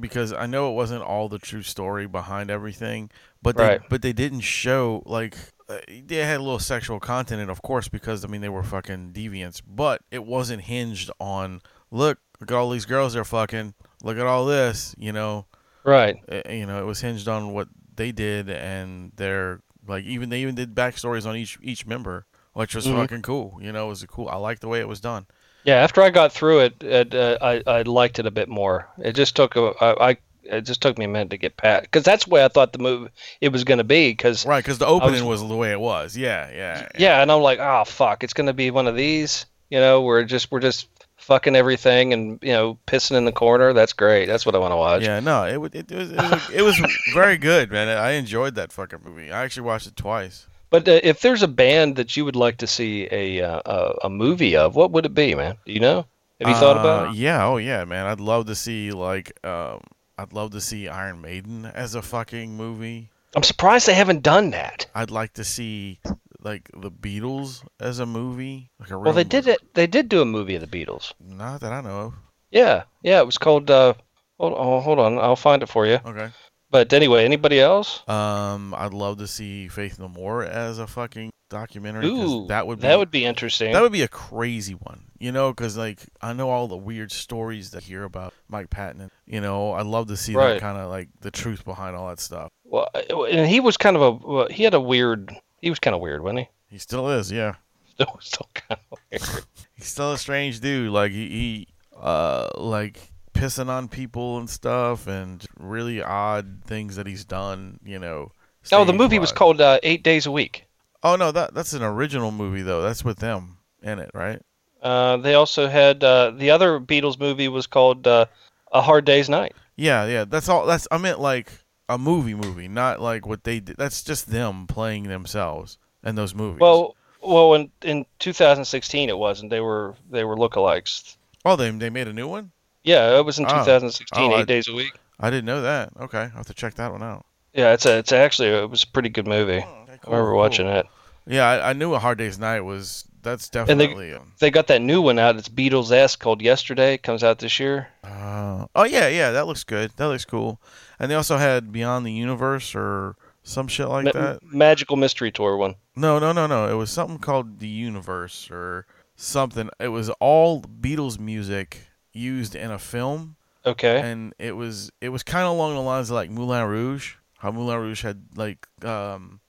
because 0.00 0.32
I 0.32 0.46
know 0.46 0.70
it 0.70 0.74
wasn't 0.74 1.02
all 1.02 1.28
the 1.28 1.38
true 1.38 1.62
story 1.62 2.06
behind 2.06 2.50
everything, 2.50 3.10
but 3.42 3.56
they 3.56 3.62
Right. 3.64 3.80
but 3.90 4.02
they 4.02 4.12
didn't 4.12 4.40
show 4.40 5.02
like 5.04 5.36
uh, 5.68 5.78
they 5.88 6.16
had 6.16 6.38
a 6.38 6.42
little 6.42 6.58
sexual 6.60 7.00
content 7.00 7.42
it, 7.42 7.50
of 7.50 7.60
course, 7.62 7.88
because 7.88 8.24
I 8.24 8.28
mean 8.28 8.40
they 8.40 8.48
were 8.48 8.62
fucking 8.62 9.12
deviants, 9.12 9.60
but 9.66 10.02
it 10.10 10.24
wasn't 10.24 10.62
hinged 10.62 11.10
on 11.20 11.60
look 11.90 12.18
look 12.40 12.52
at 12.52 12.56
all 12.56 12.70
these 12.70 12.86
girls 12.86 13.14
they're 13.14 13.24
fucking 13.24 13.74
look 14.04 14.16
at 14.16 14.26
all 14.26 14.46
this, 14.46 14.94
you 14.96 15.12
know, 15.12 15.46
Right. 15.84 16.16
Uh, 16.30 16.48
you 16.50 16.64
know 16.66 16.80
it 16.80 16.86
was 16.86 17.00
hinged 17.00 17.26
on 17.28 17.52
what 17.52 17.68
they 17.96 18.12
did 18.12 18.48
and 18.48 19.10
their 19.16 19.60
like 19.88 20.04
even 20.04 20.28
they 20.28 20.40
even 20.42 20.54
did 20.54 20.74
backstories 20.74 21.26
on 21.26 21.36
each 21.36 21.58
each 21.62 21.86
member. 21.86 22.26
Which 22.54 22.74
was 22.74 22.86
Mhm. 22.86 22.94
fucking 22.96 23.22
cool, 23.22 23.58
you 23.62 23.70
know. 23.70 23.86
It 23.86 23.90
was 23.90 24.04
cool. 24.08 24.28
I 24.28 24.34
liked 24.36 24.62
the 24.62 24.68
way 24.68 24.80
it 24.80 24.88
was 24.88 25.00
done. 25.00 25.26
Yeah, 25.62 25.76
after 25.76 26.02
I 26.02 26.10
got 26.10 26.32
through 26.32 26.60
it, 26.60 26.82
it 26.82 27.14
uh, 27.14 27.38
I 27.40 27.62
I 27.66 27.82
liked 27.82 28.18
it 28.18 28.26
a 28.26 28.32
bit 28.32 28.48
more. 28.48 28.88
It 28.98 29.12
just 29.14 29.36
took 29.36 29.54
a 29.54 29.74
I, 29.80 30.10
I 30.10 30.16
it 30.42 30.62
just 30.62 30.80
took 30.80 30.98
me 30.98 31.04
a 31.04 31.08
minute 31.08 31.30
to 31.30 31.36
get 31.36 31.56
past 31.56 31.82
because 31.82 32.02
that's 32.02 32.24
the 32.24 32.30
way 32.30 32.44
I 32.44 32.48
thought 32.48 32.72
the 32.72 32.78
movie 32.80 33.10
it 33.40 33.50
was 33.50 33.62
going 33.64 33.78
to 33.78 33.84
be. 33.84 34.10
Because 34.10 34.44
Right, 34.44 34.64
because 34.64 34.78
the 34.78 34.86
opening 34.86 35.24
was, 35.24 35.40
the 35.46 35.54
way 35.54 35.70
it 35.70 35.78
was. 35.78 36.16
Yeah, 36.16 36.50
yeah, 36.50 36.88
yeah, 36.98 37.22
and 37.22 37.30
I'm 37.30 37.42
like, 37.42 37.60
oh 37.60 37.84
fuck, 37.84 38.24
it's 38.24 38.32
going 38.32 38.46
to 38.48 38.52
be 38.54 38.70
one 38.72 38.88
of 38.88 38.96
these. 38.96 39.46
You 39.70 39.78
know, 39.78 40.00
we're 40.02 40.24
just 40.24 40.50
we're 40.50 40.60
just 40.60 40.88
fucking 41.28 41.54
everything 41.54 42.12
and 42.12 42.38
you 42.42 42.52
know 42.52 42.78
pissing 42.86 43.16
in 43.16 43.24
the 43.24 43.32
corner. 43.32 43.72
That's 43.72 43.92
great. 43.92 44.26
That's 44.26 44.44
what 44.44 44.54
I 44.54 44.58
want 44.58 44.72
to 44.72 44.76
watch. 44.76 45.02
Yeah, 45.02 45.20
no, 45.20 45.44
it 45.44 45.74
it, 45.74 45.92
it 45.92 45.96
was 45.96 46.10
it 46.10 46.16
was, 46.16 46.50
it 46.54 46.62
was 46.62 46.76
very 47.14 47.36
good, 47.36 47.70
man. 47.70 47.86
I 47.88 48.12
enjoyed 48.12 48.56
that 48.56 48.72
fucking 48.72 49.00
movie. 49.04 49.30
I 49.30 49.44
actually 49.44 49.62
watched 49.66 49.86
it 49.86 49.94
twice. 49.96 50.46
But 50.70 50.88
uh, 50.88 51.00
if 51.02 51.20
there's 51.20 51.42
a 51.42 51.48
band 51.48 51.96
that 51.96 52.16
you 52.16 52.24
would 52.24 52.36
like 52.36 52.56
to 52.58 52.66
see 52.66 53.08
a 53.12 53.40
uh, 53.42 53.60
a, 53.64 53.94
a 54.04 54.10
movie 54.10 54.56
of, 54.56 54.74
what 54.74 54.90
would 54.90 55.06
it 55.06 55.14
be, 55.14 55.34
man? 55.34 55.56
Do 55.64 55.72
you 55.72 55.80
know? 55.80 56.06
Have 56.40 56.48
you 56.48 56.54
thought 56.54 56.76
about 56.78 57.08
Uh, 57.08 57.10
it? 57.10 57.16
Yeah, 57.16 57.46
oh 57.46 57.56
yeah, 57.58 57.84
man. 57.84 58.06
I'd 58.06 58.20
love 58.20 58.46
to 58.46 58.54
see 58.54 58.90
like 58.90 59.32
um, 59.44 59.80
I'd 60.18 60.32
love 60.32 60.50
to 60.52 60.60
see 60.60 60.88
Iron 60.88 61.20
Maiden 61.20 61.66
as 61.66 61.94
a 61.94 62.02
fucking 62.02 62.56
movie. 62.56 63.10
I'm 63.36 63.42
surprised 63.42 63.86
they 63.86 63.94
haven't 63.94 64.22
done 64.22 64.50
that. 64.50 64.86
I'd 64.94 65.10
like 65.10 65.34
to 65.34 65.44
see 65.44 66.00
like 66.48 66.70
the 66.74 66.90
Beatles 66.90 67.62
as 67.80 67.98
a 67.98 68.06
movie. 68.06 68.70
Like 68.80 68.90
a 68.90 68.98
Well, 68.98 69.12
they 69.12 69.24
did 69.24 69.46
it. 69.46 69.60
They 69.74 69.86
did 69.86 70.08
do 70.08 70.20
a 70.22 70.24
movie 70.24 70.54
of 70.56 70.60
the 70.60 70.66
Beatles. 70.66 71.12
Not 71.20 71.60
that 71.60 71.72
I 71.72 71.80
know 71.80 72.00
of. 72.00 72.14
Yeah, 72.50 72.84
yeah. 73.02 73.20
It 73.20 73.26
was 73.26 73.38
called. 73.38 73.70
Uh, 73.70 73.94
hold, 74.38 74.54
oh, 74.56 74.80
hold 74.80 74.98
on, 74.98 75.18
I'll 75.18 75.36
find 75.36 75.62
it 75.62 75.68
for 75.68 75.86
you. 75.86 75.98
Okay. 76.04 76.30
But 76.70 76.92
anyway, 76.92 77.24
anybody 77.24 77.60
else? 77.60 78.02
Um, 78.08 78.74
I'd 78.74 78.92
love 78.94 79.18
to 79.18 79.26
see 79.26 79.68
Faith 79.68 79.98
No 79.98 80.08
More 80.08 80.44
as 80.44 80.78
a 80.78 80.86
fucking 80.86 81.30
documentary. 81.50 82.06
Ooh, 82.06 82.46
that 82.48 82.66
would 82.66 82.78
be 82.80 82.82
that 82.88 82.98
would 82.98 83.10
be 83.10 83.24
interesting. 83.24 83.72
That 83.72 83.80
would 83.82 83.92
be 83.92 84.02
a 84.02 84.08
crazy 84.08 84.74
one, 84.74 85.04
you 85.18 85.32
know, 85.32 85.50
because 85.50 85.78
like 85.78 86.00
I 86.20 86.34
know 86.34 86.50
all 86.50 86.68
the 86.68 86.76
weird 86.76 87.10
stories 87.10 87.70
that 87.70 87.84
I 87.84 87.86
hear 87.86 88.04
about 88.04 88.34
Mike 88.48 88.68
Patton. 88.68 89.00
and, 89.00 89.10
You 89.26 89.40
know, 89.40 89.72
I'd 89.72 89.86
love 89.86 90.08
to 90.08 90.16
see 90.16 90.34
Right. 90.34 90.54
that 90.54 90.60
kind 90.60 90.76
of 90.78 90.90
like 90.90 91.08
the 91.22 91.30
truth 91.30 91.64
behind 91.64 91.96
all 91.96 92.08
that 92.08 92.20
stuff. 92.20 92.48
well, 92.64 92.88
and 93.30 93.48
he 93.48 93.60
was 93.60 93.76
kind 93.78 93.96
of 93.96 94.22
a. 94.24 94.52
He 94.52 94.64
had 94.64 94.74
a 94.74 94.80
weird. 94.80 95.34
He 95.60 95.70
was 95.70 95.78
kind 95.78 95.94
of 95.94 96.00
weird, 96.00 96.22
wasn't 96.22 96.40
he? 96.40 96.48
He 96.70 96.78
still 96.78 97.10
is, 97.10 97.32
yeah. 97.32 97.54
Still, 97.98 98.18
still 98.20 98.48
kind 98.54 98.80
of 98.92 98.98
weird. 99.10 99.44
He's 99.74 99.88
still 99.88 100.12
a 100.12 100.18
strange 100.18 100.60
dude. 100.60 100.92
Like 100.92 101.10
he, 101.10 101.28
he 101.28 101.68
uh, 102.00 102.48
like 102.56 103.00
pissing 103.34 103.68
on 103.68 103.88
people 103.88 104.38
and 104.38 104.48
stuff, 104.48 105.08
and 105.08 105.44
really 105.58 106.00
odd 106.00 106.62
things 106.64 106.94
that 106.94 107.08
he's 107.08 107.24
done. 107.24 107.80
You 107.84 107.98
know. 107.98 108.30
Oh, 108.70 108.84
the 108.84 108.92
movie 108.92 109.18
was 109.18 109.32
called 109.32 109.60
uh, 109.60 109.80
Eight 109.82 110.04
Days 110.04 110.26
a 110.26 110.30
Week. 110.30 110.68
Oh 111.02 111.16
no, 111.16 111.32
that 111.32 111.54
that's 111.54 111.72
an 111.72 111.82
original 111.82 112.30
movie 112.30 112.62
though. 112.62 112.82
That's 112.82 113.04
with 113.04 113.18
them 113.18 113.58
in 113.82 113.98
it, 113.98 114.10
right? 114.14 114.40
Uh, 114.82 115.16
they 115.16 115.34
also 115.34 115.68
had 115.68 116.04
uh, 116.04 116.30
the 116.30 116.50
other 116.50 116.78
Beatles 116.78 117.18
movie 117.18 117.48
was 117.48 117.66
called 117.66 118.06
uh, 118.06 118.26
A 118.72 118.80
Hard 118.80 119.04
Day's 119.04 119.28
Night. 119.28 119.54
Yeah, 119.76 120.06
yeah. 120.06 120.24
That's 120.24 120.48
all. 120.48 120.66
That's 120.66 120.86
I 120.90 120.98
meant 120.98 121.20
like 121.20 121.50
a 121.88 121.96
movie, 121.98 122.34
movie, 122.34 122.68
not 122.68 123.00
like 123.00 123.26
what 123.26 123.44
they 123.44 123.60
did. 123.60 123.76
That's 123.76 124.02
just 124.02 124.30
them 124.30 124.66
playing 124.66 125.04
themselves 125.04 125.78
in 126.04 126.14
those 126.14 126.34
movies. 126.34 126.60
Well, 126.60 126.96
well, 127.22 127.54
in 127.54 127.70
in 127.82 128.06
2016 128.18 129.08
it 129.08 129.18
wasn't. 129.18 129.50
They 129.50 129.60
were 129.60 129.94
they 130.10 130.24
were 130.24 130.36
lookalikes. 130.36 131.16
oh, 131.44 131.56
they 131.56 131.70
they 131.70 131.90
made 131.90 132.08
a 132.08 132.12
new 132.12 132.28
one. 132.28 132.50
Yeah, 132.84 133.18
it 133.18 133.24
was 133.24 133.38
in 133.38 133.46
Oh. 133.46 133.48
2016, 133.48 134.22
Oh, 134.30 134.34
I- 134.34 134.40
eight 134.40 134.46
days 134.46 134.68
a 134.68 134.72
week. 134.74 134.92
I 135.20 135.30
didn't 135.30 135.46
know 135.46 135.62
that. 135.62 135.90
Okay, 136.00 136.18
I 136.18 136.24
will 136.26 136.30
have 136.36 136.46
to 136.46 136.54
check 136.54 136.74
that 136.74 136.92
one 136.92 137.02
out. 137.02 137.26
Yeah, 137.52 137.72
it's 137.72 137.86
a 137.86 137.98
it's 137.98 138.12
actually 138.12 138.48
it 138.50 138.70
was 138.70 138.84
a 138.84 138.86
pretty 138.86 139.08
good 139.08 139.26
movie. 139.26 139.64
Oh, 139.66 139.84
I 140.06 140.10
remember 140.10 140.34
watching 140.34 140.66
it. 140.68 140.86
Yeah, 141.26 141.46
I, 141.46 141.70
I 141.70 141.72
knew 141.72 141.92
a 141.94 141.98
Hard 141.98 142.18
Day's 142.18 142.38
Night 142.38 142.60
was. 142.60 143.04
That's 143.30 143.48
definitely. 143.48 144.12
um, 144.14 144.32
They 144.38 144.50
got 144.50 144.66
that 144.68 144.80
new 144.82 145.00
one 145.02 145.18
out. 145.18 145.36
It's 145.36 145.48
Beatles 145.48 145.90
esque 145.92 146.18
called 146.20 146.40
Yesterday. 146.42 146.96
Comes 146.98 147.22
out 147.24 147.38
this 147.38 147.58
year. 147.60 147.88
Uh, 148.04 148.66
oh 148.74 148.84
yeah, 148.84 149.08
yeah, 149.08 149.30
that 149.32 149.46
looks 149.46 149.64
good. 149.64 149.90
That 149.96 150.06
looks 150.06 150.24
cool. 150.24 150.60
And 150.98 151.10
they 151.10 151.14
also 151.14 151.36
had 151.36 151.70
Beyond 151.72 152.06
the 152.06 152.12
Universe 152.12 152.74
or 152.74 153.16
some 153.42 153.68
shit 153.68 153.88
like 153.88 154.06
Ma- 154.06 154.12
that. 154.12 154.42
Magical 154.42 154.96
Mystery 154.96 155.30
Tour 155.30 155.56
one. 155.56 155.74
No, 155.96 156.18
no, 156.18 156.32
no, 156.32 156.46
no. 156.46 156.68
It 156.68 156.74
was 156.74 156.90
something 156.90 157.18
called 157.18 157.60
the 157.60 157.68
Universe 157.68 158.50
or 158.50 158.86
something. 159.16 159.68
It 159.80 159.88
was 159.88 160.10
all 160.20 160.62
Beatles 160.62 161.18
music 161.18 161.88
used 162.12 162.54
in 162.54 162.70
a 162.70 162.78
film, 162.78 163.36
Okay. 163.66 164.00
and 164.00 164.34
it 164.38 164.56
was 164.56 164.90
it 165.00 165.10
was 165.10 165.22
kind 165.22 165.44
of 165.44 165.52
along 165.52 165.74
the 165.74 165.80
lines 165.82 166.10
of 166.10 166.14
like 166.14 166.30
Moulin 166.30 166.66
Rouge. 166.66 167.14
How 167.38 167.50
Moulin 167.52 167.78
Rouge 167.78 168.02
had 168.02 168.22
like 168.36 168.66
um, 168.84 169.40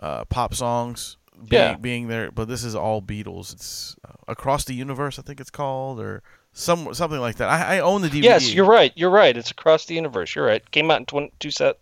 uh, 0.00 0.24
pop 0.26 0.54
songs 0.54 1.16
being, 1.36 1.62
Yeah. 1.62 1.76
being 1.76 2.08
there, 2.08 2.30
but 2.30 2.48
this 2.48 2.64
is 2.64 2.74
all 2.74 3.00
Beatles. 3.02 3.52
It's 3.52 3.96
uh, 4.06 4.12
Across 4.28 4.64
the 4.64 4.74
Universe, 4.74 5.18
I 5.18 5.22
think 5.22 5.40
it's 5.40 5.50
called, 5.50 6.00
or 6.00 6.22
some 6.52 6.94
something 6.94 7.20
like 7.20 7.36
that. 7.36 7.48
I, 7.48 7.76
I 7.76 7.80
own 7.80 8.00
the 8.02 8.08
DVD. 8.08 8.22
Yes, 8.22 8.54
you're 8.54 8.64
right. 8.66 8.92
You're 8.96 9.10
right. 9.10 9.36
It's 9.36 9.50
across 9.50 9.84
the 9.84 9.94
universe. 9.94 10.34
You're 10.34 10.46
right. 10.46 10.68
Came 10.70 10.90
out 10.90 11.00
in 11.00 11.06
20, 11.06 11.32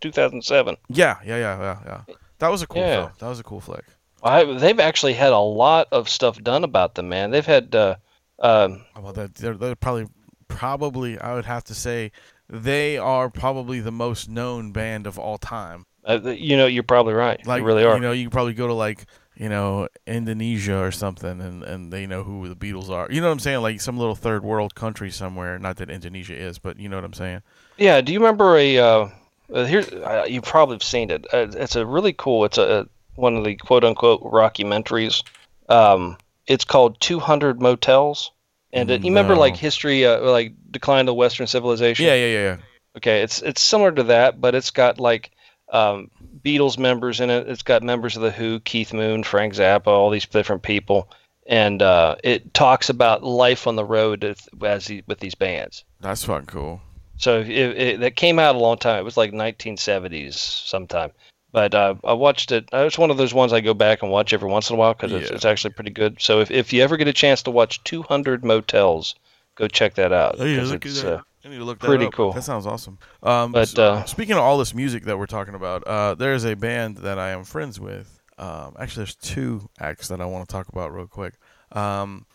2007. 0.01 0.77
Yeah, 0.89 1.19
yeah, 1.25 1.37
yeah, 1.37 1.59
yeah, 1.61 1.79
yeah. 2.09 2.15
That 2.39 2.49
was 2.49 2.63
a 2.63 2.67
cool 2.67 2.83
Yeah. 2.83 2.97
film. 3.03 3.13
That 3.21 3.29
was 3.29 3.41
a 3.41 3.45
cool 3.45 3.61
flick. 3.61 3.85
I, 4.23 4.45
they've 4.45 4.81
actually 4.81 5.13
had 5.13 5.33
a 5.33 5.39
lot 5.39 5.89
of 5.93 6.09
stuff 6.09 6.43
done 6.43 6.65
about 6.65 6.95
them, 6.95 7.09
man. 7.09 7.31
They've 7.31 7.45
had, 7.47 7.75
uh, 7.75 7.97
um, 8.41 8.85
Well, 9.01 9.13
they're, 9.13 9.55
they're 9.55 9.77
probably 9.77 10.07
probably 10.49 11.19
I 11.19 11.35
would 11.35 11.47
have 11.47 11.65
to 11.65 11.75
say 11.75 12.13
they 12.49 12.97
are 12.99 13.29
probably 13.31 13.81
the 13.81 13.91
most 13.93 14.29
known 14.29 14.73
band 14.73 15.07
of 15.07 15.19
all 15.19 15.39
time. 15.39 15.87
uh, 16.07 16.19
you 16.23 16.57
know, 16.57 16.67
you're 16.67 16.83
probably 16.83 17.15
right. 17.15 17.45
Like 17.47 17.61
you 17.61 17.67
really 17.67 17.85
are. 17.85 17.95
You 17.95 18.01
know, 18.03 18.13
you 18.13 18.25
can 18.25 18.31
probably 18.31 18.53
go 18.55 18.67
to 18.67 18.75
like 18.75 19.07
you 19.37 19.49
know 19.49 19.89
Indonesia 20.07 20.79
or 20.79 20.91
something, 20.91 21.41
and 21.41 21.63
and 21.63 21.93
they 21.93 22.07
know 22.07 22.23
who 22.23 22.49
the 22.49 22.57
Beatles 22.57 22.91
are. 22.91 23.09
You 23.11 23.21
know 23.21 23.29
what 23.29 23.35
I'm 23.35 23.41
saying? 23.41 23.63
Like 23.63 23.81
some 23.81 23.99
little 23.99 24.15
third 24.15 24.45
world 24.45 24.75
country 24.75 25.11
somewhere. 25.11 25.59
Not 25.59 25.77
that 25.77 25.91
Indonesia 25.91 26.35
is, 26.35 26.59
but 26.59 26.79
you 26.79 26.89
know 26.89 26.97
what 26.97 27.05
I'm 27.05 27.13
saying. 27.13 27.43
Yeah. 27.77 28.01
Do 28.01 28.13
you 28.13 28.21
remember 28.21 28.57
a? 28.57 28.79
Uh, 28.79 29.09
uh, 29.53 29.65
here, 29.67 29.85
uh, 30.05 30.25
you 30.25 30.41
probably 30.41 30.75
have 30.75 30.83
seen 30.83 31.11
it. 31.11 31.27
Uh, 31.33 31.49
it's 31.53 31.77
a 31.77 31.85
really 31.85 32.15
cool. 32.15 32.45
It's 32.45 32.59
a 32.59 32.89
one 33.17 33.37
of 33.37 33.45
the 33.45 33.57
quote 33.57 33.85
unquote 33.85 34.23
rockumentaries. 34.23 35.23
Um, 35.69 36.17
it's 36.47 36.65
called 36.65 37.01
200 37.01 37.61
Motels. 37.61 38.31
And 38.73 38.91
uh, 38.91 38.95
you 38.95 39.05
remember 39.05 39.37
like 39.37 39.57
history, 39.57 40.05
uh, 40.05 40.21
like 40.21 40.53
decline 40.71 41.09
of 41.09 41.15
Western 41.15 41.47
civilization. 41.47 42.07
Yeah, 42.07 42.15
yeah, 42.15 42.27
yeah, 42.27 42.43
yeah. 42.43 42.57
Okay, 42.97 43.23
it's 43.23 43.41
it's 43.43 43.63
similar 43.63 43.93
to 43.93 44.03
that, 44.05 44.41
but 44.41 44.55
it's 44.55 44.71
got 44.71 44.99
like 44.99 45.31
um, 45.71 46.11
Beatles 46.45 46.79
members 46.79 47.21
in 47.21 47.31
it. 47.31 47.49
It's 47.49 47.63
got 47.63 47.83
members 47.83 48.17
of 48.17 48.23
the 48.23 48.31
Who, 48.31 48.61
Keith 48.61 48.93
Moon, 48.93 49.23
Frank 49.23 49.55
Zappa, 49.55 49.87
all 49.89 50.11
these 50.11 50.27
different 50.27 50.63
people, 50.63 51.11
and 51.47 51.81
uh, 51.83 52.17
it 52.23 52.55
talks 52.55 52.89
about 52.89 53.23
life 53.23 53.67
on 53.67 53.77
the 53.77 53.85
road 53.85 54.25
as, 54.25 54.47
with 55.07 55.19
these 55.21 55.35
bands. 55.35 55.85
That's 56.01 56.25
fucking 56.25 56.47
cool. 56.47 56.81
So 57.17 57.41
it, 57.41 57.49
it, 57.49 58.01
that 58.01 58.17
came 58.17 58.39
out 58.39 58.57
a 58.57 58.59
long 58.59 58.77
time. 58.77 58.99
It 58.99 59.05
was 59.05 59.17
like 59.17 59.33
1970s 59.33 60.35
sometime. 60.35 61.13
But 61.53 61.73
uh, 61.73 61.95
I 62.03 62.15
watched 62.15 62.51
it. 62.51 62.69
uh, 62.73 62.79
It's 62.79 62.99
one 62.99 63.13
of 63.13 63.17
those 63.17 63.33
ones 63.33 63.53
I 63.53 63.61
go 63.61 63.75
back 63.75 64.03
and 64.03 64.11
watch 64.11 64.33
every 64.33 64.51
once 64.51 64.69
in 64.71 64.75
a 64.75 64.79
while 64.79 64.93
because 64.95 65.13
it's, 65.13 65.31
Yeah. 65.31 65.37
it's 65.37 65.45
actually 65.45 65.75
pretty 65.75 65.93
good. 65.93 66.21
So 66.21 66.41
if, 66.41 66.51
if 66.51 66.73
you 66.73 66.83
ever 66.83 66.97
get 66.97 67.07
a 67.07 67.13
chance 67.13 67.43
to 67.45 67.53
watch 67.53 67.83
200 67.85 68.45
Motels, 68.45 69.15
go 69.55 69.69
check 69.69 69.95
that 69.95 70.13
out. 70.13 70.37
Oh, 70.41 70.45
yeah, 70.45 70.63
look 70.63 70.85
at 70.85 70.91
it's, 70.91 71.03
that. 71.03 71.19
uh, 71.19 71.23
I 71.45 71.49
need 71.49 71.59
to 71.59 71.65
look 71.65 71.79
that 71.81 71.87
pretty 71.87 72.07
up. 72.07 72.13
cool. 72.15 72.33
That 72.33 72.45
sounds 72.45 72.67
awesome. 72.67 72.99
Um, 73.23 73.53
But, 73.53 73.69
so- 73.69 73.95
uh, 73.95 74.05
speaking 74.05 74.35
of 74.35 74.41
all 74.41 74.57
this 74.59 74.75
music 74.75 75.05
that 75.05 75.19
we're 75.19 75.27
talking 75.27 75.55
about, 75.55 75.85
uh, 75.87 76.15
there's 76.15 76.45
a 76.45 76.55
band 76.55 76.99
that 76.99 77.19
I 77.19 77.31
am 77.31 77.45
friends 77.45 77.79
with. 77.79 78.21
Um, 78.39 78.75
actually, 78.79 79.01
there's 79.05 79.15
two 79.17 79.69
acts 79.79 80.09
that 80.09 80.21
I 80.21 80.25
want 80.25 80.49
to 80.49 80.53
talk 80.53 80.69
about 80.69 80.93
real 80.93 81.07
quick. 81.07 81.35
Um, 81.73 82.27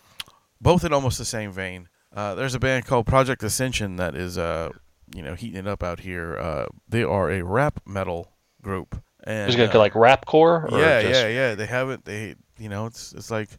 both 0.62 0.84
in 0.86 0.93
almost 0.93 1.18
the 1.18 1.26
same 1.26 1.51
vein. 1.51 1.89
Uh, 2.16 2.36
there's 2.36 2.55
a 2.55 2.60
band 2.60 2.86
called 2.86 3.05
Project 3.05 3.43
Ascension 3.43 3.95
that 3.97 4.16
is, 4.16 4.38
uh, 4.38 4.70
you 5.16 5.22
know, 5.22 5.34
heating 5.36 5.57
it 5.57 5.68
up 5.68 5.84
out 5.84 5.99
here. 6.01 6.38
Uh, 6.38 6.66
they 6.88 7.03
are 7.03 7.32
a 7.32 7.43
rap 7.43 7.80
metal 7.86 8.32
group. 8.62 9.01
And, 9.24 9.49
Is 9.49 9.55
it 9.55 9.57
gonna 9.57 9.70
uh, 9.70 9.74
go 9.74 9.80
like 9.80 9.93
rapcore? 9.93 10.72
Or 10.72 10.80
yeah, 10.80 11.01
just, 11.01 11.22
yeah, 11.22 11.28
yeah. 11.28 11.55
They 11.55 11.66
haven't. 11.66 12.05
They, 12.05 12.36
you 12.57 12.70
know, 12.70 12.86
it's 12.86 13.12
it's 13.14 13.30
like, 13.30 13.49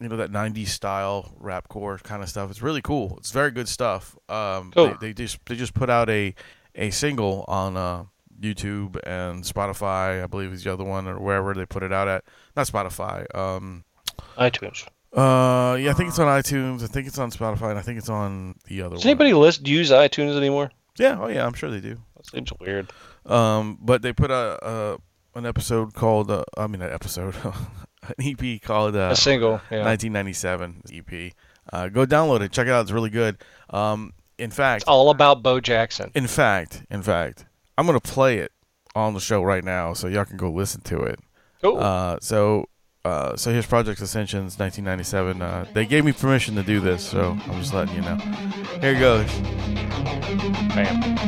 you 0.00 0.08
know, 0.08 0.16
that 0.16 0.30
'90s 0.30 0.68
style 0.68 1.34
rapcore 1.42 2.02
kind 2.02 2.22
of 2.22 2.28
stuff. 2.28 2.50
It's 2.50 2.62
really 2.62 2.82
cool. 2.82 3.16
It's 3.18 3.30
very 3.30 3.50
good 3.50 3.68
stuff. 3.68 4.16
Um, 4.28 4.70
Cool. 4.74 4.96
they, 5.00 5.08
they 5.08 5.12
just 5.14 5.44
they 5.46 5.56
just 5.56 5.74
put 5.74 5.90
out 5.90 6.08
a 6.08 6.34
a 6.74 6.90
single 6.90 7.44
on 7.48 7.76
uh, 7.76 8.04
YouTube 8.40 8.98
and 9.04 9.42
Spotify. 9.44 10.22
I 10.22 10.26
believe 10.26 10.52
is 10.52 10.62
the 10.64 10.72
other 10.72 10.84
one 10.84 11.08
or 11.08 11.18
wherever 11.18 11.52
they 11.54 11.66
put 11.66 11.82
it 11.82 11.92
out 11.92 12.06
at. 12.08 12.24
Not 12.56 12.66
Spotify. 12.68 13.26
Um, 13.36 13.84
iTunes. 14.36 14.86
uh, 15.12 15.76
yeah, 15.76 15.90
I 15.90 15.94
think 15.94 16.10
it's 16.10 16.18
on 16.18 16.26
iTunes. 16.28 16.82
I 16.82 16.86
think 16.86 17.06
it's 17.08 17.18
on 17.18 17.30
Spotify, 17.32 17.70
and 17.70 17.78
I 17.78 17.82
think 17.82 17.98
it's 17.98 18.08
on 18.08 18.54
the 18.66 18.82
other 18.82 18.90
one. 18.90 18.96
Does 18.96 19.04
one. 19.04 19.10
anybody 19.10 19.32
list 19.34 19.66
use 19.66 19.90
iTunes 19.90 20.36
anymore? 20.36 20.70
Yeah. 20.96 21.18
Oh, 21.20 21.28
yeah. 21.28 21.44
I'm 21.46 21.54
sure 21.54 21.70
they 21.70 21.80
do. 21.80 21.96
That 22.16 22.26
seems 22.26 22.52
weird. 22.60 22.90
Um, 23.26 23.78
but 23.80 24.02
they 24.02 24.12
put 24.12 24.30
a, 24.30 24.58
a 24.62 24.98
an 25.38 25.46
episode 25.46 25.94
called 25.94 26.30
uh, 26.30 26.44
I 26.56 26.66
mean 26.66 26.82
an 26.82 26.92
episode, 26.92 27.34
an 28.02 28.14
EP 28.18 28.60
called 28.62 28.96
uh, 28.96 29.10
A 29.12 29.16
single. 29.16 29.60
Yeah. 29.70 29.84
1997 29.84 30.82
EP. 30.92 31.32
Uh, 31.72 31.88
go 31.88 32.06
download 32.06 32.40
it. 32.40 32.52
Check 32.52 32.66
it 32.66 32.70
out. 32.70 32.82
It's 32.82 32.90
really 32.92 33.10
good. 33.10 33.36
Um, 33.70 34.12
in 34.38 34.50
fact, 34.50 34.82
It's 34.82 34.88
all 34.88 35.10
about 35.10 35.42
Bo 35.42 35.60
Jackson. 35.60 36.10
in 36.14 36.26
fact, 36.26 36.84
in 36.90 37.02
fact, 37.02 37.44
I'm 37.76 37.86
gonna 37.86 38.00
play 38.00 38.38
it 38.38 38.52
on 38.94 39.14
the 39.14 39.20
show 39.20 39.42
right 39.42 39.64
now, 39.64 39.92
so 39.94 40.06
y'all 40.08 40.24
can 40.24 40.36
go 40.36 40.50
listen 40.50 40.80
to 40.82 41.00
it. 41.02 41.18
Cool. 41.60 41.76
Uh, 41.78 42.18
so, 42.20 42.66
uh, 43.04 43.36
so 43.36 43.50
here's 43.52 43.66
Project 43.66 44.00
Ascension's 44.00 44.58
1997. 44.58 45.42
Uh, 45.42 45.66
they 45.74 45.84
gave 45.86 46.04
me 46.04 46.12
permission 46.12 46.54
to 46.54 46.62
do 46.62 46.78
this, 46.80 47.04
so 47.04 47.36
I'm 47.46 47.60
just 47.60 47.74
letting 47.74 47.96
you 47.96 48.02
know. 48.02 48.16
Here 48.80 48.94
it 48.94 49.00
goes. 49.00 49.26
Bam. 50.74 51.18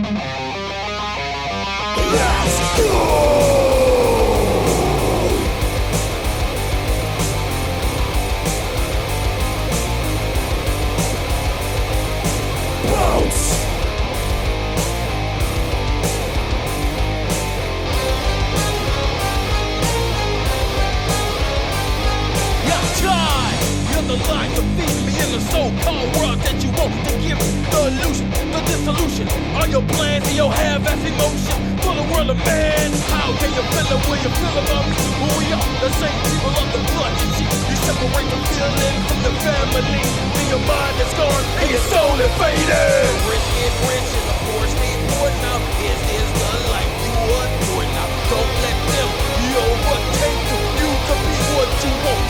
The 24.10 24.18
to 24.58 24.62
feed 24.74 24.98
me 25.06 25.14
in 25.22 25.30
the 25.30 25.42
so-called 25.54 26.10
world 26.18 26.38
that 26.42 26.58
you 26.58 26.70
want 26.74 26.90
to 27.06 27.12
give 27.22 27.38
the 27.38 27.80
illusion, 27.94 28.26
the 28.50 28.58
dissolution. 28.66 29.26
All 29.54 29.70
your 29.70 29.86
plans 29.94 30.26
and 30.26 30.34
your 30.34 30.50
half-ass 30.50 30.98
emotion 31.06 31.54
for 31.78 31.94
the 31.94 32.02
world 32.10 32.26
of 32.34 32.38
man. 32.42 32.90
How 33.14 33.30
can 33.38 33.54
you 33.54 33.62
feel 33.70 33.86
it 33.86 34.02
when 34.10 34.18
you 34.18 34.32
feel 34.34 34.56
about 34.66 34.82
me? 34.90 34.98
Who 34.98 35.26
we 35.38 35.46
are, 35.54 35.62
the 35.78 35.90
same 36.02 36.18
people 36.26 36.50
of 36.58 36.66
the 36.74 36.82
blood 36.90 37.14
and. 37.22 37.46
You 37.70 37.76
separate 37.86 38.26
the 38.34 38.38
feeling 38.50 38.98
from 39.06 39.18
the 39.22 39.32
family. 39.46 40.02
Then 40.02 40.46
your 40.58 40.64
mind 40.66 40.96
is 40.98 41.12
gone 41.14 41.44
and 41.62 41.68
your 41.70 41.84
soul 41.86 42.18
is 42.18 42.34
faded. 42.34 42.66
Rich 43.30 43.46
get 43.62 43.74
rich 43.86 44.10
and 44.10 44.26
the 44.26 44.36
poor 44.42 44.64
stay 44.74 44.94
poor 45.06 45.30
now. 45.38 45.58
This 45.78 46.02
is 46.18 46.28
the 46.34 46.52
life 46.74 46.94
you 47.06 47.14
adore 47.14 47.86
now. 47.94 48.08
Don't 48.26 48.54
let 48.58 48.78
them 48.90 49.10
overtake 49.54 50.42
you. 50.50 50.58
You 50.82 50.90
can 50.98 51.18
be 51.30 51.36
what 51.54 51.70
you 51.78 51.92
want. 52.02 52.29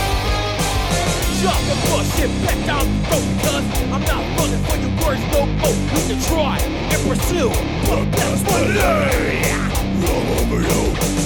shove 1.41 1.65
the 1.65 1.75
bullshit 1.89 2.29
back 2.45 2.59
down 2.69 2.85
the 2.85 2.97
road 3.09 3.25
Cause 3.41 3.65
I'm 3.89 4.03
not 4.05 4.21
running 4.37 4.61
for 4.69 4.77
your 4.77 4.93
words 5.01 5.23
no 5.33 5.41
more. 5.49 5.75
We 5.93 6.01
can 6.05 6.19
try 6.29 6.61
and 6.61 7.01
pursue. 7.09 7.49
But 7.89 8.05
that's 8.13 8.41
my 8.45 8.61
name 8.61 9.65
Love 10.05 10.29
over 10.37 10.61
you. 10.61 10.81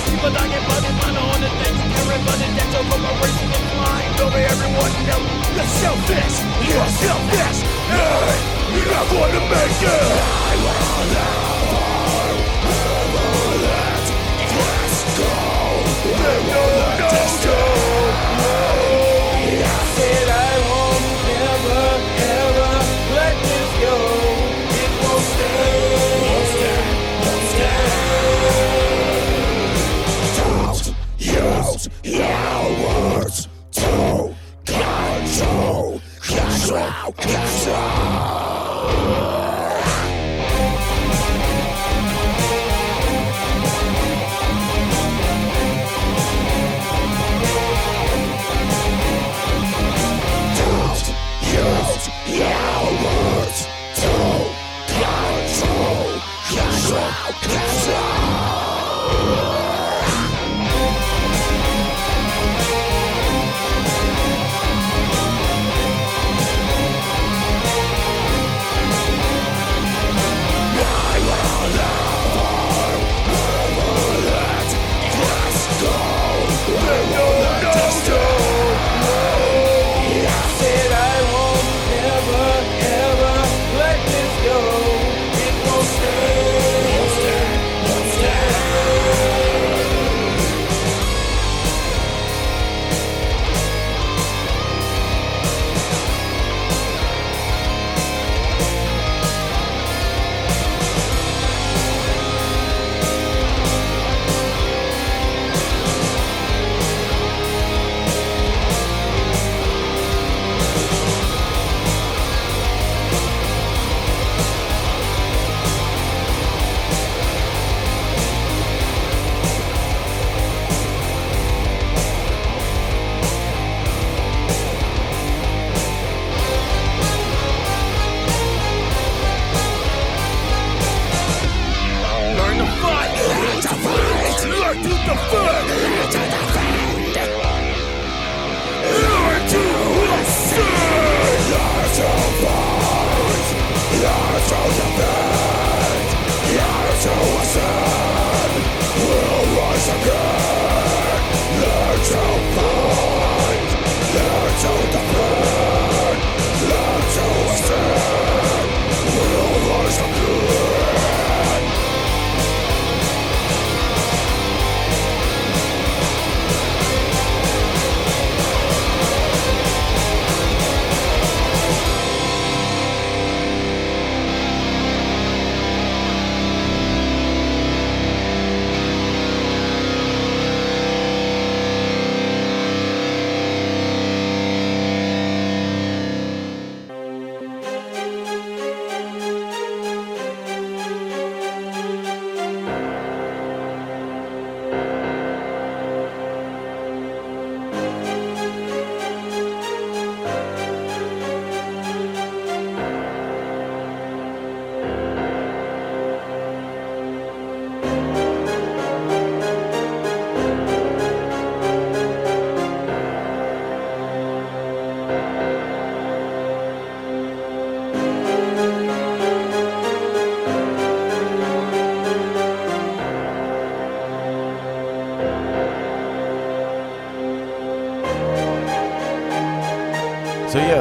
People 0.08 0.32
dying 0.32 0.64
by 0.72 0.80
the 0.80 0.92
mind 1.04 1.18
on 1.20 1.40
the 1.44 1.52
thing 1.60 1.76
You 1.76 1.88
care 1.92 2.16
about 2.16 2.38
the 2.40 2.48
death 2.56 2.80
of 2.80 2.86
my 2.88 3.12
race 3.20 3.40
And 3.44 3.52
I'm 3.84 4.24
over 4.24 4.40
everyone 4.40 4.94
else. 5.12 5.28
You're 5.56 5.72
selfish, 5.84 6.36
you're 6.64 6.92
selfish. 7.04 7.60
Hey, 7.92 8.40
you're 8.72 8.92
not 8.92 9.06
gonna 9.12 9.42
make 9.52 9.82
it. 9.84 10.06
I 10.48 10.56
will 10.64 11.14
now 11.14 11.55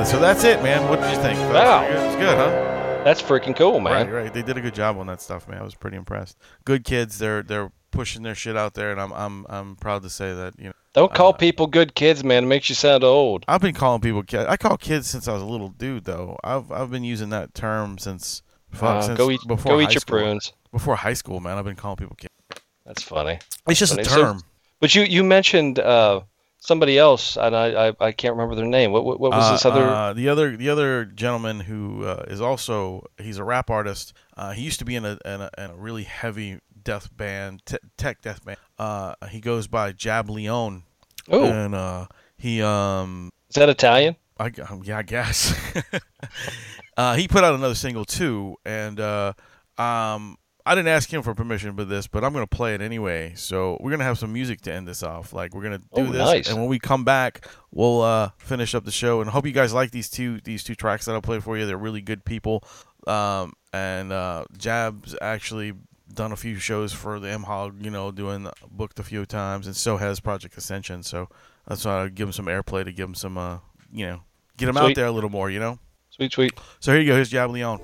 So 0.04 0.20
that's 0.20 0.44
it, 0.44 0.62
man. 0.62 0.88
What 0.88 1.00
did 1.00 1.10
you 1.16 1.20
think? 1.22 1.38
Wow. 1.52 1.82
it's 1.82 2.16
good, 2.16 2.36
huh? 2.36 3.02
That's 3.04 3.20
freaking 3.20 3.56
cool, 3.56 3.80
man. 3.80 4.06
Right, 4.08 4.24
right. 4.24 4.32
They 4.34 4.42
did 4.42 4.56
a 4.56 4.60
good 4.60 4.74
job 4.74 4.96
on 4.98 5.06
that 5.08 5.20
stuff, 5.20 5.48
man. 5.48 5.60
I 5.60 5.64
was 5.64 5.74
pretty 5.74 5.96
impressed. 5.96 6.38
Good 6.64 6.84
kids. 6.84 7.18
They're 7.18 7.42
they're 7.42 7.72
pushing 7.90 8.22
their 8.22 8.34
shit 8.34 8.56
out 8.56 8.74
there, 8.74 8.92
and 8.92 9.00
I'm 9.00 9.12
I'm 9.12 9.46
I'm 9.48 9.76
proud 9.76 10.02
to 10.02 10.10
say 10.10 10.32
that 10.32 10.54
you 10.58 10.66
know 10.66 10.72
Don't 10.92 11.12
call 11.12 11.30
Uh, 11.30 11.36
people 11.36 11.66
good 11.66 11.94
kids, 11.94 12.22
man. 12.22 12.44
It 12.44 12.46
makes 12.46 12.68
you 12.68 12.74
sound 12.74 13.02
old. 13.02 13.44
I've 13.48 13.60
been 13.60 13.74
calling 13.74 14.00
people 14.00 14.22
kids. 14.22 14.46
I 14.48 14.56
call 14.56 14.76
kids 14.76 15.06
since 15.08 15.26
I 15.26 15.32
was 15.32 15.42
a 15.42 15.46
little 15.46 15.70
dude, 15.70 16.04
though. 16.04 16.38
I've 16.44 16.70
I've 16.70 16.90
been 16.90 17.04
using 17.04 17.30
that 17.30 17.54
term 17.54 17.98
since 17.98 18.42
fuck 18.70 18.96
Uh, 18.96 19.02
since 19.02 19.18
go 19.18 19.30
eat, 19.30 19.40
before 19.46 19.72
go 19.72 19.78
high 19.80 19.88
eat 19.88 19.94
your 19.94 20.00
school. 20.00 20.18
prunes. 20.18 20.52
Before 20.70 20.96
high 20.96 21.14
school, 21.14 21.40
man. 21.40 21.58
I've 21.58 21.64
been 21.64 21.76
calling 21.76 21.96
people 21.96 22.16
kids. 22.16 22.32
That's 22.86 23.02
funny. 23.02 23.38
It's 23.68 23.78
just 23.80 23.92
a 23.92 23.96
Funny. 23.96 24.08
So- 24.08 24.22
term. 24.22 24.42
But 24.80 24.94
you 24.94 25.02
you 25.02 25.24
mentioned 25.24 25.78
uh, 25.78 26.20
somebody 26.64 26.98
else, 26.98 27.36
and 27.36 27.54
I, 27.54 27.88
I 27.88 27.92
I 28.00 28.12
can't 28.12 28.34
remember 28.34 28.54
their 28.54 28.64
name. 28.66 28.90
What 28.90 29.04
what, 29.04 29.20
what 29.20 29.32
was 29.32 29.44
Uh, 29.44 29.52
this 29.52 29.64
other? 29.66 29.84
uh, 29.86 30.12
the 30.14 30.28
other 30.28 30.56
the 30.56 30.70
other 30.70 31.04
gentleman 31.04 31.60
who 31.60 32.04
uh, 32.04 32.24
is 32.28 32.40
also 32.40 33.06
he's 33.18 33.38
a 33.38 33.44
rap 33.44 33.70
artist. 33.70 34.12
Uh, 34.36 34.52
he 34.52 34.62
used 34.62 34.78
to 34.78 34.84
be 34.84 34.96
in 34.96 35.04
a, 35.04 35.18
in 35.24 35.40
a 35.40 35.50
in 35.58 35.70
a 35.70 35.74
really 35.76 36.04
heavy 36.04 36.60
death 36.82 37.14
band, 37.16 37.62
te- 37.66 37.78
tech 37.96 38.20
death 38.22 38.44
band. 38.44 38.58
Uh, 38.78 39.14
he 39.30 39.40
goes 39.40 39.66
by 39.66 39.92
Jab 39.92 40.28
Leone, 40.30 40.82
oh, 41.30 41.44
and 41.44 41.74
uh, 41.74 42.06
he 42.36 42.62
um 42.62 43.30
is 43.50 43.56
that 43.56 43.68
Italian? 43.68 44.16
I 44.38 44.50
um, 44.68 44.82
yeah 44.84 44.98
I 44.98 45.02
guess 45.02 45.54
uh, 46.96 47.14
he 47.14 47.28
put 47.28 47.44
out 47.44 47.54
another 47.54 47.74
single 47.76 48.04
too, 48.04 48.56
and 48.64 48.98
uh, 49.00 49.32
um. 49.78 50.36
I 50.66 50.74
didn't 50.74 50.88
ask 50.88 51.12
him 51.12 51.22
for 51.22 51.34
permission 51.34 51.76
for 51.76 51.84
this, 51.84 52.06
but 52.06 52.24
I'm 52.24 52.32
gonna 52.32 52.46
play 52.46 52.74
it 52.74 52.80
anyway. 52.80 53.34
So 53.36 53.76
we're 53.80 53.90
gonna 53.90 54.04
have 54.04 54.18
some 54.18 54.32
music 54.32 54.62
to 54.62 54.72
end 54.72 54.88
this 54.88 55.02
off. 55.02 55.32
Like 55.34 55.54
we're 55.54 55.62
gonna 55.62 55.78
do 55.78 55.84
Oh, 55.92 56.04
this, 56.06 56.18
nice. 56.18 56.48
and 56.48 56.58
when 56.58 56.68
we 56.68 56.78
come 56.78 57.04
back, 57.04 57.46
we'll 57.70 58.00
uh, 58.00 58.30
finish 58.38 58.74
up 58.74 58.84
the 58.84 58.90
show. 58.90 59.20
And 59.20 59.28
hope 59.28 59.44
you 59.44 59.52
guys 59.52 59.74
like 59.74 59.90
these 59.90 60.08
two 60.08 60.40
these 60.40 60.64
two 60.64 60.74
tracks 60.74 61.04
that 61.04 61.14
I 61.14 61.20
played 61.20 61.44
for 61.44 61.58
you. 61.58 61.66
They're 61.66 61.76
really 61.76 62.00
good 62.00 62.24
people. 62.24 62.64
Um, 63.06 63.52
and 63.74 64.10
uh, 64.12 64.44
Jab's 64.56 65.14
actually 65.20 65.74
done 66.14 66.32
a 66.32 66.36
few 66.36 66.56
shows 66.56 66.92
for 66.94 67.20
the 67.20 67.28
M 67.28 67.42
Hog, 67.42 67.84
you 67.84 67.90
know, 67.90 68.10
doing 68.10 68.48
booked 68.70 68.98
a 68.98 69.02
few 69.02 69.26
times, 69.26 69.66
and 69.66 69.76
so 69.76 69.98
has 69.98 70.18
Project 70.20 70.56
Ascension. 70.56 71.02
So 71.02 71.28
that's 71.68 71.84
why 71.84 72.04
I 72.04 72.08
give 72.08 72.28
him 72.28 72.32
some 72.32 72.46
airplay 72.46 72.84
to 72.84 72.92
give 72.92 73.06
him 73.08 73.14
some, 73.14 73.36
uh, 73.36 73.58
you 73.92 74.06
know, 74.06 74.22
get 74.56 74.68
him 74.70 74.78
out 74.78 74.94
there 74.94 75.06
a 75.06 75.12
little 75.12 75.28
more, 75.30 75.50
you 75.50 75.58
know. 75.60 75.78
Sweet, 76.08 76.32
sweet. 76.32 76.52
So 76.80 76.92
here 76.92 77.02
you 77.02 77.08
go. 77.08 77.14
Here's 77.16 77.28
Jab 77.28 77.50
Leone. 77.50 77.80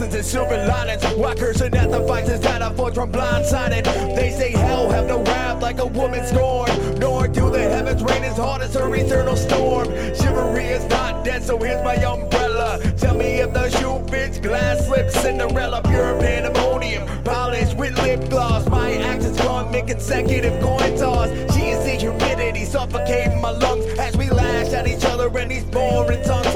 And 0.00 0.24
silver 0.24 0.56
linings. 0.66 1.02
Why 1.16 1.34
cursing 1.34 1.74
at 1.74 1.90
the 1.90 2.00
vices 2.00 2.40
that 2.40 2.60
I 2.60 2.72
forged 2.74 2.96
from 2.96 3.12
blindsided? 3.12 3.84
They 4.14 4.30
say 4.30 4.52
hell 4.52 4.90
have 4.90 5.06
no 5.06 5.22
wrath 5.22 5.62
like 5.62 5.78
a 5.78 5.86
woman 5.86 6.24
scorned. 6.26 7.00
Nor 7.00 7.28
do 7.28 7.50
the 7.50 7.60
heavens 7.60 8.02
rain 8.02 8.22
as 8.24 8.36
hard 8.36 8.62
as 8.62 8.74
her 8.74 8.94
eternal 8.94 9.36
storm. 9.36 9.86
Chivalry 10.14 10.66
is 10.66 10.84
not 10.90 11.24
dead, 11.24 11.42
so 11.42 11.56
here's 11.58 11.82
my 11.82 11.94
umbrella. 11.94 12.78
Tell 12.98 13.14
me 13.14 13.40
if 13.40 13.54
the 13.54 13.70
shoe 13.70 14.04
fits, 14.10 14.38
glass 14.38 14.86
slips, 14.86 15.14
Cinderella, 15.20 15.80
pure 15.82 16.18
pandemonium. 16.20 17.06
Polished 17.24 17.76
with 17.76 17.96
lip 18.02 18.28
gloss, 18.28 18.68
my 18.68 18.94
actions 18.96 19.38
gone 19.40 19.70
mid 19.70 19.86
consecutive 19.86 20.60
coin 20.62 20.98
toss. 20.98 21.30
She 21.54 21.68
is 21.68 21.84
the 21.84 21.96
humidity 21.98 22.64
suffocating 22.64 23.40
my 23.40 23.50
lungs 23.50 23.84
as 23.98 24.16
we 24.16 24.28
lash 24.28 24.72
at 24.72 24.86
each 24.86 25.04
other 25.04 25.26
and 25.38 25.50
these 25.50 25.64
boring 25.64 26.22
tongues. 26.22 26.55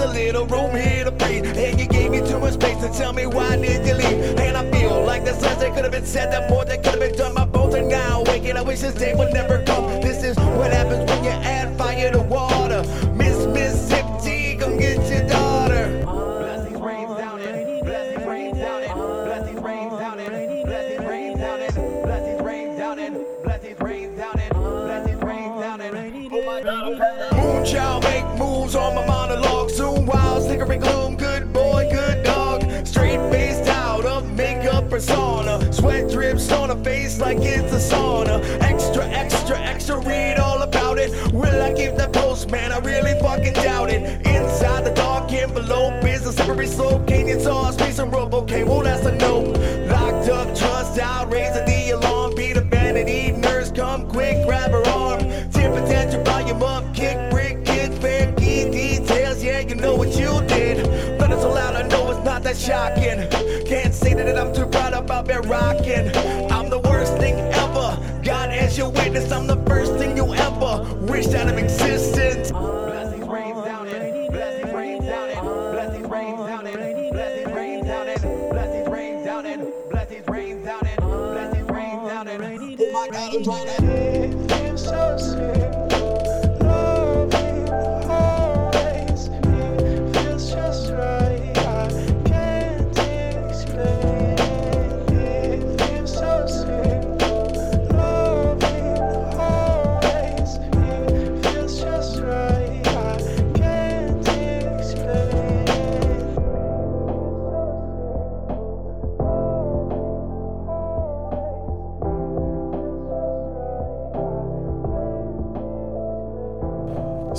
A 0.00 0.06
little 0.06 0.46
room 0.46 0.74
here 0.74 1.04
to 1.04 1.10
breathe. 1.10 1.46
And 1.46 1.78
you 1.78 1.86
gave 1.86 2.10
me 2.10 2.20
too 2.20 2.38
much 2.38 2.54
space 2.54 2.78
to 2.78 2.88
tell 2.92 3.12
me 3.12 3.26
why 3.26 3.56
did 3.56 3.86
you 3.86 3.94
leave? 3.94 4.38
And 4.38 4.56
I 4.56 4.70
feel 4.70 5.04
like 5.04 5.24
less 5.24 5.40
that 5.40 5.74
could 5.74 5.84
have 5.84 5.92
been 5.92 6.06
said, 6.06 6.32
that 6.32 6.48
more 6.50 6.64
that 6.64 6.82
could 6.82 6.92
have 6.92 7.00
been 7.00 7.16
done. 7.16 7.34
My 7.34 7.44
bones 7.44 7.74
are 7.74 7.82
now 7.82 8.22
waking. 8.26 8.56
I 8.56 8.62
wish 8.62 8.80
this 8.80 8.94
day 8.94 9.14
would 9.14 9.32
never 9.32 9.62
come. 9.64 9.84
This 10.00 10.24
is 10.24 10.36
what 10.36 10.72
happens 10.72 11.08
when 11.10 11.24
you 11.24 11.30
add 11.30 11.76
fire 11.76 12.10
to 12.12 12.22
water. 12.22 12.82
Miss 13.14 13.46
Mississippi, 13.46 14.56
come 14.58 14.78
get 14.78 15.06
your 15.10 15.28
daughter. 15.28 16.02
Blessings 16.04 16.80
rain 16.80 17.08
down 17.08 17.40
it. 17.40 17.84
Blessings 17.84 18.26
rain 18.26 18.54
down 18.56 18.82
it. 18.82 18.94
Blessings 18.94 19.60
rain 19.60 19.90
down 19.90 20.18
it. 20.18 20.28
Blessings 20.64 21.04
rain 21.04 21.38
down 21.38 21.60
it. 21.60 21.74
Blessings 22.04 22.40
rain 22.42 22.76
down 22.78 22.98
it. 22.98 23.42
Blessings 23.42 23.80
rain 23.80 24.16
down 24.16 24.38
it. 24.38 24.52
Blessings 24.52 25.22
rain 25.22 25.60
down 25.60 25.80
it. 25.80 25.92
Oh 26.32 26.42
my 26.46 26.62
God, 26.62 27.29
I'm 27.60 28.00
make 28.00 28.38
moves 28.38 28.74
on 28.74 28.94
my 28.94 29.06
monologue. 29.06 29.68
Soon 29.68 30.06
wild, 30.06 30.44
snickering 30.44 30.80
gloom. 30.80 31.14
Good 31.16 31.52
boy, 31.52 31.88
good 31.92 32.24
dog. 32.24 32.62
Straight 32.86 33.20
faced 33.30 33.68
out 33.68 34.06
of 34.06 34.32
makeup 34.32 34.88
persona. 34.88 35.70
Sweat 35.70 36.10
drips 36.10 36.50
on 36.52 36.70
a 36.70 36.82
face 36.82 37.20
like 37.20 37.36
it's 37.40 37.70
a 37.74 37.94
sauna. 37.94 38.40
Extra, 38.62 39.04
extra, 39.08 39.58
extra, 39.60 39.98
read 39.98 40.38
all 40.38 40.62
about 40.62 40.98
it. 40.98 41.10
Will 41.34 41.62
I 41.62 41.74
keep 41.74 41.96
the 41.96 42.08
post, 42.08 42.50
man? 42.50 42.72
I 42.72 42.78
really 42.78 43.20
fucking 43.20 43.52
doubt 43.52 43.90
it. 43.90 44.29
Shocking. 62.60 63.26
Can't 63.66 63.94
say 63.94 64.12
that 64.14 64.38
I'm 64.38 64.52
too 64.52 64.66
proud 64.66 64.92
about 64.92 65.26
that 65.26 65.46
rocking. 65.46 66.14
I'm 66.52 66.68
the 66.68 66.78
worst 66.78 67.16
thing 67.16 67.36
ever. 67.38 67.96
God, 68.22 68.50
as 68.50 68.76
your 68.76 68.90
witness, 68.90 69.32
I'm 69.32 69.46
the 69.46 69.56
first 69.66 69.94
thing 69.94 70.16
you 70.16 70.34
ever 70.34 70.84
wished 71.06 71.34
out 71.34 71.48
of 71.48 71.56
existence. 71.56 72.09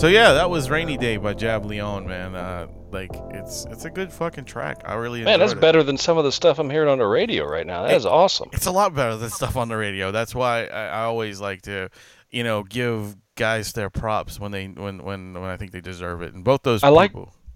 So 0.02 0.08
yeah, 0.08 0.34
that 0.34 0.50
was 0.50 0.72
"Rainy 0.72 0.98
Day" 0.98 1.18
by 1.18 1.36
Jab 1.36 1.64
Leone, 1.64 2.08
man. 2.08 2.34
Uh, 2.34 2.66
like 2.90 3.12
it's 3.30 3.66
it's 3.66 3.86
a 3.86 3.90
good 3.92 4.12
fucking 4.12 4.46
track. 4.46 4.82
I 4.84 4.96
really 4.96 5.22
Man, 5.22 5.38
that's 5.38 5.52
it. 5.52 5.62
better 5.62 5.84
than 5.84 5.96
some 5.96 6.18
of 6.18 6.24
the 6.24 6.32
stuff 6.32 6.58
I'm 6.58 6.72
hearing 6.72 6.90
on 6.90 6.98
the 6.98 7.06
radio 7.06 7.46
right 7.46 7.68
now. 7.68 7.84
That 7.84 7.94
is 7.94 8.08
awesome. 8.08 8.50
It's 8.52 8.66
a 8.66 8.72
lot 8.72 8.96
better 8.96 9.16
than 9.16 9.30
stuff 9.30 9.56
on 9.56 9.68
the 9.68 9.78
radio. 9.78 10.12
That's 10.12 10.34
why 10.34 10.66
I, 10.66 10.88
I 10.88 11.04
always 11.04 11.40
like 11.40 11.62
to, 11.64 11.90
you 12.32 12.44
know, 12.44 12.64
give 12.64 13.16
guys 13.36 13.74
their 13.74 13.92
props 13.92 14.40
when 14.40 14.52
they 14.52 14.70
when 14.70 15.04
when 15.04 15.34
when 15.36 15.44
I 15.52 15.58
think 15.58 15.72
they 15.72 15.82
deserve 15.82 16.24
it. 16.24 16.34
And 16.34 16.44
both 16.44 16.64
those 16.64 16.84
I 16.84 16.90
like- 16.90 17.14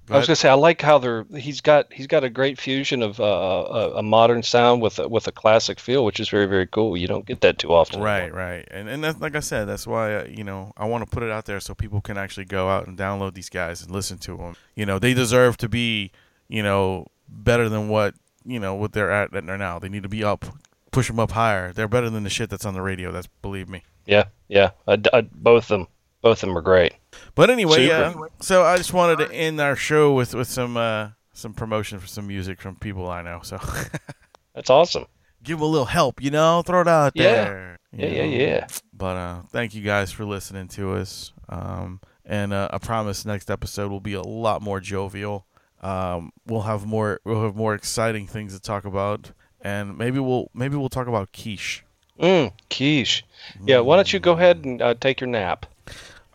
I 0.10 0.18
was 0.18 0.28
gonna 0.28 0.36
say 0.36 0.50
I 0.50 0.54
like 0.54 0.82
how 0.82 1.00
they're 1.00 1.26
he's 1.36 1.62
got 1.62 1.92
he's 1.92 2.06
got 2.08 2.24
a 2.24 2.30
great 2.30 2.60
fusion 2.60 3.02
of 3.02 3.20
uh, 3.20 3.24
a, 3.24 3.90
a 3.98 4.04
modern 4.04 4.44
sound 4.44 4.82
with 4.82 5.00
a, 5.00 5.08
with 5.08 5.28
a 5.28 5.32
classic 5.32 5.80
feel, 5.80 6.06
which 6.06 6.20
is 6.20 6.30
very 6.30 6.46
very 6.46 6.68
cool. 6.68 6.96
You 6.96 7.08
don't 7.08 7.26
get 7.26 7.42
that 7.42 7.58
too 7.58 7.74
often. 7.74 8.02
Right, 8.02 8.32
right, 8.34 8.68
and 8.70 8.88
and 8.88 9.04
that's, 9.04 9.20
like 9.20 9.36
I 9.36 9.40
said, 9.40 9.66
that's 9.66 9.88
why 9.88 10.16
uh, 10.16 10.28
you 10.30 10.44
know 10.44 10.74
I 10.78 10.86
want 10.86 11.04
to 11.04 11.10
put 11.10 11.24
it 11.24 11.32
out 11.32 11.46
there 11.46 11.60
so 11.60 11.74
people 11.74 12.02
can 12.02 12.18
actually 12.18 12.46
go 12.46 12.70
out 12.70 12.88
and 12.88 12.98
download 12.98 13.34
these 13.34 13.50
guys 13.50 13.82
and 13.82 13.92
listen 13.92 14.18
to 14.20 14.38
them. 14.38 14.56
You 14.76 14.86
know, 14.86 15.00
they 15.00 15.14
deserve 15.16 15.58
to 15.58 15.70
be, 15.70 16.12
you 16.48 16.62
know, 16.62 17.08
better 17.28 17.68
than 17.68 17.90
what 17.90 18.14
you 18.46 18.60
know 18.60 18.76
what 18.76 18.94
they're 18.94 19.12
at 19.12 19.32
that 19.32 19.46
they're 19.48 19.58
now. 19.58 19.80
They 19.80 19.90
need 19.90 20.04
to 20.04 20.10
be 20.10 20.24
up, 20.24 20.46
push 20.92 21.08
them 21.08 21.20
up 21.20 21.32
higher. 21.32 21.74
They're 21.74 21.88
better 21.88 22.12
than 22.12 22.24
the 22.24 22.30
shit 22.30 22.50
that's 22.52 22.66
on 22.66 22.76
the 22.76 22.82
radio. 22.84 23.12
That's 23.12 23.28
believe 23.42 23.68
me. 23.70 23.84
Yeah, 24.06 24.26
yeah. 24.50 24.72
I, 24.88 25.02
I- 25.14 25.22
both 25.22 25.72
of 25.72 25.80
them, 25.80 25.88
both 26.22 26.44
of 26.44 26.48
them 26.50 26.58
are 26.58 26.62
great. 26.62 26.94
But 27.36 27.50
anyway, 27.50 27.88
yeah. 27.88 28.14
So 28.42 28.64
I 28.64 28.78
just 28.78 28.94
wanted 28.94 29.18
to 29.28 29.32
end 29.34 29.60
our 29.60 29.76
show 29.76 30.14
with 30.14 30.34
with 30.34 30.48
some 30.48 30.78
uh, 30.78 31.10
some 31.34 31.54
promotion 31.54 32.00
for 32.00 32.08
some 32.08 32.28
music 32.28 32.62
from 32.62 32.76
people 32.76 33.10
I 33.10 33.22
know. 33.22 33.40
So 33.44 33.60
That's 34.56 34.70
awesome. 34.70 35.06
give 35.44 35.58
them 35.60 35.68
a 35.68 35.70
little 35.72 35.86
help, 35.86 36.22
you 36.22 36.32
know, 36.32 36.62
throw 36.62 36.82
it 36.82 36.88
out 36.88 37.12
Yeah. 37.16 37.24
there. 37.44 37.78
Yeah, 37.92 38.08
yeah, 38.08 38.24
yeah. 38.24 38.68
But 38.94 39.18
uh, 39.18 39.42
thank 39.52 39.74
you 39.74 39.82
guys 39.82 40.12
for 40.12 40.26
listening 40.26 40.68
to 40.70 40.94
us. 40.96 41.32
Um, 41.50 42.02
and 42.26 42.52
uh, 42.54 42.70
I 42.72 42.78
promise 42.78 43.26
next 43.26 43.50
episode 43.52 43.92
will 43.92 44.00
be 44.02 44.14
a 44.14 44.22
lot 44.22 44.62
more 44.62 44.80
jovial. 44.80 45.46
Um, 45.82 46.32
we'll 46.48 46.62
have 46.64 46.86
more 46.86 47.20
we'll 47.26 47.44
have 47.44 47.56
more 47.56 47.76
exciting 47.76 48.28
things 48.28 48.54
to 48.54 48.60
talk 48.60 48.86
about, 48.86 49.32
and 49.62 49.98
maybe 49.98 50.20
we'll 50.20 50.50
maybe 50.54 50.76
we'll 50.78 50.90
talk 50.90 51.08
about 51.08 51.32
quiche. 51.32 51.84
Mm, 52.20 52.54
quiche. 52.70 53.24
Yeah. 53.64 53.80
Why 53.82 53.98
don't 53.98 54.12
you 54.12 54.20
go 54.20 54.32
ahead 54.34 54.66
and 54.66 54.82
uh, 54.82 54.94
take 54.96 55.20
your 55.22 55.30
nap? 55.30 55.66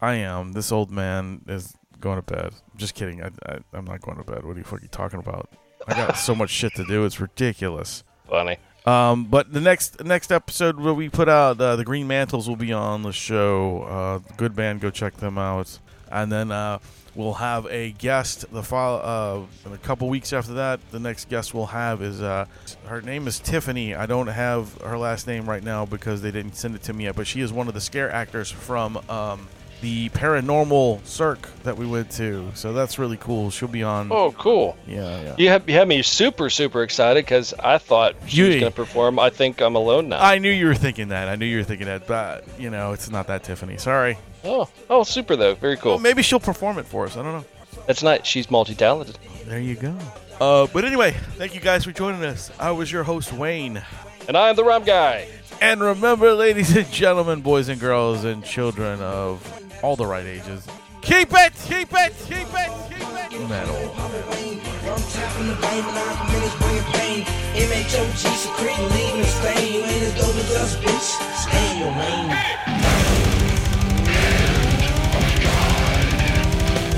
I 0.00 0.14
am. 0.14 0.52
This 0.52 0.72
old 0.72 0.90
man 0.90 1.42
is 1.46 1.74
going 2.00 2.16
to 2.16 2.22
bed. 2.22 2.52
Just 2.76 2.94
kidding. 2.94 3.22
I, 3.22 3.30
I, 3.46 3.58
I'm 3.72 3.84
not 3.84 4.00
going 4.00 4.16
to 4.16 4.24
bed. 4.24 4.44
What 4.44 4.56
are 4.56 4.58
you 4.58 4.64
fucking 4.64 4.88
talking 4.88 5.18
about? 5.18 5.50
I 5.86 5.94
got 5.94 6.16
so 6.16 6.34
much 6.34 6.50
shit 6.50 6.74
to 6.76 6.84
do. 6.84 7.04
It's 7.04 7.20
ridiculous. 7.20 8.04
Funny. 8.28 8.58
Um, 8.86 9.26
but 9.26 9.52
the 9.52 9.60
next 9.60 10.02
next 10.02 10.32
episode 10.32 10.80
where 10.80 10.94
we 10.94 11.10
put 11.10 11.28
out 11.28 11.60
uh, 11.60 11.76
the 11.76 11.84
Green 11.84 12.06
Mantles 12.06 12.48
will 12.48 12.56
be 12.56 12.72
on 12.72 13.02
the 13.02 13.12
show. 13.12 13.82
Uh, 13.82 14.34
good 14.36 14.56
band, 14.56 14.80
go 14.80 14.90
check 14.90 15.16
them 15.16 15.36
out. 15.36 15.78
And 16.10 16.32
then 16.32 16.50
uh, 16.50 16.78
we'll 17.14 17.34
have 17.34 17.66
a 17.66 17.92
guest. 17.92 18.46
The 18.50 18.62
file 18.62 19.00
uh, 19.04 19.68
in 19.68 19.74
a 19.74 19.78
couple 19.78 20.08
weeks 20.08 20.32
after 20.32 20.54
that, 20.54 20.80
the 20.90 20.98
next 20.98 21.28
guest 21.28 21.52
we'll 21.52 21.66
have 21.66 22.02
is 22.02 22.22
uh, 22.22 22.46
her 22.86 23.02
name 23.02 23.28
is 23.28 23.38
Tiffany. 23.38 23.94
I 23.94 24.06
don't 24.06 24.28
have 24.28 24.80
her 24.80 24.96
last 24.96 25.26
name 25.26 25.48
right 25.48 25.62
now 25.62 25.84
because 25.84 26.22
they 26.22 26.30
didn't 26.30 26.56
send 26.56 26.74
it 26.74 26.82
to 26.84 26.92
me 26.92 27.04
yet. 27.04 27.16
But 27.16 27.26
she 27.26 27.42
is 27.42 27.52
one 27.52 27.68
of 27.68 27.74
the 27.74 27.80
scare 27.80 28.10
actors 28.10 28.50
from 28.50 28.96
um, 29.10 29.46
the 29.80 30.08
Paranormal 30.10 31.04
Cirque 31.06 31.48
that 31.62 31.76
we 31.76 31.86
went 31.86 32.10
to. 32.12 32.50
So 32.54 32.72
that's 32.72 32.98
really 32.98 33.16
cool. 33.16 33.50
She'll 33.50 33.68
be 33.68 33.82
on. 33.82 34.10
Oh, 34.10 34.32
cool. 34.32 34.76
Yeah, 34.86 35.22
yeah. 35.22 35.34
You 35.38 35.48
have, 35.48 35.68
you 35.68 35.74
have 35.76 35.88
me 35.88 36.02
super 36.02 36.50
super 36.50 36.82
excited 36.82 37.24
because 37.24 37.54
I 37.54 37.78
thought 37.78 38.14
she 38.26 38.42
was 38.42 38.56
going 38.56 38.72
to 38.72 38.76
perform. 38.76 39.18
I 39.18 39.30
think 39.30 39.60
I'm 39.60 39.74
alone 39.74 40.08
now. 40.08 40.20
I 40.20 40.38
knew 40.38 40.50
you 40.50 40.66
were 40.66 40.74
thinking 40.74 41.08
that. 41.08 41.28
I 41.28 41.36
knew 41.36 41.46
you 41.46 41.58
were 41.58 41.64
thinking 41.64 41.86
that, 41.86 42.06
but 42.06 42.44
you 42.58 42.70
know, 42.70 42.92
it's 42.92 43.10
not 43.10 43.26
that 43.28 43.44
Tiffany. 43.44 43.76
Sorry. 43.78 44.18
oh, 44.44 44.68
oh, 44.88 45.02
super 45.02 45.36
though. 45.36 45.54
Very 45.54 45.76
cool. 45.76 45.92
Well, 45.92 46.00
maybe 46.00 46.22
she'll 46.22 46.40
perform 46.40 46.78
it 46.78 46.86
for 46.86 47.06
us. 47.06 47.16
I 47.16 47.22
don't 47.22 47.32
know. 47.32 47.44
That's 47.86 48.02
nice. 48.02 48.26
She's 48.26 48.50
multi 48.50 48.74
talented. 48.74 49.18
There 49.46 49.60
you 49.60 49.74
go. 49.74 49.96
Uh, 50.40 50.66
but 50.72 50.84
anyway, 50.84 51.12
thank 51.36 51.54
you 51.54 51.60
guys 51.60 51.84
for 51.84 51.92
joining 51.92 52.24
us. 52.24 52.50
I 52.58 52.70
was 52.70 52.90
your 52.90 53.02
host 53.04 53.32
Wayne. 53.32 53.82
And 54.26 54.36
I'm 54.36 54.56
the 54.56 54.64
rum 54.64 54.84
guy. 54.84 55.28
And 55.60 55.80
remember, 55.80 56.32
ladies 56.32 56.74
and 56.74 56.90
gentlemen, 56.90 57.42
boys 57.42 57.68
and 57.68 57.78
girls, 57.78 58.24
and 58.24 58.42
children 58.42 59.00
of 59.02 59.59
all 59.82 59.96
the 59.96 60.06
right 60.06 60.26
ages, 60.26 60.66
keep 61.00 61.28
it, 61.32 61.52
keep 61.66 61.88
it, 61.92 62.12
keep 62.26 62.46
it, 62.54 62.70
keep 62.88 63.40
it 63.40 63.48
metal. 63.48 63.76
I'm 63.76 65.02
tapping 65.02 65.46
the 65.46 65.54
vein, 65.54 65.82
but 65.84 65.94
I'm 65.96 66.32
minutes 66.32 66.56
bringing 66.56 66.84
pain. 66.92 67.24
MHOG 67.54 68.36
secreting, 68.36 68.88
leaving 68.90 69.20
a 69.20 69.24
stain. 69.24 69.72
You 69.72 69.80
ain't 69.80 70.02
as 70.02 70.14
dope 70.14 70.36
as 70.36 70.50
us, 70.56 70.76
bitch. 70.76 71.08
Stay 71.36 71.72
in 71.72 71.78
your 71.78 71.92
lane. 71.92 72.30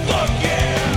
Okay 0.08 0.62
then. 0.74 0.91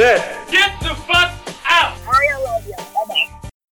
It. 0.00 0.39